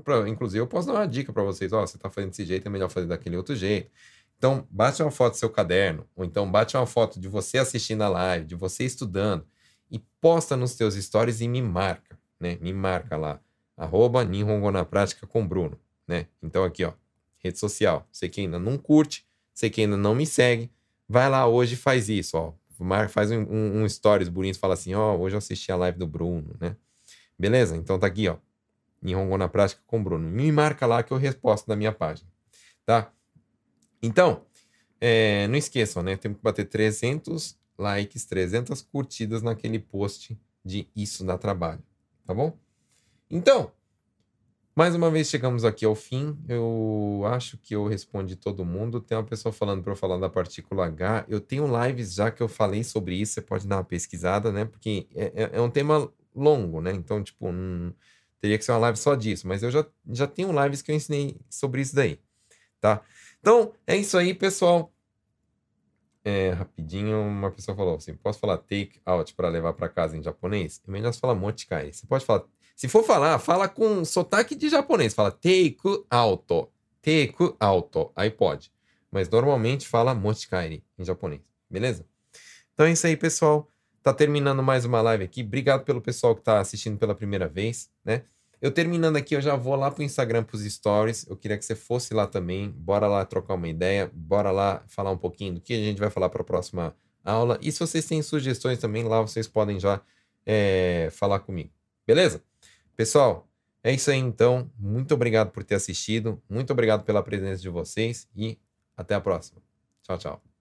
Pra, 0.05 0.27
inclusive, 0.29 0.61
eu 0.61 0.67
posso 0.67 0.87
dar 0.87 0.95
uma 0.95 1.07
dica 1.07 1.33
para 1.33 1.43
vocês: 1.43 1.73
ó, 1.73 1.83
oh, 1.83 1.87
você 1.87 1.97
está 1.97 2.09
fazendo 2.11 2.31
desse 2.31 2.45
jeito, 2.45 2.67
é 2.67 2.71
melhor 2.71 2.89
fazer 2.89 3.07
daquele 3.07 3.37
outro 3.37 3.55
jeito. 3.55 3.91
Então, 4.39 4.67
bate 4.71 5.03
uma 5.03 5.11
foto 5.11 5.35
do 5.35 5.39
seu 5.39 5.51
caderno, 5.51 6.07
ou 6.17 6.25
então 6.25 6.51
bate 6.51 6.77
uma 6.77 6.87
foto 6.87 7.21
de 7.21 7.29
você 7.29 7.59
assistindo 7.59 8.03
a 8.03 8.09
live, 8.09 8.47
de 8.47 8.55
você 8.57 8.85
estudando, 8.85 9.47
e 9.91 10.01
posta 10.21 10.57
nos 10.57 10.73
seus 10.73 10.95
stories 10.95 11.41
e 11.41 11.47
me 11.47 11.63
marca, 11.63 12.19
né? 12.41 12.59
Me 12.61 12.73
marca 12.73 13.17
lá, 13.17 13.41
arroba 13.77 14.25
na 14.25 14.85
Prática 14.85 15.27
com 15.27 15.47
Bruno, 15.47 15.79
né? 16.09 16.27
Então, 16.43 16.65
aqui, 16.65 16.85
ó, 16.85 16.93
rede 17.39 17.59
social. 17.59 18.09
Você 18.11 18.29
que 18.29 18.41
ainda 18.41 18.59
não 18.59 18.79
curte, 18.79 19.27
você 19.55 19.71
que 19.71 19.83
ainda 19.83 19.97
não 19.97 20.15
me 20.15 20.27
segue, 20.27 20.73
vai 21.09 21.29
lá 21.29 21.47
hoje 21.47 21.75
e 21.75 21.77
faz 21.77 22.09
isso, 22.09 22.37
ó. 22.37 22.53
Faz 23.11 23.31
um, 23.31 23.43
um, 23.43 23.83
um 23.83 23.89
stories 23.89 24.29
bonito, 24.29 24.59
fala 24.59 24.75
assim, 24.75 24.93
ó, 24.95 25.17
hoje 25.17 25.37
eu 25.37 25.39
assisti 25.39 25.71
a 25.71 25.77
live 25.77 25.99
do 25.99 26.07
Bruno, 26.07 26.57
né? 26.59 26.77
Beleza? 27.39 27.77
Então 27.77 27.99
tá 27.99 28.07
aqui, 28.07 28.29
ó. 28.29 28.39
Nihongo 29.03 29.37
na 29.37 29.49
prática 29.49 29.83
com 29.87 30.03
Bruno. 30.03 30.29
Me 30.29 30.51
marca 30.53 30.87
lá 30.87 31.03
que 31.03 31.13
eu 31.13 31.17
resposto 31.17 31.67
da 31.67 31.77
minha 31.77 31.93
página, 31.93 32.31
tá? 32.87 33.13
Então, 34.03 34.45
é, 35.01 35.47
não 35.49 35.57
esqueçam, 35.57 36.03
né? 36.03 36.17
Temos 36.17 36.39
que 36.39 36.45
bater 36.45 36.65
300 36.67 37.59
likes, 37.77 38.25
300 38.25 38.81
curtidas 38.83 39.43
naquele 39.43 39.79
post 39.79 40.39
de 40.65 40.89
Isso 40.95 41.25
dá 41.25 41.37
trabalho, 41.37 41.83
tá 42.25 42.33
bom? 42.33 42.57
Então, 43.29 43.73
mais 44.75 44.95
uma 44.95 45.11
vez 45.11 45.29
chegamos 45.29 45.65
aqui 45.65 45.85
ao 45.85 45.95
fim. 45.95 46.39
Eu 46.49 47.23
acho 47.27 47.59
que 47.59 47.75
eu 47.75 47.87
respondi 47.87 48.37
todo 48.37 48.65
mundo. 48.65 49.01
Tem 49.01 49.17
uma 49.19 49.25
pessoa 49.25 49.53
falando 49.53 49.83
para 49.83 49.93
eu 49.93 49.97
falar 49.97 50.19
da 50.19 50.31
partícula 50.31 50.87
H. 50.87 51.27
Eu 51.29 51.41
tenho 51.41 51.67
lives 51.85 52.15
já 52.15 52.31
que 52.31 52.43
eu 52.43 52.49
falei 52.49 52.83
sobre 52.83 53.17
isso. 53.17 53.35
Você 53.35 53.43
pode 53.43 53.67
dar 53.67 53.77
uma 53.77 53.85
pesquisada, 53.85 54.51
né? 54.51 54.65
Porque 54.65 55.07
é, 55.15 55.25
é, 55.35 55.51
é 55.55 55.61
um 55.61 55.69
tema 55.69 56.11
longo, 56.35 56.81
né? 56.81 56.91
Então, 56.93 57.23
tipo, 57.23 57.49
hum, 57.49 57.93
Teria 58.43 58.59
que 58.59 58.65
ser 58.65 58.73
uma 58.73 58.79
live 58.79 58.99
só 58.99 59.15
disso, 59.15 59.47
mas 59.47 59.63
eu 59.63 59.71
já, 59.71 59.87
já 60.11 60.27
tenho 60.27 60.51
lives 60.65 60.83
que 60.83 60.91
eu 60.91 60.97
ensinei 60.97 61.37
sobre 61.49 61.81
isso 61.81 61.95
daí, 61.95 62.19
tá? 62.81 63.01
Então, 63.39 63.73
é 63.87 63.97
isso 63.97 64.19
aí, 64.19 64.35
pessoal. 64.35 64.93
É, 66.25 66.51
rapidinho, 66.51 67.21
uma 67.21 67.53
pessoa 67.53 67.77
falou 67.77 67.95
assim: 67.95 68.17
posso 68.17 68.41
falar 68.41 68.59
take 68.59 69.01
out 69.07 69.33
para 69.35 69.49
levar 69.49 69.75
para 69.75 69.89
casa 69.89 70.17
em 70.17 70.23
japonês? 70.23 70.83
É 70.87 70.91
melhor 70.91 71.15
falar 71.15 71.37
mochikai. 71.37 71.93
Você 71.93 72.05
pode 72.05 72.25
falar. 72.25 72.43
Se 72.75 72.89
for 72.89 73.05
falar, 73.05 73.39
fala 73.39 73.69
com 73.69 74.05
sotaque 74.05 74.57
de 74.57 74.69
japonês. 74.69 75.15
Fala 75.15 75.31
take 75.31 75.79
out. 76.11 76.45
Take 77.01 77.37
out. 77.61 78.11
Aí 78.17 78.31
pode. 78.31 78.73
Mas 79.09 79.29
normalmente 79.29 79.87
fala 79.87 80.17
mochikai 80.17 80.83
em 80.99 81.05
japonês. 81.05 81.43
Beleza? 81.71 82.05
Então 82.75 82.87
é 82.87 82.91
isso 82.91 83.07
aí, 83.07 83.17
pessoal. 83.17 83.69
Tá 84.03 84.13
terminando 84.13 84.65
mais 84.65 84.85
uma 84.85 85.01
live 85.01 85.23
aqui. 85.23 85.43
Obrigado 85.43 85.85
pelo 85.85 86.01
pessoal 86.01 86.35
que 86.35 86.41
está 86.41 86.59
assistindo 86.59 86.99
pela 86.99 87.15
primeira 87.15 87.47
vez, 87.47 87.89
né? 88.05 88.25
Eu 88.63 88.71
terminando 88.71 89.17
aqui, 89.17 89.35
eu 89.35 89.41
já 89.41 89.57
vou 89.57 89.75
lá 89.75 89.91
pro 89.91 90.05
Instagram, 90.05 90.45
pros 90.45 90.63
stories. 90.63 91.27
Eu 91.29 91.37
queria 91.37 91.59
que 91.59 91.65
você 91.65 91.75
fosse 91.75 92.15
lá 92.15 92.29
também. 92.29 92.71
Bora 92.71 93.09
lá 93.09 93.25
trocar 93.25 93.55
uma 93.55 93.67
ideia. 93.67 94.09
Bora 94.15 94.53
lá 94.53 94.85
falar 94.87 95.11
um 95.11 95.19
pouquinho 95.19 95.55
do 95.55 95.61
que 95.61 95.73
a 95.73 95.77
gente 95.77 95.99
vai 95.99 96.09
falar 96.09 96.29
para 96.29 96.43
a 96.43 96.45
próxima 96.45 96.95
aula. 97.25 97.59
E 97.61 97.73
se 97.73 97.81
vocês 97.81 98.07
têm 98.07 98.23
sugestões 98.23 98.79
também, 98.79 99.03
lá 99.03 99.21
vocês 99.21 99.49
podem 99.49 99.81
já 99.81 100.01
é, 100.47 101.09
falar 101.11 101.41
comigo. 101.41 101.73
Beleza? 102.07 102.41
Pessoal, 102.97 103.49
é 103.83 103.93
isso 103.93 104.13
aí 104.13 104.19
então. 104.19 104.71
Muito 104.79 105.13
obrigado 105.13 105.51
por 105.51 105.65
ter 105.65 105.75
assistido. 105.75 106.41
Muito 106.49 106.73
obrigado 106.73 107.03
pela 107.03 107.21
presença 107.21 107.61
de 107.61 107.69
vocês 107.69 108.29
e 108.37 108.57
até 108.97 109.17
a 109.17 109.21
próxima. 109.21 109.61
Tchau, 110.05 110.19
tchau. 110.19 110.52